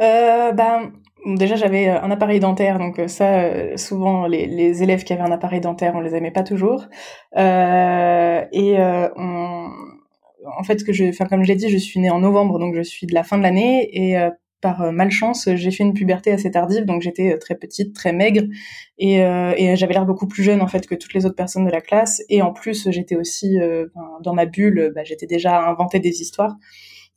Euh, 0.00 0.52
ben, 0.52 0.92
Déjà, 1.26 1.56
j'avais 1.56 1.88
euh, 1.88 2.00
un 2.00 2.10
appareil 2.10 2.38
dentaire, 2.40 2.78
donc 2.78 2.98
euh, 2.98 3.08
ça, 3.08 3.76
souvent, 3.76 4.26
les, 4.26 4.46
les, 4.46 4.82
élèves 4.82 5.02
qui 5.02 5.12
avaient 5.12 5.22
un 5.22 5.32
appareil 5.32 5.60
dentaire, 5.60 5.94
on 5.96 6.00
les 6.00 6.14
aimait 6.14 6.30
pas 6.30 6.44
toujours. 6.44 6.86
Et 7.36 8.78
en 10.60 10.62
fait, 10.64 10.84
que 10.84 10.92
je, 10.92 11.24
comme 11.28 11.42
je 11.42 11.48
l'ai 11.48 11.56
dit, 11.56 11.68
je 11.68 11.76
suis 11.76 12.00
née 12.00 12.10
en 12.10 12.20
novembre, 12.20 12.58
donc 12.58 12.74
je 12.76 12.82
suis 12.82 13.06
de 13.06 13.14
la 13.14 13.24
fin 13.24 13.36
de 13.36 13.42
l'année, 13.42 13.88
et 13.92 14.16
par 14.60 14.92
malchance, 14.92 15.48
j'ai 15.54 15.70
fait 15.70 15.84
une 15.84 15.92
puberté 15.92 16.32
assez 16.32 16.50
tardive, 16.50 16.84
donc 16.84 17.02
j'étais 17.02 17.36
très 17.38 17.56
petite, 17.56 17.94
très 17.94 18.12
maigre, 18.12 18.44
et, 18.98 19.16
et 19.16 19.76
j'avais 19.76 19.94
l'air 19.94 20.06
beaucoup 20.06 20.28
plus 20.28 20.44
jeune 20.44 20.62
en 20.62 20.68
fait 20.68 20.86
que 20.86 20.94
toutes 20.94 21.14
les 21.14 21.26
autres 21.26 21.36
personnes 21.36 21.66
de 21.66 21.70
la 21.70 21.80
classe. 21.80 22.22
Et 22.28 22.42
en 22.42 22.52
plus, 22.52 22.90
j'étais 22.90 23.16
aussi 23.16 23.58
dans 24.22 24.34
ma 24.34 24.46
bulle, 24.46 24.92
bah, 24.94 25.02
j'étais 25.04 25.26
déjà 25.26 25.58
à 25.58 25.68
inventer 25.68 25.98
des 25.98 26.22
histoires. 26.22 26.56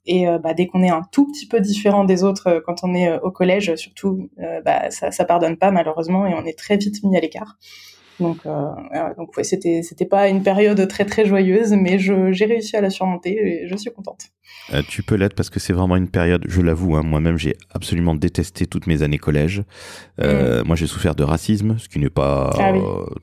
Et 0.06 0.28
euh, 0.28 0.40
bah, 0.40 0.54
dès 0.54 0.68
qu'on 0.68 0.82
est 0.82 0.90
un 0.90 1.04
tout 1.12 1.28
petit 1.32 1.48
peu 1.48 1.60
différent 1.60 2.04
des 2.06 2.24
autres 2.24 2.48
euh, 2.48 2.60
quand 2.66 2.84
on 2.84 2.94
est 2.94 3.08
euh, 3.08 3.20
au 3.20 3.32
collège, 3.32 3.76
surtout, 3.76 4.30
bah, 4.66 4.90
ça, 4.90 5.12
ça 5.12 5.26
pardonne 5.26 5.58
pas 5.58 5.72
malheureusement 5.72 6.26
et 6.26 6.34
on 6.34 6.46
est 6.46 6.58
très 6.58 6.78
vite 6.78 7.04
mis 7.04 7.18
à 7.18 7.20
l'écart. 7.20 7.58
Donc, 8.20 8.46
donc 9.18 9.36
ouais, 9.36 9.44
c'était 9.44 9.82
c'était 9.82 10.06
pas 10.06 10.30
une 10.30 10.44
période 10.44 10.88
très 10.88 11.06
très 11.06 11.26
joyeuse, 11.26 11.72
mais 11.72 11.98
j'ai 11.98 12.46
réussi 12.46 12.78
à 12.78 12.82
la 12.82 12.92
surmonter 12.92 13.64
et 13.64 13.68
je 13.68 13.76
suis 13.76 13.90
contente. 13.90 14.26
tu 14.90 15.02
peux 15.02 15.16
l'être 15.16 15.34
parce 15.34 15.50
que 15.50 15.60
c'est 15.60 15.74
vraiment 15.74 15.96
une 15.96 16.10
période, 16.10 16.44
je 16.48 16.62
l'avoue, 16.62 16.96
hein, 16.96 17.02
moi-même 17.02 17.38
j'ai 17.38 17.56
absolument 17.72 18.14
détesté 18.14 18.68
toutes 18.68 18.86
mes 18.86 19.02
années 19.02 19.18
collège. 19.18 19.64
Euh, 20.20 20.62
mm. 20.62 20.68
Moi 20.68 20.76
j'ai 20.76 20.86
souffert 20.86 21.16
de 21.16 21.24
racisme, 21.24 21.80
ce 21.80 21.90
qui 21.90 21.98
n'est 21.98 22.12
pas 22.12 22.52
ah 22.60 22.74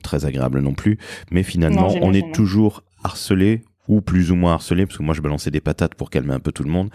très 0.03 0.25
agréable 0.25 0.59
non 0.59 0.73
plus, 0.73 0.97
mais 1.31 1.43
finalement 1.43 1.93
on 2.01 2.13
est 2.13 2.33
toujours 2.33 2.83
harcelé 3.01 3.61
ou 3.89 4.01
plus 4.01 4.31
ou 4.31 4.35
moins 4.35 4.53
harcelé, 4.53 4.85
parce 4.85 4.97
que 4.97 5.03
moi 5.03 5.15
je 5.15 5.21
balançais 5.21 5.51
des 5.51 5.59
patates 5.59 5.95
pour 5.95 6.11
calmer 6.11 6.33
un 6.33 6.39
peu 6.39 6.51
tout 6.51 6.63
le 6.63 6.69
monde. 6.69 6.89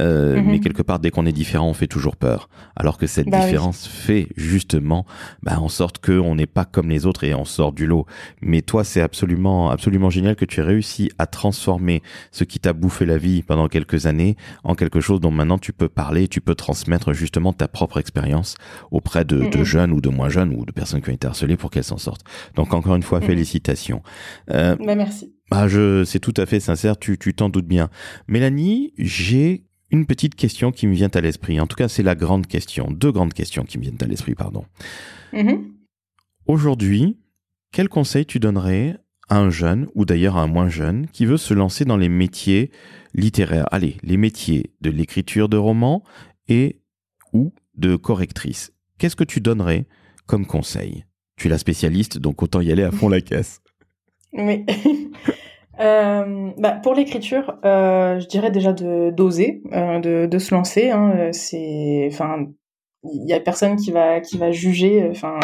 Euh, 0.00 0.36
mhm. 0.36 0.50
Mais 0.50 0.58
quelque 0.58 0.82
part, 0.82 0.98
dès 0.98 1.10
qu'on 1.10 1.24
est 1.24 1.32
différent, 1.32 1.68
on 1.68 1.74
fait 1.74 1.86
toujours 1.86 2.16
peur. 2.16 2.50
Alors 2.74 2.98
que 2.98 3.06
cette 3.06 3.28
bah 3.28 3.40
différence 3.40 3.86
fait 3.86 4.28
justement 4.36 5.06
bah, 5.42 5.60
en 5.60 5.68
sorte 5.68 6.04
qu'on 6.04 6.34
n'est 6.34 6.48
pas 6.48 6.64
comme 6.64 6.90
les 6.90 7.06
autres 7.06 7.22
et 7.22 7.34
on 7.34 7.44
sort 7.44 7.72
du 7.72 7.86
lot. 7.86 8.04
Mais 8.42 8.62
toi, 8.62 8.82
c'est 8.82 9.00
absolument, 9.00 9.70
absolument 9.70 10.10
génial 10.10 10.34
que 10.34 10.44
tu 10.44 10.58
aies 10.60 10.64
réussi 10.64 11.10
à 11.18 11.26
transformer 11.26 12.02
ce 12.32 12.42
qui 12.42 12.58
t'a 12.58 12.72
bouffé 12.72 13.06
la 13.06 13.16
vie 13.16 13.42
pendant 13.42 13.68
quelques 13.68 14.06
années 14.06 14.36
en 14.64 14.74
quelque 14.74 15.00
chose 15.00 15.20
dont 15.20 15.30
maintenant 15.30 15.58
tu 15.58 15.72
peux 15.72 15.88
parler, 15.88 16.26
tu 16.26 16.40
peux 16.40 16.56
transmettre 16.56 17.12
justement 17.12 17.52
ta 17.52 17.68
propre 17.68 17.98
expérience 17.98 18.56
auprès 18.90 19.24
de, 19.24 19.38
de, 19.48 19.58
mhm. 19.58 19.64
jeunes 19.64 19.92
ou 19.92 20.00
de 20.00 20.08
moins 20.08 20.28
jeunes 20.28 20.52
ou 20.52 20.64
de 20.64 20.72
personnes 20.72 21.00
qui 21.00 21.10
ont 21.10 21.14
été 21.14 21.28
harcelées 21.28 21.56
pour 21.56 21.70
qu'elles 21.70 21.84
s'en 21.84 21.98
sortent. 21.98 22.24
Donc 22.56 22.74
encore 22.74 22.96
une 22.96 23.04
fois, 23.04 23.20
mhm. 23.20 23.26
félicitations. 23.26 24.02
Euh, 24.50 24.74
bah, 24.84 24.96
merci. 24.96 25.32
Ah, 25.50 25.68
je, 25.68 26.04
c'est 26.04 26.20
tout 26.20 26.34
à 26.36 26.46
fait 26.46 26.60
sincère, 26.60 26.98
tu, 26.98 27.18
tu 27.18 27.34
t'en 27.34 27.48
doutes 27.48 27.66
bien. 27.66 27.90
Mélanie, 28.28 28.92
j'ai 28.98 29.64
une 29.90 30.06
petite 30.06 30.36
question 30.36 30.70
qui 30.70 30.86
me 30.86 30.94
vient 30.94 31.10
à 31.12 31.20
l'esprit. 31.20 31.60
En 31.60 31.66
tout 31.66 31.76
cas, 31.76 31.88
c'est 31.88 32.02
la 32.02 32.14
grande 32.14 32.46
question. 32.46 32.90
Deux 32.90 33.10
grandes 33.10 33.34
questions 33.34 33.64
qui 33.64 33.78
me 33.78 33.82
viennent 33.82 33.98
à 34.00 34.06
l'esprit, 34.06 34.34
pardon. 34.34 34.64
Mm-hmm. 35.32 35.64
Aujourd'hui, 36.46 37.18
quel 37.72 37.88
conseil 37.88 38.26
tu 38.26 38.38
donnerais 38.38 38.96
à 39.28 39.38
un 39.38 39.50
jeune, 39.50 39.88
ou 39.94 40.04
d'ailleurs 40.04 40.36
à 40.36 40.42
un 40.42 40.46
moins 40.46 40.68
jeune, 40.68 41.06
qui 41.08 41.26
veut 41.26 41.36
se 41.36 41.54
lancer 41.54 41.84
dans 41.84 41.96
les 41.96 42.08
métiers 42.08 42.70
littéraires 43.14 43.66
Allez, 43.70 43.96
les 44.02 44.16
métiers 44.16 44.72
de 44.80 44.90
l'écriture 44.90 45.48
de 45.48 45.56
romans 45.56 46.02
et 46.48 46.80
ou 47.32 47.52
de 47.76 47.96
correctrice? 47.96 48.72
Qu'est-ce 48.98 49.16
que 49.16 49.24
tu 49.24 49.40
donnerais 49.40 49.86
comme 50.26 50.46
conseil? 50.46 51.04
Tu 51.36 51.46
es 51.46 51.50
la 51.50 51.58
spécialiste, 51.58 52.18
donc 52.18 52.42
autant 52.42 52.60
y 52.60 52.70
aller 52.70 52.82
à 52.82 52.90
fond 52.90 53.08
la 53.08 53.20
caisse. 53.20 53.60
Oui. 54.32 54.64
Euh, 55.78 56.50
bah, 56.58 56.72
pour 56.72 56.94
l'écriture, 56.94 57.56
euh, 57.64 58.20
je 58.20 58.26
dirais 58.26 58.50
déjà 58.50 58.74
de 58.74 59.10
d'oser, 59.10 59.62
euh, 59.72 59.98
de, 59.98 60.26
de 60.26 60.38
se 60.38 60.54
lancer. 60.54 60.90
Hein, 60.90 61.30
c'est, 61.32 62.06
enfin, 62.12 62.48
il 63.04 63.26
y 63.26 63.32
a 63.32 63.40
personne 63.40 63.76
qui 63.76 63.90
va 63.90 64.20
qui 64.20 64.36
va 64.36 64.50
juger. 64.52 65.08
Enfin, 65.10 65.40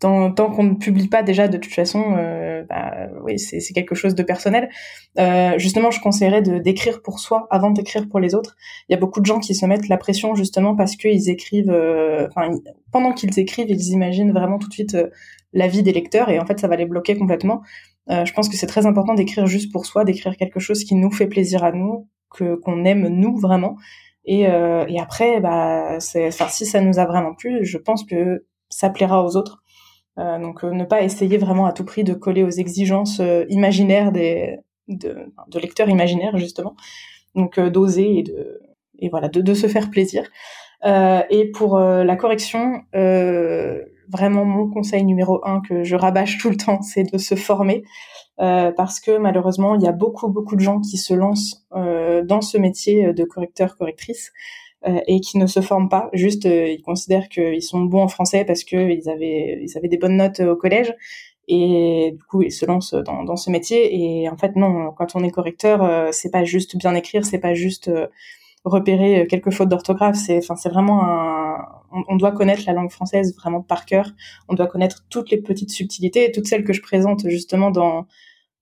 tant, 0.00 0.32
tant 0.32 0.50
qu'on 0.50 0.62
ne 0.64 0.74
publie 0.74 1.08
pas 1.08 1.22
déjà 1.22 1.48
de 1.48 1.58
toute 1.58 1.74
façon, 1.74 2.14
euh, 2.16 2.64
bah, 2.66 3.08
oui, 3.24 3.38
c'est 3.38 3.60
c'est 3.60 3.74
quelque 3.74 3.94
chose 3.94 4.14
de 4.14 4.22
personnel. 4.22 4.70
Euh, 5.18 5.58
justement, 5.58 5.90
je 5.90 6.00
conseillerais 6.00 6.40
de 6.40 6.58
d'écrire 6.58 7.02
pour 7.02 7.18
soi 7.18 7.46
avant 7.50 7.70
d'écrire 7.70 8.08
pour 8.08 8.20
les 8.20 8.34
autres. 8.34 8.56
Il 8.88 8.94
y 8.94 8.96
a 8.96 8.98
beaucoup 8.98 9.20
de 9.20 9.26
gens 9.26 9.38
qui 9.38 9.54
se 9.54 9.66
mettent 9.66 9.88
la 9.88 9.98
pression 9.98 10.34
justement 10.34 10.76
parce 10.76 10.96
qu'ils 10.96 11.28
écrivent. 11.28 11.70
Enfin, 12.28 12.48
pendant 12.90 13.12
qu'ils 13.12 13.38
écrivent, 13.38 13.68
ils 13.68 13.90
imaginent 13.90 14.32
vraiment 14.32 14.58
tout 14.58 14.68
de 14.68 14.74
suite 14.74 14.96
la 15.52 15.66
vie 15.68 15.82
des 15.82 15.92
lecteurs 15.92 16.30
et 16.30 16.38
en 16.38 16.46
fait, 16.46 16.58
ça 16.58 16.68
va 16.68 16.76
les 16.76 16.86
bloquer 16.86 17.16
complètement. 17.16 17.62
Euh, 18.10 18.24
je 18.24 18.32
pense 18.32 18.48
que 18.48 18.56
c'est 18.56 18.66
très 18.66 18.86
important 18.86 19.14
d'écrire 19.14 19.46
juste 19.46 19.72
pour 19.72 19.86
soi, 19.86 20.04
d'écrire 20.04 20.36
quelque 20.36 20.60
chose 20.60 20.84
qui 20.84 20.94
nous 20.94 21.10
fait 21.10 21.26
plaisir 21.26 21.64
à 21.64 21.72
nous, 21.72 22.08
que 22.30 22.54
qu'on 22.56 22.84
aime 22.84 23.08
nous 23.08 23.36
vraiment. 23.36 23.76
Et, 24.24 24.46
euh, 24.46 24.84
et 24.88 25.00
après, 25.00 25.40
bah, 25.40 26.00
c'est, 26.00 26.28
enfin, 26.28 26.48
si 26.48 26.66
ça 26.66 26.80
nous 26.80 26.98
a 26.98 27.06
vraiment 27.06 27.34
plu, 27.34 27.64
je 27.64 27.78
pense 27.78 28.04
que 28.04 28.44
ça 28.68 28.90
plaira 28.90 29.24
aux 29.24 29.36
autres. 29.36 29.62
Euh, 30.18 30.38
donc, 30.38 30.64
euh, 30.64 30.70
ne 30.72 30.84
pas 30.84 31.02
essayer 31.02 31.38
vraiment 31.38 31.66
à 31.66 31.72
tout 31.72 31.84
prix 31.84 32.04
de 32.04 32.12
coller 32.14 32.42
aux 32.42 32.50
exigences 32.50 33.20
euh, 33.20 33.44
imaginaires 33.48 34.10
des 34.12 34.58
de, 34.88 35.16
de 35.48 35.58
lecteurs 35.58 35.88
imaginaires 35.88 36.36
justement. 36.38 36.74
Donc, 37.34 37.60
d'oser 37.60 38.18
et 38.18 38.22
de 38.22 38.60
et 38.98 39.10
voilà, 39.10 39.28
de, 39.28 39.40
de 39.40 39.54
se 39.54 39.68
faire 39.68 39.90
plaisir. 39.90 40.28
et 40.84 41.50
pour 41.54 41.78
la 41.78 42.16
correction, 42.16 42.82
vraiment 44.10 44.44
mon 44.44 44.68
conseil 44.68 45.04
numéro 45.04 45.40
un 45.44 45.60
que 45.60 45.84
je 45.84 45.96
rabâche 45.96 46.38
tout 46.38 46.50
le 46.50 46.56
temps, 46.56 46.82
c'est 46.82 47.04
de 47.12 47.18
se 47.18 47.34
former. 47.34 47.82
Euh, 48.40 48.70
parce 48.70 49.00
que 49.00 49.18
malheureusement, 49.18 49.74
il 49.74 49.82
y 49.82 49.88
a 49.88 49.92
beaucoup, 49.92 50.28
beaucoup 50.28 50.54
de 50.54 50.60
gens 50.60 50.80
qui 50.80 50.96
se 50.96 51.12
lancent 51.12 51.66
euh, 51.74 52.22
dans 52.22 52.40
ce 52.40 52.56
métier 52.56 53.12
de 53.12 53.24
correcteur, 53.24 53.76
correctrice, 53.76 54.32
euh, 54.86 55.00
et 55.08 55.20
qui 55.20 55.38
ne 55.38 55.46
se 55.46 55.60
forment 55.60 55.88
pas. 55.88 56.08
Juste, 56.12 56.46
euh, 56.46 56.68
ils 56.68 56.82
considèrent 56.82 57.28
qu'ils 57.28 57.62
sont 57.62 57.80
bons 57.80 58.02
en 58.02 58.08
français 58.08 58.44
parce 58.44 58.62
qu'ils 58.62 59.08
avaient, 59.08 59.58
ils 59.60 59.76
avaient 59.76 59.88
des 59.88 59.98
bonnes 59.98 60.16
notes 60.16 60.38
au 60.40 60.54
collège. 60.54 60.94
et 61.48 62.12
du 62.16 62.22
coup, 62.24 62.42
il 62.42 62.52
se 62.52 62.64
lance 62.66 62.94
dans, 62.94 63.24
dans 63.24 63.36
ce 63.36 63.50
métier. 63.50 64.22
Et 64.22 64.28
en 64.28 64.36
fait, 64.36 64.54
non, 64.54 64.92
quand 64.96 65.16
on 65.16 65.24
est 65.24 65.30
correcteur, 65.30 66.12
c'est 66.12 66.30
pas 66.30 66.44
juste 66.44 66.76
bien 66.76 66.94
écrire, 66.94 67.24
c'est 67.24 67.38
pas 67.40 67.54
juste 67.54 67.90
repérer 68.64 69.26
quelques 69.28 69.50
fautes 69.50 69.68
d'orthographe. 69.68 70.16
C'est, 70.16 70.38
enfin, 70.38 70.56
c'est 70.56 70.68
vraiment 70.68 71.02
un, 71.04 71.37
on, 71.90 72.16
doit 72.16 72.32
connaître 72.32 72.62
la 72.66 72.72
langue 72.72 72.90
française 72.90 73.34
vraiment 73.36 73.62
par 73.62 73.86
cœur. 73.86 74.10
On 74.48 74.54
doit 74.54 74.66
connaître 74.66 75.04
toutes 75.10 75.30
les 75.30 75.40
petites 75.40 75.70
subtilités, 75.70 76.30
toutes 76.32 76.46
celles 76.46 76.64
que 76.64 76.72
je 76.72 76.82
présente 76.82 77.28
justement 77.28 77.70
dans 77.70 78.06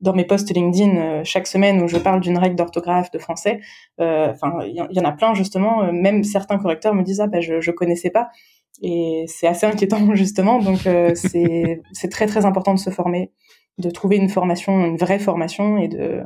dans 0.03 0.13
mes 0.13 0.25
posts 0.25 0.55
LinkedIn 0.55 0.97
euh, 0.97 1.25
chaque 1.25 1.47
semaine 1.47 1.83
où 1.83 1.89
je 1.89 1.97
parle 1.97 2.21
d'une 2.21 2.37
règle 2.37 2.57
d'orthographe 2.57 3.11
de 3.11 3.19
français. 3.19 3.61
Euh, 3.99 4.31
enfin, 4.31 4.59
il 4.67 4.75
y, 4.75 5.01
en 5.01 5.05
a 5.05 5.13
plein 5.13 5.33
justement. 5.35 5.85
Euh, 5.85 5.93
même 5.93 6.23
certains 6.23 6.59
correcteurs 6.59 6.95
me 6.95 7.03
disent 7.03 7.21
ah 7.21 7.27
bah 7.27 7.41
je 7.41 7.61
je 7.61 7.71
connaissais 7.71 8.11
pas 8.11 8.29
et 8.83 9.25
c'est 9.27 9.47
assez 9.47 9.67
inquiétant 9.67 10.15
justement. 10.15 10.59
Donc 10.59 10.81
c'est 11.15 11.81
c'est 11.93 12.09
très 12.11 12.27
très 12.27 12.45
important 12.45 12.75
de 12.75 12.79
se 12.79 12.91
former, 12.91 13.33
de 13.79 13.91
trouver 13.91 14.17
une 14.17 14.29
formation, 14.29 14.85
une 14.85 14.99
vraie 14.99 15.19
formation 15.19 15.79
et 15.79 15.89
de 15.89 16.23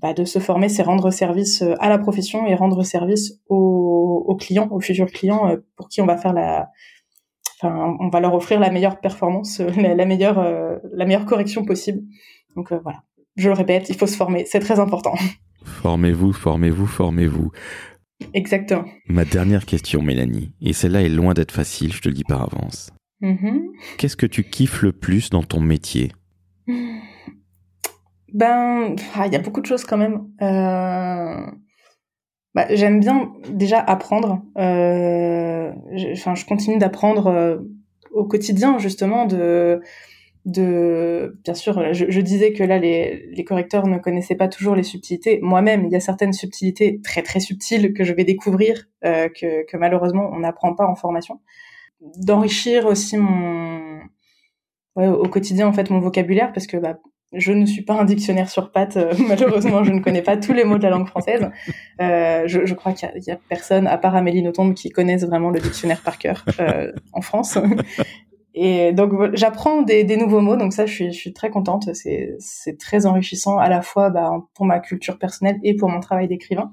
bah, 0.00 0.12
de 0.12 0.24
se 0.24 0.38
former, 0.38 0.68
c'est 0.68 0.82
rendre 0.82 1.10
service 1.10 1.62
à 1.78 1.88
la 1.88 1.98
profession 1.98 2.46
et 2.46 2.54
rendre 2.54 2.82
service 2.82 3.40
aux, 3.48 4.24
aux 4.26 4.36
clients, 4.36 4.68
aux 4.70 4.80
futurs 4.80 5.10
clients 5.10 5.56
pour 5.76 5.88
qui 5.88 6.00
on 6.00 6.06
va 6.06 6.16
faire 6.16 6.32
la, 6.32 6.70
enfin, 7.60 7.96
on 8.00 8.08
va 8.08 8.20
leur 8.20 8.34
offrir 8.34 8.58
la 8.60 8.70
meilleure 8.70 9.00
performance, 9.00 9.60
la 9.76 10.04
meilleure, 10.04 10.80
la 10.92 11.04
meilleure 11.04 11.26
correction 11.26 11.64
possible. 11.64 12.02
Donc 12.56 12.72
euh, 12.72 12.78
voilà, 12.82 13.02
je 13.36 13.48
le 13.48 13.54
répète, 13.54 13.88
il 13.88 13.96
faut 13.96 14.06
se 14.06 14.16
former, 14.16 14.44
c'est 14.46 14.60
très 14.60 14.80
important. 14.80 15.14
Formez-vous, 15.64 16.32
formez-vous, 16.32 16.86
formez-vous. 16.86 17.50
Exactement. 18.34 18.84
Ma 19.08 19.24
dernière 19.24 19.64
question, 19.64 20.02
Mélanie, 20.02 20.52
et 20.60 20.72
celle-là 20.72 21.02
est 21.02 21.08
loin 21.08 21.32
d'être 21.32 21.52
facile, 21.52 21.92
je 21.92 22.02
te 22.02 22.08
le 22.08 22.14
dis 22.14 22.24
par 22.24 22.42
avance. 22.42 22.90
Mm-hmm. 23.22 23.62
Qu'est-ce 23.96 24.16
que 24.16 24.26
tu 24.26 24.44
kiffes 24.44 24.82
le 24.82 24.92
plus 24.92 25.30
dans 25.30 25.42
ton 25.42 25.60
métier? 25.60 26.12
Ben, 28.34 28.96
ah, 29.14 29.26
il 29.26 29.32
y 29.32 29.36
a 29.36 29.38
beaucoup 29.38 29.60
de 29.60 29.66
choses 29.66 29.84
quand 29.84 29.96
même. 29.96 30.28
Euh, 30.42 31.46
bah, 32.54 32.66
j'aime 32.70 33.00
bien 33.00 33.32
déjà 33.48 33.78
apprendre. 33.80 34.42
Euh, 34.58 35.72
enfin, 36.12 36.34
je 36.34 36.44
continue 36.44 36.78
d'apprendre 36.78 37.64
au 38.14 38.24
quotidien 38.24 38.78
justement 38.78 39.26
de 39.26 39.80
de 40.44 41.38
bien 41.42 41.54
sûr 41.54 41.94
je, 41.94 42.20
disais 42.20 42.52
que 42.52 42.62
là 42.62 42.78
les, 42.78 43.30
les, 43.32 43.44
correcteurs 43.44 43.86
ne 43.86 43.96
connaissaient 43.98 44.34
pas 44.34 44.48
toujours 44.48 44.74
les 44.74 44.82
subtilités 44.82 45.38
moi-même 45.40 45.86
il 45.86 45.90
y 45.92 45.96
a 45.96 46.00
certaines 46.00 46.34
subtilités 46.34 47.00
très 47.02 47.22
très 47.22 47.40
subtiles 47.40 47.94
que 47.94 48.04
je 48.04 48.12
vais 48.12 48.24
découvrir 48.24 48.84
euh, 49.06 49.28
que, 49.30 49.64
que, 49.64 49.76
malheureusement 49.78 50.28
on 50.32 50.40
n'apprend 50.40 50.74
pas 50.74 50.86
en 50.86 50.96
formation 50.96 51.40
d'enrichir 52.18 52.84
aussi 52.84 53.16
mon 53.16 54.00
ouais, 54.96 55.08
au 55.08 55.26
quotidien 55.28 55.66
en 55.66 55.72
fait 55.72 55.88
mon 55.88 56.00
vocabulaire 56.00 56.52
parce 56.52 56.66
que 56.66 56.76
bah, 56.76 56.98
je 57.36 57.52
ne 57.52 57.66
suis 57.66 57.82
pas 57.82 57.94
un 57.94 58.04
dictionnaire 58.04 58.48
sur 58.48 58.72
pattes 58.72 58.96
euh, 58.96 59.12
malheureusement 59.28 59.84
je 59.84 59.92
ne 59.92 60.00
connais 60.00 60.22
pas 60.22 60.36
tous 60.36 60.52
les 60.52 60.64
mots 60.64 60.78
de 60.78 60.82
la 60.82 60.90
langue 60.90 61.06
française 61.06 61.50
euh, 62.00 62.42
je, 62.46 62.64
je, 62.64 62.74
crois 62.74 62.92
qu'il 62.92 63.08
y, 63.26 63.30
a 63.30 63.38
personne 63.48 63.86
à 63.86 63.98
part 63.98 64.14
Amélie 64.14 64.42
Nothomb 64.42 64.74
qui 64.74 64.90
connaisse 64.90 65.24
vraiment 65.24 65.50
le 65.50 65.60
dictionnaire 65.60 66.02
par 66.02 66.18
cœur 66.18 66.44
euh, 66.60 66.92
en 67.12 67.20
France 67.20 67.58
et 68.54 68.92
donc 68.92 69.12
j'apprends 69.34 69.82
des, 69.82 70.04
des, 70.04 70.16
nouveaux 70.16 70.40
mots, 70.40 70.56
donc 70.56 70.72
ça 70.72 70.86
je 70.86 70.92
suis, 70.92 71.12
je 71.12 71.18
suis 71.18 71.32
très 71.32 71.50
contente. 71.50 71.92
C'est, 71.92 72.36
c'est 72.38 72.78
très 72.78 73.04
enrichissant 73.04 73.58
à 73.58 73.68
la 73.68 73.82
fois 73.82 74.10
bah, 74.10 74.30
pour 74.54 74.64
ma 74.64 74.78
culture 74.78 75.18
personnelle 75.18 75.58
et 75.64 75.74
pour 75.74 75.88
mon 75.88 75.98
travail 75.98 76.28
d'écrivain. 76.28 76.72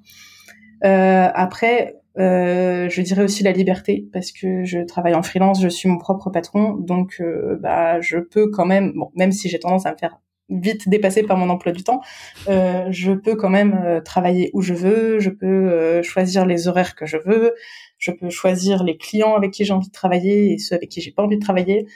Euh, 0.84 1.28
après, 1.34 1.96
euh, 2.20 2.90
je 2.90 3.02
dirais 3.02 3.24
aussi 3.24 3.44
la 3.44 3.52
liberté 3.52 4.08
parce 4.12 4.32
que 4.32 4.64
je 4.64 4.80
travaille 4.80 5.16
en 5.16 5.24
freelance, 5.24 5.62
je 5.62 5.70
suis 5.70 5.88
mon 5.90 5.98
propre 5.98 6.30
patron, 6.30 6.74
donc 6.74 7.18
euh, 7.20 7.58
bah 7.62 8.02
je 8.02 8.18
peux 8.18 8.50
quand 8.50 8.66
même, 8.66 8.94
bon, 8.96 9.12
même 9.16 9.32
si 9.32 9.50
j'ai 9.50 9.60
tendance 9.60 9.86
à 9.86 9.94
me 9.94 9.98
faire 9.98 10.20
vite 10.52 10.90
dépasser 10.90 11.24
par 11.24 11.38
mon 11.38 11.50
emploi 11.50 11.72
du 11.72 11.84
temps, 11.84 12.02
euh, 12.50 12.86
je 12.90 13.12
peux 13.14 13.36
quand 13.36 13.50
même 13.50 13.80
euh, 13.84 14.02
travailler 14.02 14.52
où 14.54 14.62
je 14.62 14.74
veux, 14.74 15.20
je 15.20 15.30
peux 15.30 15.46
euh, 15.46 16.04
choisir 16.04 16.46
les 16.46 16.68
horaires 16.68 16.96
que 16.96 17.06
je 17.06 17.18
veux, 17.18 17.54
je 17.98 18.12
peux 18.12 18.30
choisir 18.30 18.84
les 18.84 18.98
clients 18.98 19.36
avec 19.36 19.52
qui 19.52 19.66
j'ai 19.66 19.74
envie 19.74 19.88
de 19.88 19.94
travailler 19.94 20.54
et 20.54 20.58
ceux 20.58 20.76
avec 20.76 20.90
qui 20.90 21.02
j'ai 21.02 21.12
pas 21.12 21.24
envie 21.24 21.38
de 21.38 21.44
travailler. 21.44 21.88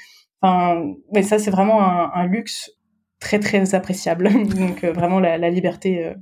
Enfin, 0.42 0.94
mais 1.14 1.24
ça 1.24 1.40
c'est 1.40 1.52
vraiment 1.52 1.82
un, 1.82 2.26
luxe 2.28 2.72
très 3.20 3.40
très 3.40 3.76
appréciable. 3.76 4.30
Donc 4.56 4.84
vraiment 4.86 5.20
la, 5.20 5.38
la 5.38 5.50
liberté, 5.50 6.14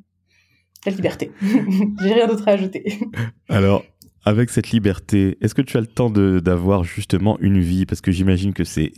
la 0.86 0.92
liberté. 0.92 1.32
j'ai 2.02 2.14
rien 2.14 2.28
d'autre 2.28 2.48
à 2.48 2.52
ajouter. 2.52 3.00
Alors 3.50 3.84
avec 4.26 4.50
cette 4.50 4.72
liberté, 4.72 5.38
est-ce 5.42 5.54
que 5.54 5.62
tu 5.62 5.78
as 5.78 5.82
le 5.82 5.88
temps 5.88 6.10
d'avoir 6.10 6.84
justement 6.84 7.38
une 7.40 7.60
vie? 7.60 7.86
Parce 7.86 8.02
que 8.02 8.12
j'imagine 8.12 8.54
que 8.54 8.64
c'est 8.64 8.92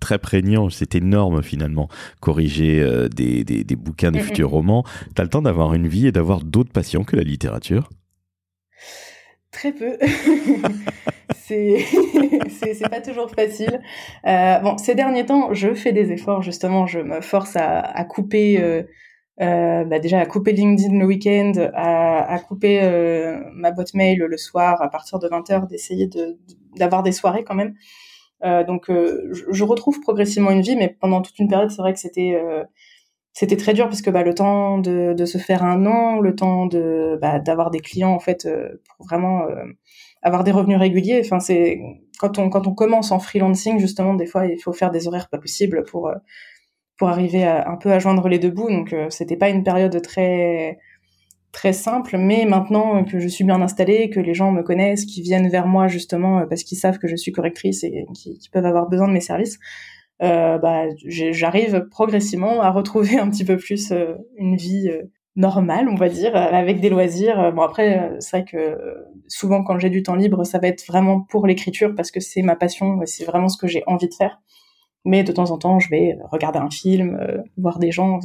très 0.00 0.18
prégnant, 0.18 0.70
c'est 0.70 0.94
énorme 0.94 1.42
finalement, 1.42 1.88
corriger 2.20 2.80
euh, 2.80 3.08
des, 3.08 3.44
des, 3.44 3.64
des, 3.64 3.76
bouquins, 3.76 4.10
des 4.10 4.20
futurs 4.20 4.50
romans. 4.50 4.84
Tu 5.14 5.20
as 5.20 5.24
le 5.24 5.30
temps 5.30 5.42
d'avoir 5.42 5.74
une 5.74 5.86
vie 5.86 6.06
et 6.06 6.12
d'avoir 6.12 6.42
d'autres 6.42 6.72
passions 6.72 7.04
que 7.04 7.16
la 7.16 7.22
littérature? 7.22 7.90
Très 9.52 9.72
peu. 9.72 9.96
c'est 11.44 12.88
pas 12.90 13.00
toujours 13.00 13.30
facile. 13.30 13.80
Euh, 14.26 14.58
bon, 14.60 14.78
ces 14.78 14.94
derniers 14.94 15.26
temps, 15.26 15.52
je 15.52 15.74
fais 15.74 15.92
des 15.92 16.10
efforts 16.10 16.42
justement, 16.42 16.86
je 16.86 17.00
me 17.00 17.20
force 17.20 17.56
à, 17.56 17.80
à 17.80 18.04
couper... 18.04 18.60
Euh, 18.60 18.82
euh, 19.40 19.84
bah 19.84 19.98
déjà 19.98 20.20
à 20.20 20.26
couper 20.26 20.52
LinkedIn 20.52 20.98
le 20.98 21.06
week-end, 21.06 21.52
à, 21.74 22.32
à 22.32 22.38
couper 22.38 22.80
euh, 22.82 23.40
ma 23.52 23.72
boîte 23.72 23.94
mail 23.94 24.18
le 24.18 24.36
soir 24.36 24.80
à 24.80 24.88
partir 24.88 25.18
de 25.18 25.28
20h, 25.28 25.66
d'essayer 25.68 26.06
de, 26.06 26.38
d'avoir 26.76 27.02
des 27.02 27.12
soirées 27.12 27.44
quand 27.44 27.54
même. 27.54 27.74
Euh, 28.44 28.64
donc 28.64 28.90
euh, 28.90 29.28
je, 29.32 29.44
je, 29.50 29.64
retrouve 29.64 30.00
progressivement 30.00 30.50
une 30.50 30.60
vie, 30.60 30.76
mais 30.76 30.88
pendant 30.88 31.22
toute 31.22 31.38
une 31.38 31.48
période, 31.48 31.70
c'est 31.70 31.80
vrai 31.80 31.94
que 31.94 32.00
c'était 32.00 32.34
euh, 32.34 32.64
c'était 33.32 33.56
très 33.56 33.74
dur 33.74 33.86
parce 33.86 34.02
que 34.02 34.10
bah, 34.10 34.22
le 34.22 34.34
temps 34.34 34.78
de, 34.78 35.14
de 35.14 35.24
se 35.24 35.38
faire 35.38 35.64
un 35.64 35.78
nom, 35.78 36.20
le 36.20 36.36
temps 36.36 36.66
de 36.66 37.18
bah, 37.20 37.38
d'avoir 37.40 37.70
des 37.70 37.80
clients 37.80 38.12
en 38.12 38.20
fait 38.20 38.48
pour 38.96 39.06
vraiment 39.06 39.46
avoir 40.22 40.44
des 40.44 40.52
revenus 40.52 40.78
réguliers. 40.78 41.20
Enfin 41.24 41.40
c'est 41.40 41.80
quand 42.18 42.38
on 42.38 42.50
quand 42.50 42.66
on 42.66 42.74
commence 42.74 43.12
en 43.12 43.18
freelancing 43.18 43.78
justement, 43.80 44.14
des 44.14 44.26
fois 44.26 44.46
il 44.46 44.58
faut 44.60 44.72
faire 44.72 44.90
des 44.90 45.08
horaires 45.08 45.28
pas 45.30 45.38
possibles 45.38 45.84
pour 45.84 46.10
pour 46.96 47.08
arriver 47.08 47.44
à, 47.44 47.68
un 47.68 47.76
peu 47.76 47.92
à 47.92 47.98
joindre 47.98 48.28
les 48.28 48.38
deux 48.38 48.50
bouts. 48.50 48.70
Donc 48.70 48.92
euh, 48.92 49.06
c'était 49.10 49.36
pas 49.36 49.48
une 49.48 49.64
période 49.64 50.00
très 50.02 50.78
très 51.52 51.72
simple, 51.72 52.16
mais 52.18 52.46
maintenant 52.46 53.04
que 53.04 53.20
je 53.20 53.28
suis 53.28 53.44
bien 53.44 53.62
installée, 53.62 54.10
que 54.10 54.18
les 54.18 54.34
gens 54.34 54.50
me 54.50 54.62
connaissent, 54.62 55.04
qui 55.04 55.22
viennent 55.22 55.48
vers 55.48 55.68
moi 55.68 55.86
justement 55.86 56.40
euh, 56.40 56.46
parce 56.46 56.64
qu'ils 56.64 56.78
savent 56.78 56.98
que 56.98 57.06
je 57.06 57.14
suis 57.14 57.30
correctrice 57.30 57.84
et 57.84 58.06
qui, 58.14 58.48
peuvent 58.52 58.66
avoir 58.66 58.88
besoin 58.88 59.06
de 59.06 59.12
mes 59.12 59.20
services, 59.20 59.58
euh, 60.22 60.58
bah, 60.58 60.86
j'arrive 61.06 61.86
progressivement 61.90 62.60
à 62.60 62.70
retrouver 62.70 63.18
un 63.18 63.30
petit 63.30 63.44
peu 63.44 63.56
plus 63.56 63.92
une 64.36 64.56
vie 64.56 64.90
normale, 65.36 65.88
on 65.88 65.96
va 65.96 66.08
dire, 66.08 66.34
avec 66.36 66.80
des 66.80 66.88
loisirs. 66.88 67.52
Bon 67.52 67.62
après, 67.62 68.10
c'est 68.20 68.38
vrai 68.38 68.44
que 68.44 68.76
souvent 69.28 69.62
quand 69.62 69.78
j'ai 69.78 69.90
du 69.90 70.02
temps 70.02 70.14
libre, 70.16 70.44
ça 70.44 70.58
va 70.58 70.68
être 70.68 70.84
vraiment 70.86 71.20
pour 71.20 71.46
l'écriture 71.46 71.94
parce 71.94 72.10
que 72.10 72.20
c'est 72.20 72.42
ma 72.42 72.56
passion, 72.56 73.00
c'est 73.04 73.24
vraiment 73.24 73.48
ce 73.48 73.58
que 73.58 73.68
j'ai 73.68 73.82
envie 73.86 74.08
de 74.08 74.14
faire 74.14 74.40
mais 75.06 75.22
de 75.22 75.32
temps 75.32 75.50
en 75.50 75.58
temps, 75.58 75.80
je 75.80 75.90
vais 75.90 76.16
regarder 76.32 76.58
un 76.58 76.70
film, 76.70 77.18
euh, 77.20 77.38
voir 77.58 77.78
des 77.78 77.92
gens. 77.92 78.20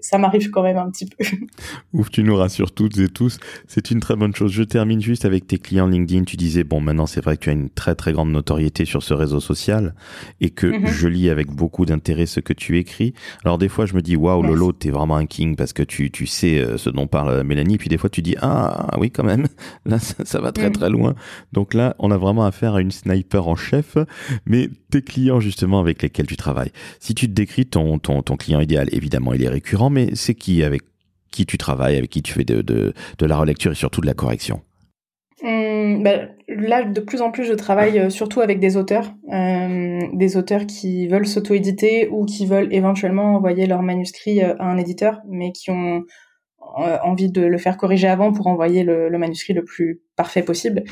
Ça 0.00 0.16
m'arrive 0.16 0.50
quand 0.50 0.62
même 0.62 0.78
un 0.78 0.90
petit 0.90 1.04
peu. 1.04 1.24
Ouf, 1.92 2.10
tu 2.10 2.22
nous 2.22 2.34
rassures 2.34 2.72
toutes 2.72 2.98
et 2.98 3.08
tous. 3.08 3.38
C'est 3.66 3.90
une 3.90 4.00
très 4.00 4.16
bonne 4.16 4.34
chose. 4.34 4.50
Je 4.50 4.62
termine 4.62 5.02
juste 5.02 5.26
avec 5.26 5.46
tes 5.46 5.58
clients 5.58 5.86
LinkedIn. 5.86 6.24
Tu 6.24 6.38
disais, 6.38 6.64
bon, 6.64 6.80
maintenant, 6.80 7.04
c'est 7.06 7.22
vrai 7.22 7.36
que 7.36 7.44
tu 7.44 7.50
as 7.50 7.52
une 7.52 7.68
très, 7.68 7.94
très 7.94 8.12
grande 8.12 8.30
notoriété 8.30 8.86
sur 8.86 9.02
ce 9.02 9.12
réseau 9.12 9.40
social 9.40 9.94
et 10.40 10.48
que 10.48 10.66
mhm. 10.66 10.86
je 10.86 11.06
lis 11.06 11.28
avec 11.28 11.50
beaucoup 11.50 11.84
d'intérêt 11.84 12.24
ce 12.24 12.40
que 12.40 12.54
tu 12.54 12.78
écris. 12.78 13.12
Alors, 13.44 13.58
des 13.58 13.68
fois, 13.68 13.84
je 13.84 13.94
me 13.94 14.00
dis, 14.00 14.16
waouh, 14.16 14.42
Lolo, 14.42 14.72
t'es 14.72 14.90
vraiment 14.90 15.16
un 15.16 15.26
king 15.26 15.54
parce 15.54 15.74
que 15.74 15.82
tu, 15.82 16.10
tu 16.10 16.26
sais 16.26 16.60
euh, 16.60 16.78
ce 16.78 16.88
dont 16.88 17.06
parle 17.06 17.42
Mélanie. 17.42 17.76
Puis 17.76 17.90
des 17.90 17.98
fois, 17.98 18.08
tu 18.08 18.22
dis, 18.22 18.36
ah, 18.40 18.96
oui, 18.98 19.10
quand 19.10 19.24
même. 19.24 19.48
Là, 19.84 19.98
ça, 19.98 20.40
va 20.40 20.52
très, 20.52 20.68
mhm. 20.68 20.72
très 20.72 20.88
loin. 20.88 21.14
Donc 21.52 21.74
là, 21.74 21.94
on 21.98 22.10
a 22.10 22.16
vraiment 22.16 22.46
affaire 22.46 22.74
à 22.74 22.80
une 22.80 22.90
sniper 22.90 23.48
en 23.48 23.56
chef. 23.56 23.98
Mais 24.46 24.70
tes 24.90 25.02
clients, 25.02 25.40
justement, 25.40 25.78
avec 25.78 26.02
lesquels 26.02 26.21
tu 26.26 26.36
travailles. 26.36 26.72
Si 27.00 27.14
tu 27.14 27.26
te 27.26 27.32
décris 27.32 27.66
ton, 27.66 27.98
client 28.38 28.60
idéal, 28.60 28.88
évidemment, 28.92 29.32
il 29.32 29.42
est 29.42 29.48
récurrent, 29.48 29.90
mais 29.90 30.14
c'est 30.14 30.34
qui 30.34 30.62
avec 30.62 30.82
qui 31.30 31.46
tu 31.46 31.58
travailles, 31.58 31.96
avec 31.96 32.10
qui 32.10 32.22
tu 32.22 32.32
fais 32.32 32.44
de, 32.44 32.92
la 33.20 33.36
relecture 33.36 33.72
et 33.72 33.74
surtout 33.74 34.00
de 34.00 34.06
la 34.06 34.14
correction 34.14 34.60
hum, 35.42 36.02
bah, 36.02 36.28
Là, 36.48 36.84
de 36.84 37.00
plus 37.00 37.22
en 37.22 37.30
plus, 37.30 37.44
je 37.44 37.54
travaille 37.54 37.98
euh, 37.98 38.10
surtout 38.10 38.40
avec 38.40 38.60
des 38.60 38.76
auteurs, 38.76 39.14
euh, 39.32 40.00
des 40.12 40.36
auteurs 40.36 40.66
qui 40.66 41.06
veulent 41.08 41.26
s'auto-éditer 41.26 42.08
ou 42.10 42.26
qui 42.26 42.46
veulent 42.46 42.72
éventuellement 42.74 43.36
envoyer 43.36 43.66
leur 43.66 43.82
manuscrit 43.82 44.42
euh, 44.42 44.54
à 44.58 44.66
un 44.66 44.76
éditeur, 44.76 45.20
mais 45.28 45.52
qui 45.52 45.70
ont 45.70 46.04
euh, 46.78 46.98
envie 47.02 47.30
de 47.30 47.42
le 47.42 47.58
faire 47.58 47.78
corriger 47.78 48.08
avant 48.08 48.32
pour 48.32 48.48
envoyer 48.48 48.84
le 48.84 49.16
manuscrit 49.18 49.54
le 49.54 49.64
plus 49.64 50.02
parfait 50.16 50.42
possible. 50.42 50.84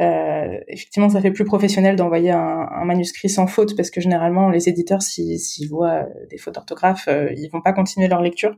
Euh, 0.00 0.58
effectivement, 0.68 1.08
ça 1.08 1.20
fait 1.20 1.30
plus 1.30 1.44
professionnel 1.44 1.96
d'envoyer 1.96 2.30
un, 2.30 2.84
manuscrit 2.84 3.28
sans 3.28 3.46
faute 3.46 3.76
parce 3.76 3.90
que 3.90 4.00
généralement, 4.00 4.50
les 4.50 4.68
éditeurs, 4.68 5.02
s'ils 5.02 5.68
voient 5.68 6.06
des 6.30 6.38
fautes 6.38 6.54
d'orthographe, 6.54 7.08
euh, 7.08 7.32
ils 7.36 7.48
vont 7.48 7.62
pas 7.62 7.72
continuer 7.72 8.08
leur 8.08 8.22
lecture. 8.22 8.56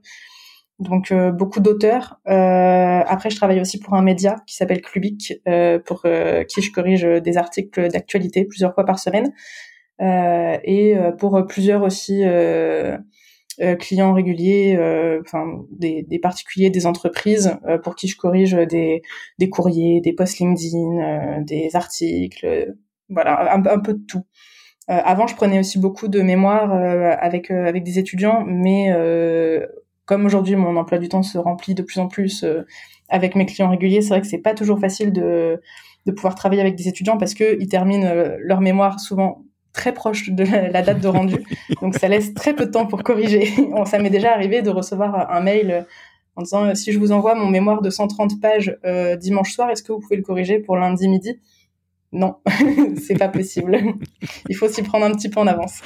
Donc 0.79 1.11
euh, 1.11 1.33
beaucoup 1.33 1.61
d'auteurs. 1.61 2.21
Euh, 2.29 3.03
après, 3.07 3.31
je 3.31 3.37
travaille 3.37 3.61
aussi 3.61 3.79
pour 3.79 3.95
un 3.95 4.03
média 4.03 4.37
qui 4.47 4.55
s'appelle 4.55 4.81
Clubic, 4.81 5.35
pour 5.87 6.03
qui 6.03 6.63
je 6.63 6.73
corrige 6.73 7.05
des 7.05 7.37
articles 7.37 7.89
d'actualité 7.89 8.45
plusieurs 8.45 8.75
fois 8.75 8.85
par 8.85 8.99
semaine. 8.99 9.33
et 10.01 10.95
pour 11.19 11.47
plusieurs 11.47 11.83
aussi 11.83 12.23
clients 13.79 14.13
réguliers, 14.13 14.79
enfin 15.21 15.65
des, 15.71 16.03
des, 16.03 16.19
particuliers, 16.19 16.71
des 16.71 16.87
entreprises 16.87 17.57
pour 17.83 17.95
qui 17.97 18.09
je 18.09 18.17
corrige 18.17 18.53
des, 18.53 19.03
des 19.39 19.49
courriers, 19.49 20.01
des 20.01 20.13
posts 20.13 20.39
LinkedIn, 20.39 21.43
des 21.43 21.71
articles, 21.75 22.75
voilà, 23.09 23.55
un, 23.55 23.81
peu 23.81 23.95
de 23.95 24.05
tout. 24.07 24.25
avant, 24.87 25.27
je 25.27 25.35
prenais 25.35 25.59
aussi 25.59 25.79
beaucoup 25.79 26.09
de 26.09 26.21
mémoire 26.21 26.73
avec 26.73 27.51
avec 27.51 27.85
des 27.85 27.99
étudiants, 27.99 28.45
mais 28.47 28.93
comme 30.05 30.25
aujourd'hui 30.25 30.57
mon 30.57 30.77
emploi 30.77 30.99
du 30.99 31.09
temps 31.09 31.23
se 31.23 31.39
remplit 31.39 31.75
de 31.75 31.83
plus 31.83 31.99
en 32.01 32.09
plus 32.09 32.45
avec 33.09 33.35
mes 33.35 33.47
clients 33.47 33.71
réguliers, 33.71 34.03
c'est 34.03 34.11
vrai 34.11 34.21
que 34.21 34.27
c'est 34.27 34.39
pas 34.39 34.55
toujours 34.55 34.79
facile 34.79 35.13
de, 35.13 35.61
de 36.07 36.13
pouvoir 36.13 36.35
travailler 36.35 36.61
avec 36.61 36.77
des 36.77 36.89
étudiants 36.89 37.19
parce 37.19 37.35
que 37.35 37.61
ils 37.61 37.69
terminent 37.69 38.07
euh, 38.07 38.37
leur 38.41 38.61
mémoire 38.61 39.01
souvent 39.01 39.45
très 39.73 39.93
proche 39.93 40.31
de 40.31 40.45
la 40.45 40.83
date 40.83 41.01
de 41.01 41.09
rendu. 41.09 41.45
Donc 41.83 41.95
ça 41.95 42.09
laisse 42.09 42.35
très 42.35 42.55
peu 42.55 42.67
de 42.67 42.71
temps 42.71 42.87
pour 42.87 43.03
corriger. 43.03 43.53
ça 43.87 43.99
m'est 43.99 44.11
déjà 44.11 44.33
arrivé 44.33 44.63
de 44.63 44.71
recevoir 44.71 45.31
un 45.31 45.41
mail 45.41 45.87
en 46.37 46.43
disant 46.43 46.65
euh, 46.65 46.75
si 46.75 46.93
je 46.93 46.99
vous 46.99 47.13
envoie 47.13 47.35
mon 47.35 47.49
mémoire 47.49 47.83
de 47.83 47.91
130 47.91 48.41
pages 48.41 48.77
euh, 48.85 49.17
dimanche 49.17 49.53
soir, 49.53 49.71
est-ce 49.71 49.83
que 49.83 49.93
vous 49.93 50.01
pouvez 50.01 50.17
le 50.17 50.23
corriger 50.23 50.59
pour 50.61 50.77
lundi 50.77 51.09
midi? 51.09 51.41
Non, 52.11 52.37
c'est 53.03 53.19
pas 53.19 53.29
possible. 53.29 53.79
Il 54.49 54.57
faut 54.57 54.69
s'y 54.69 54.83
prendre 54.83 55.05
un 55.05 55.13
petit 55.13 55.29
peu 55.29 55.41
en 55.41 55.47
avance. 55.47 55.81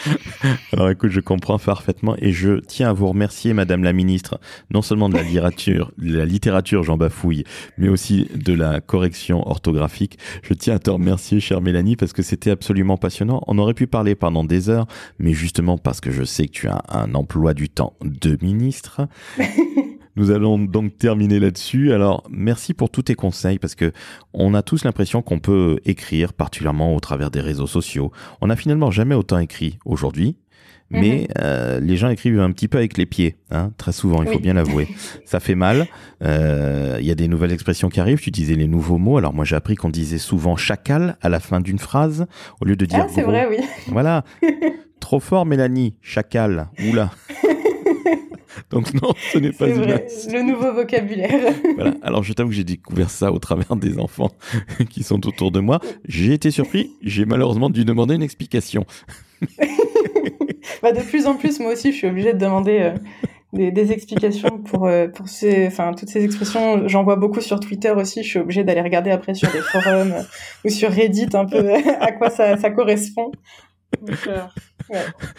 Alors 0.73 0.89
écoute, 0.91 1.11
je 1.11 1.19
comprends 1.19 1.59
parfaitement 1.59 2.15
et 2.19 2.31
je 2.31 2.61
tiens 2.61 2.91
à 2.91 2.93
vous 2.93 3.09
remercier, 3.09 3.55
Madame 3.55 3.83
la 3.83 3.93
Ministre, 3.93 4.39
non 4.71 4.83
seulement 4.83 5.09
de 5.09 5.17
la 5.17 5.23
littérature, 5.23 5.91
de 5.99 6.17
la 6.17 6.25
littérature, 6.25 6.85
j'en 6.85 6.97
bafouille, 6.97 7.43
mais 7.77 7.89
aussi 7.89 8.29
de 8.35 8.55
la 8.55 8.81
correction 8.81 9.47
orthographique. 9.49 10.19
Je 10.43 10.55
tiens 10.55 10.77
à 10.77 10.79
te 10.79 10.91
remercier, 10.91 11.41
chère 11.41 11.61
Mélanie, 11.61 11.97
parce 11.97 12.13
que 12.13 12.23
c'était 12.23 12.51
absolument 12.51 12.97
passionnant. 12.97 13.43
On 13.49 13.59
aurait 13.59 13.75
pu 13.75 13.89
parler 13.89 14.15
pendant 14.15 14.45
des 14.45 14.69
heures, 14.69 14.87
mais 15.19 15.33
justement 15.33 15.77
parce 15.77 16.01
que 16.01 16.13
je 16.13 16.23
sais 16.23 16.47
que 16.47 16.53
tu 16.53 16.69
as 16.69 16.83
un 16.89 17.15
emploi 17.15 17.53
du 17.53 17.69
temps 17.69 17.95
de 18.03 18.39
ministre. 18.43 19.09
Nous 20.17 20.31
allons 20.31 20.59
donc 20.59 20.97
terminer 20.97 21.41
là-dessus. 21.41 21.93
Alors, 21.93 22.25
merci 22.31 22.75
pour 22.75 22.91
tous 22.91 23.03
tes 23.03 23.15
conseils 23.15 23.59
parce 23.59 23.75
que 23.75 23.93
on 24.35 24.55
a 24.55 24.63
tous 24.63 24.85
l'impression 24.85 25.23
qu'on 25.23 25.39
peut 25.39 25.79
écrire, 25.85 26.33
particulièrement 26.33 26.95
au 26.95 27.01
travers 27.01 27.31
des 27.31 27.41
réseaux 27.41 27.67
sociaux. 27.67 28.13
On 28.41 28.49
n'a 28.49 28.57
finalement 28.57 28.91
jamais 28.91 29.15
autant 29.15 29.39
écrit 29.39 29.79
aujourd'hui. 29.85 30.37
Mais 30.93 31.21
mhm. 31.21 31.27
euh, 31.41 31.81
les 31.81 31.97
gens 31.97 32.11
écrivent 32.11 32.39
un 32.39 32.53
petit 32.53 32.69
peu 32.69 32.77
avec 32.77 32.99
les 32.99 33.07
pieds, 33.07 33.37
hein, 33.51 33.73
très 33.79 33.93
souvent, 33.93 34.23
il 34.23 34.29
faut 34.29 34.39
bien 34.39 34.53
l'avouer. 34.53 34.89
Ça 35.25 35.41
fait 35.41 35.55
mal. 35.55 35.87
Euh, 36.23 36.99
il 37.01 37.07
y 37.07 37.11
a 37.11 37.15
des 37.15 37.29
nouvelles 37.29 37.53
expressions 37.53 37.89
qui 37.89 37.99
arrivent. 37.99 38.21
Tu 38.21 38.31
disais 38.31 38.55
les 38.55 38.69
nouveaux 38.69 38.99
mots. 38.99 39.17
Alors 39.17 39.33
moi, 39.33 39.47
j'ai 39.47 39.57
appris 39.57 39.75
qu'on 39.75 39.89
disait 39.89 40.19
souvent 40.19 40.57
chacal 40.57 41.17
à 41.23 41.31
la 41.31 41.41
fin 41.41 41.61
d'une 41.61 41.79
phrase 41.79 42.27
au 42.61 42.67
lieu 42.67 42.77
de 42.77 42.85
dire. 42.85 43.05
Ah, 43.05 43.09
c'est 43.09 43.23
vrai, 43.23 43.47
oui. 43.49 43.57
Voilà. 43.89 44.25
Trop 45.01 45.19
fort, 45.19 45.47
Mélanie. 45.47 45.95
Chacal. 46.03 46.69
Oula. 46.91 47.11
Donc 48.71 48.95
non, 48.95 49.13
ce 49.33 49.39
n'est 49.39 49.53
pas 49.53 49.67
vrai, 49.67 50.07
Le 50.33 50.43
nouveau 50.43 50.73
vocabulaire. 50.73 51.53
voilà. 51.77 51.95
Alors 52.03 52.23
je 52.23 52.33
t'avoue 52.33 52.51
que 52.51 52.55
j'ai 52.55 52.65
découvert 52.65 53.11
ça 53.11 53.33
au 53.33 53.39
travers 53.39 53.77
des 53.77 53.99
enfants 53.99 54.31
qui 54.91 55.03
sont 55.03 55.27
autour 55.27 55.51
de 55.51 55.61
moi. 55.61 55.81
J'ai 56.07 56.33
été 56.33 56.51
surpris. 56.51 56.93
J'ai 57.03 57.25
malheureusement 57.25 57.71
dû 57.71 57.85
demander 57.85 58.15
une 58.15 58.23
explication. 58.23 58.85
bah, 60.83 60.93
de 60.93 61.01
plus 61.01 61.27
en 61.27 61.37
plus, 61.37 61.61
moi 61.61 61.73
aussi, 61.73 61.93
je 61.93 61.97
suis 61.97 62.07
obligée 62.07 62.33
de 62.33 62.39
demander 62.39 62.93
euh, 63.55 63.71
des, 63.71 63.93
explications 63.93 64.59
pour, 64.59 64.87
euh, 64.87 65.09
pour 65.09 65.29
ces, 65.29 65.67
enfin, 65.67 65.93
toutes 65.93 66.09
ces 66.09 66.25
expressions. 66.25 66.89
J'en 66.89 67.05
vois 67.05 67.17
beaucoup 67.17 67.41
sur 67.41 67.61
Twitter 67.61 67.91
aussi. 67.91 68.23
Je 68.23 68.29
suis 68.29 68.39
obligée 68.39 68.65
d'aller 68.65 68.83
regarder 68.83 69.11
après 69.11 69.35
sur 69.35 69.51
des 69.51 69.61
forums 69.61 70.13
euh, 70.13 70.23
ou 70.65 70.69
sur 70.69 70.91
Reddit 70.91 71.29
un 71.35 71.47
peu 71.47 71.73
à 72.01 72.13
quoi 72.13 72.31
ça, 72.31 72.57
ça 72.57 72.71
correspond. 72.71 73.33
Donc, 74.01 74.29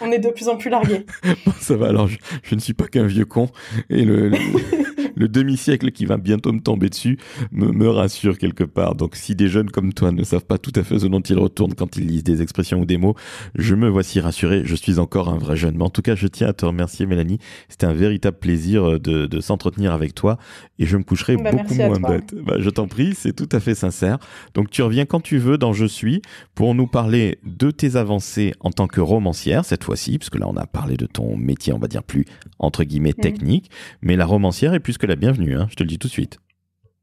on 0.00 0.10
est 0.12 0.18
de 0.18 0.30
plus 0.30 0.48
en 0.48 0.56
plus 0.56 0.70
largués. 0.70 1.06
ça 1.60 1.76
va, 1.76 1.88
alors 1.88 2.08
je, 2.08 2.54
ne 2.54 2.60
suis 2.60 2.74
pas 2.74 2.86
qu'un 2.86 3.06
vieux 3.06 3.24
con. 3.24 3.50
Et 3.90 4.04
le, 4.04 4.28
le, 4.28 4.38
demi-siècle 5.16 5.90
qui 5.90 6.04
va 6.04 6.16
bientôt 6.16 6.52
me 6.52 6.60
tomber 6.60 6.88
dessus 6.88 7.18
me, 7.52 7.70
me, 7.70 7.88
rassure 7.88 8.38
quelque 8.38 8.64
part. 8.64 8.94
Donc 8.94 9.16
si 9.16 9.34
des 9.34 9.48
jeunes 9.48 9.70
comme 9.70 9.92
toi 9.92 10.12
ne 10.12 10.24
savent 10.24 10.44
pas 10.44 10.58
tout 10.58 10.72
à 10.74 10.82
fait 10.82 10.98
ce 10.98 11.06
dont 11.06 11.20
ils 11.20 11.38
retournent 11.38 11.74
quand 11.74 11.96
ils 11.96 12.06
lisent 12.06 12.24
des 12.24 12.42
expressions 12.42 12.80
ou 12.80 12.84
des 12.84 12.96
mots, 12.96 13.14
je 13.54 13.74
me 13.74 13.88
voici 13.88 14.20
rassuré. 14.20 14.62
Je 14.64 14.74
suis 14.74 14.98
encore 14.98 15.28
un 15.28 15.38
vrai 15.38 15.56
jeune. 15.56 15.76
Mais 15.76 15.84
en 15.84 15.90
tout 15.90 16.02
cas, 16.02 16.14
je 16.14 16.26
tiens 16.26 16.48
à 16.48 16.52
te 16.52 16.64
remercier, 16.64 17.06
Mélanie. 17.06 17.38
C'était 17.68 17.86
un 17.86 17.94
véritable 17.94 18.38
plaisir 18.38 19.00
de, 19.00 19.26
de 19.26 19.40
s'entretenir 19.40 19.92
avec 19.92 20.14
toi. 20.14 20.38
Et 20.78 20.86
je 20.86 20.96
me 20.96 21.02
coucherai 21.02 21.36
bah, 21.36 21.52
beaucoup 21.52 21.74
moins 21.74 22.00
bête. 22.00 22.34
Bah, 22.34 22.56
je 22.58 22.70
t'en 22.70 22.88
prie, 22.88 23.14
c'est 23.14 23.34
tout 23.34 23.48
à 23.52 23.60
fait 23.60 23.74
sincère. 23.74 24.18
Donc 24.54 24.70
tu 24.70 24.82
reviens 24.82 25.04
quand 25.04 25.20
tu 25.20 25.38
veux 25.38 25.58
dans 25.58 25.72
Je 25.72 25.86
suis 25.86 26.22
pour 26.54 26.74
nous 26.74 26.86
parler 26.86 27.38
de 27.44 27.70
tes 27.70 27.96
avancées 27.96 28.54
en 28.60 28.70
tant 28.70 28.86
que 28.86 29.00
romancier 29.00 29.44
cette 29.62 29.84
fois-ci, 29.84 30.18
parce 30.18 30.30
que 30.30 30.38
là 30.38 30.48
on 30.48 30.56
a 30.56 30.66
parlé 30.66 30.96
de 30.96 31.06
ton 31.06 31.36
métier, 31.36 31.72
on 31.72 31.78
va 31.78 31.88
dire 31.88 32.02
plus 32.02 32.24
entre 32.58 32.84
guillemets 32.84 33.14
mm. 33.16 33.20
technique, 33.20 33.70
mais 34.02 34.16
la 34.16 34.26
romancière 34.26 34.74
est 34.74 34.80
plus 34.80 34.98
que 35.04 35.08
la 35.10 35.16
bienvenue, 35.16 35.54
hein, 35.54 35.66
je 35.70 35.74
te 35.74 35.82
le 35.82 35.88
dis 35.88 35.98
tout 35.98 36.08
de 36.08 36.12
suite. 36.12 36.38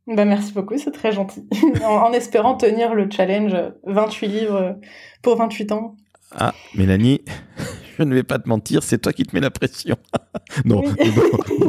Bah 0.07 0.25
merci 0.25 0.53
beaucoup, 0.53 0.75
c'est 0.75 0.91
très 0.91 1.11
gentil. 1.11 1.47
en, 1.85 2.11
espérant 2.13 2.55
tenir 2.55 2.95
le 2.95 3.07
challenge 3.11 3.55
28 3.85 4.27
livres 4.27 4.79
pour 5.21 5.37
28 5.37 5.71
ans. 5.71 5.95
Ah, 6.35 6.55
Mélanie, 6.73 7.21
je 7.99 8.03
ne 8.03 8.15
vais 8.15 8.23
pas 8.23 8.39
te 8.39 8.49
mentir, 8.49 8.81
c'est 8.81 8.97
toi 8.97 9.13
qui 9.13 9.23
te 9.23 9.35
mets 9.35 9.41
la 9.41 9.51
pression. 9.51 9.97
non, 10.65 10.81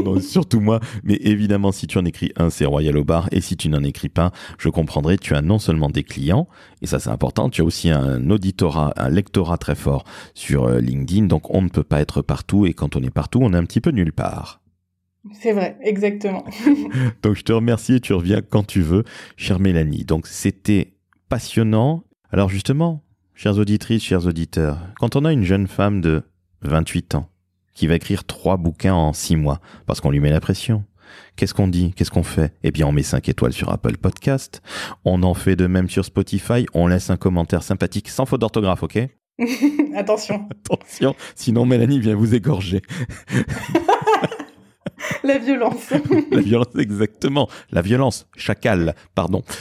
non, 0.02 0.20
surtout 0.20 0.60
moi. 0.60 0.80
Mais 1.04 1.16
évidemment, 1.16 1.70
si 1.70 1.86
tu 1.86 1.98
en 1.98 2.04
écris 2.06 2.32
un, 2.36 2.48
c'est 2.48 2.64
Royal 2.64 2.96
au 2.96 3.04
bar. 3.04 3.28
Et 3.30 3.42
si 3.42 3.58
tu 3.58 3.68
n'en 3.68 3.84
écris 3.84 4.08
pas, 4.08 4.32
je 4.56 4.70
comprendrai, 4.70 5.18
tu 5.18 5.34
as 5.34 5.42
non 5.42 5.58
seulement 5.58 5.90
des 5.90 6.02
clients, 6.02 6.48
et 6.80 6.86
ça 6.86 6.98
c'est 6.98 7.10
important, 7.10 7.50
tu 7.50 7.60
as 7.60 7.64
aussi 7.64 7.90
un 7.90 8.30
auditorat, 8.30 8.94
un 8.96 9.10
lectorat 9.10 9.58
très 9.58 9.74
fort 9.74 10.04
sur 10.32 10.64
euh, 10.64 10.80
LinkedIn. 10.80 11.26
Donc 11.26 11.54
on 11.54 11.60
ne 11.60 11.68
peut 11.68 11.84
pas 11.84 12.00
être 12.00 12.22
partout. 12.22 12.64
Et 12.64 12.72
quand 12.72 12.96
on 12.96 13.02
est 13.02 13.10
partout, 13.10 13.40
on 13.42 13.52
est 13.52 13.58
un 13.58 13.64
petit 13.64 13.82
peu 13.82 13.90
nulle 13.90 14.14
part. 14.14 14.61
C'est 15.30 15.52
vrai, 15.52 15.76
exactement. 15.82 16.44
donc 17.22 17.36
je 17.36 17.42
te 17.42 17.52
remercie 17.52 17.94
et 17.94 18.00
tu 18.00 18.12
reviens 18.12 18.40
quand 18.42 18.66
tu 18.66 18.82
veux, 18.82 19.04
chère 19.36 19.60
Mélanie. 19.60 20.04
Donc 20.04 20.26
c'était 20.26 20.94
passionnant. 21.28 22.04
Alors 22.30 22.48
justement, 22.48 23.04
chères 23.34 23.58
auditrices, 23.58 24.02
chers 24.02 24.26
auditeurs, 24.26 24.78
quand 24.98 25.14
on 25.14 25.24
a 25.24 25.32
une 25.32 25.44
jeune 25.44 25.68
femme 25.68 26.00
de 26.00 26.22
28 26.62 27.14
ans 27.14 27.28
qui 27.74 27.86
va 27.86 27.94
écrire 27.94 28.24
trois 28.24 28.56
bouquins 28.56 28.94
en 28.94 29.12
six 29.12 29.36
mois 29.36 29.60
parce 29.86 30.00
qu'on 30.00 30.10
lui 30.10 30.20
met 30.20 30.30
la 30.30 30.40
pression, 30.40 30.84
Qu'est-ce 31.36 31.54
qu'on 31.54 31.68
dit? 31.68 31.92
Qu'est-ce 31.94 32.10
qu'on 32.10 32.22
fait? 32.22 32.54
Eh 32.62 32.70
bien, 32.70 32.86
on 32.86 32.92
met 32.92 33.02
5 33.02 33.28
étoiles 33.28 33.52
sur 33.52 33.70
Apple 33.70 33.96
Podcast. 33.96 34.62
On 35.04 35.22
en 35.22 35.34
fait 35.34 35.56
de 35.56 35.66
même 35.66 35.88
sur 35.88 36.04
Spotify. 36.04 36.66
On 36.74 36.86
laisse 36.86 37.10
un 37.10 37.16
commentaire 37.16 37.62
sympathique 37.62 38.08
sans 38.08 38.26
faute 38.26 38.40
d'orthographe, 38.40 38.82
ok? 38.82 38.98
Attention. 39.96 40.48
Attention, 40.50 41.14
sinon 41.34 41.64
Mélanie 41.66 42.00
vient 42.00 42.14
vous 42.14 42.34
égorger. 42.34 42.82
La 45.24 45.38
violence. 45.38 45.92
La 46.30 46.40
violence, 46.40 46.74
exactement. 46.78 47.48
La 47.70 47.82
violence. 47.82 48.26
Chacal, 48.36 48.94
pardon. 49.14 49.42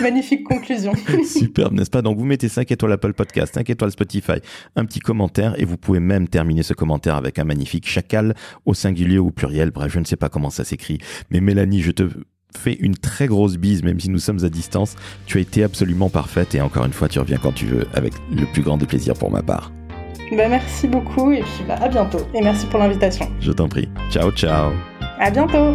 Magnifique 0.00 0.44
conclusion. 0.44 0.92
Superbe, 1.24 1.74
n'est-ce 1.74 1.90
pas? 1.90 2.02
Donc 2.02 2.18
vous 2.18 2.24
mettez 2.24 2.48
5 2.48 2.70
étoiles 2.70 2.92
Apple 2.92 3.12
Podcast, 3.12 3.54
5 3.54 3.68
étoiles 3.70 3.90
Spotify, 3.90 4.40
un 4.76 4.84
petit 4.84 5.00
commentaire 5.00 5.58
et 5.58 5.64
vous 5.64 5.76
pouvez 5.76 6.00
même 6.00 6.28
terminer 6.28 6.62
ce 6.62 6.74
commentaire 6.74 7.16
avec 7.16 7.38
un 7.38 7.44
magnifique 7.44 7.88
chacal 7.88 8.34
au 8.66 8.74
singulier 8.74 9.18
ou 9.18 9.28
au 9.28 9.30
pluriel. 9.30 9.70
Bref, 9.70 9.92
je 9.92 9.98
ne 9.98 10.04
sais 10.04 10.16
pas 10.16 10.28
comment 10.28 10.50
ça 10.50 10.64
s'écrit. 10.64 10.98
Mais 11.30 11.40
Mélanie, 11.40 11.82
je 11.82 11.90
te 11.90 12.08
fais 12.56 12.74
une 12.74 12.96
très 12.96 13.26
grosse 13.26 13.56
bise, 13.56 13.82
même 13.82 14.00
si 14.00 14.10
nous 14.10 14.18
sommes 14.18 14.44
à 14.44 14.48
distance. 14.48 14.96
Tu 15.26 15.38
as 15.38 15.40
été 15.40 15.62
absolument 15.62 16.08
parfaite 16.08 16.54
et 16.54 16.60
encore 16.60 16.84
une 16.84 16.92
fois, 16.92 17.08
tu 17.08 17.18
reviens 17.18 17.38
quand 17.38 17.52
tu 17.52 17.66
veux 17.66 17.86
avec 17.94 18.12
le 18.30 18.46
plus 18.46 18.62
grand 18.62 18.76
des 18.76 18.86
plaisirs 18.86 19.14
pour 19.14 19.30
ma 19.30 19.42
part. 19.42 19.72
Bah, 20.36 20.48
merci 20.48 20.86
beaucoup 20.86 21.32
et 21.32 21.40
puis 21.40 21.64
bah, 21.66 21.76
à 21.80 21.88
bientôt. 21.88 22.20
Et 22.34 22.40
merci 22.40 22.66
pour 22.66 22.78
l'invitation. 22.78 23.26
Je 23.40 23.52
t'en 23.52 23.68
prie. 23.68 23.88
Ciao, 24.10 24.30
ciao. 24.32 24.72
À 25.18 25.30
bientôt. 25.30 25.74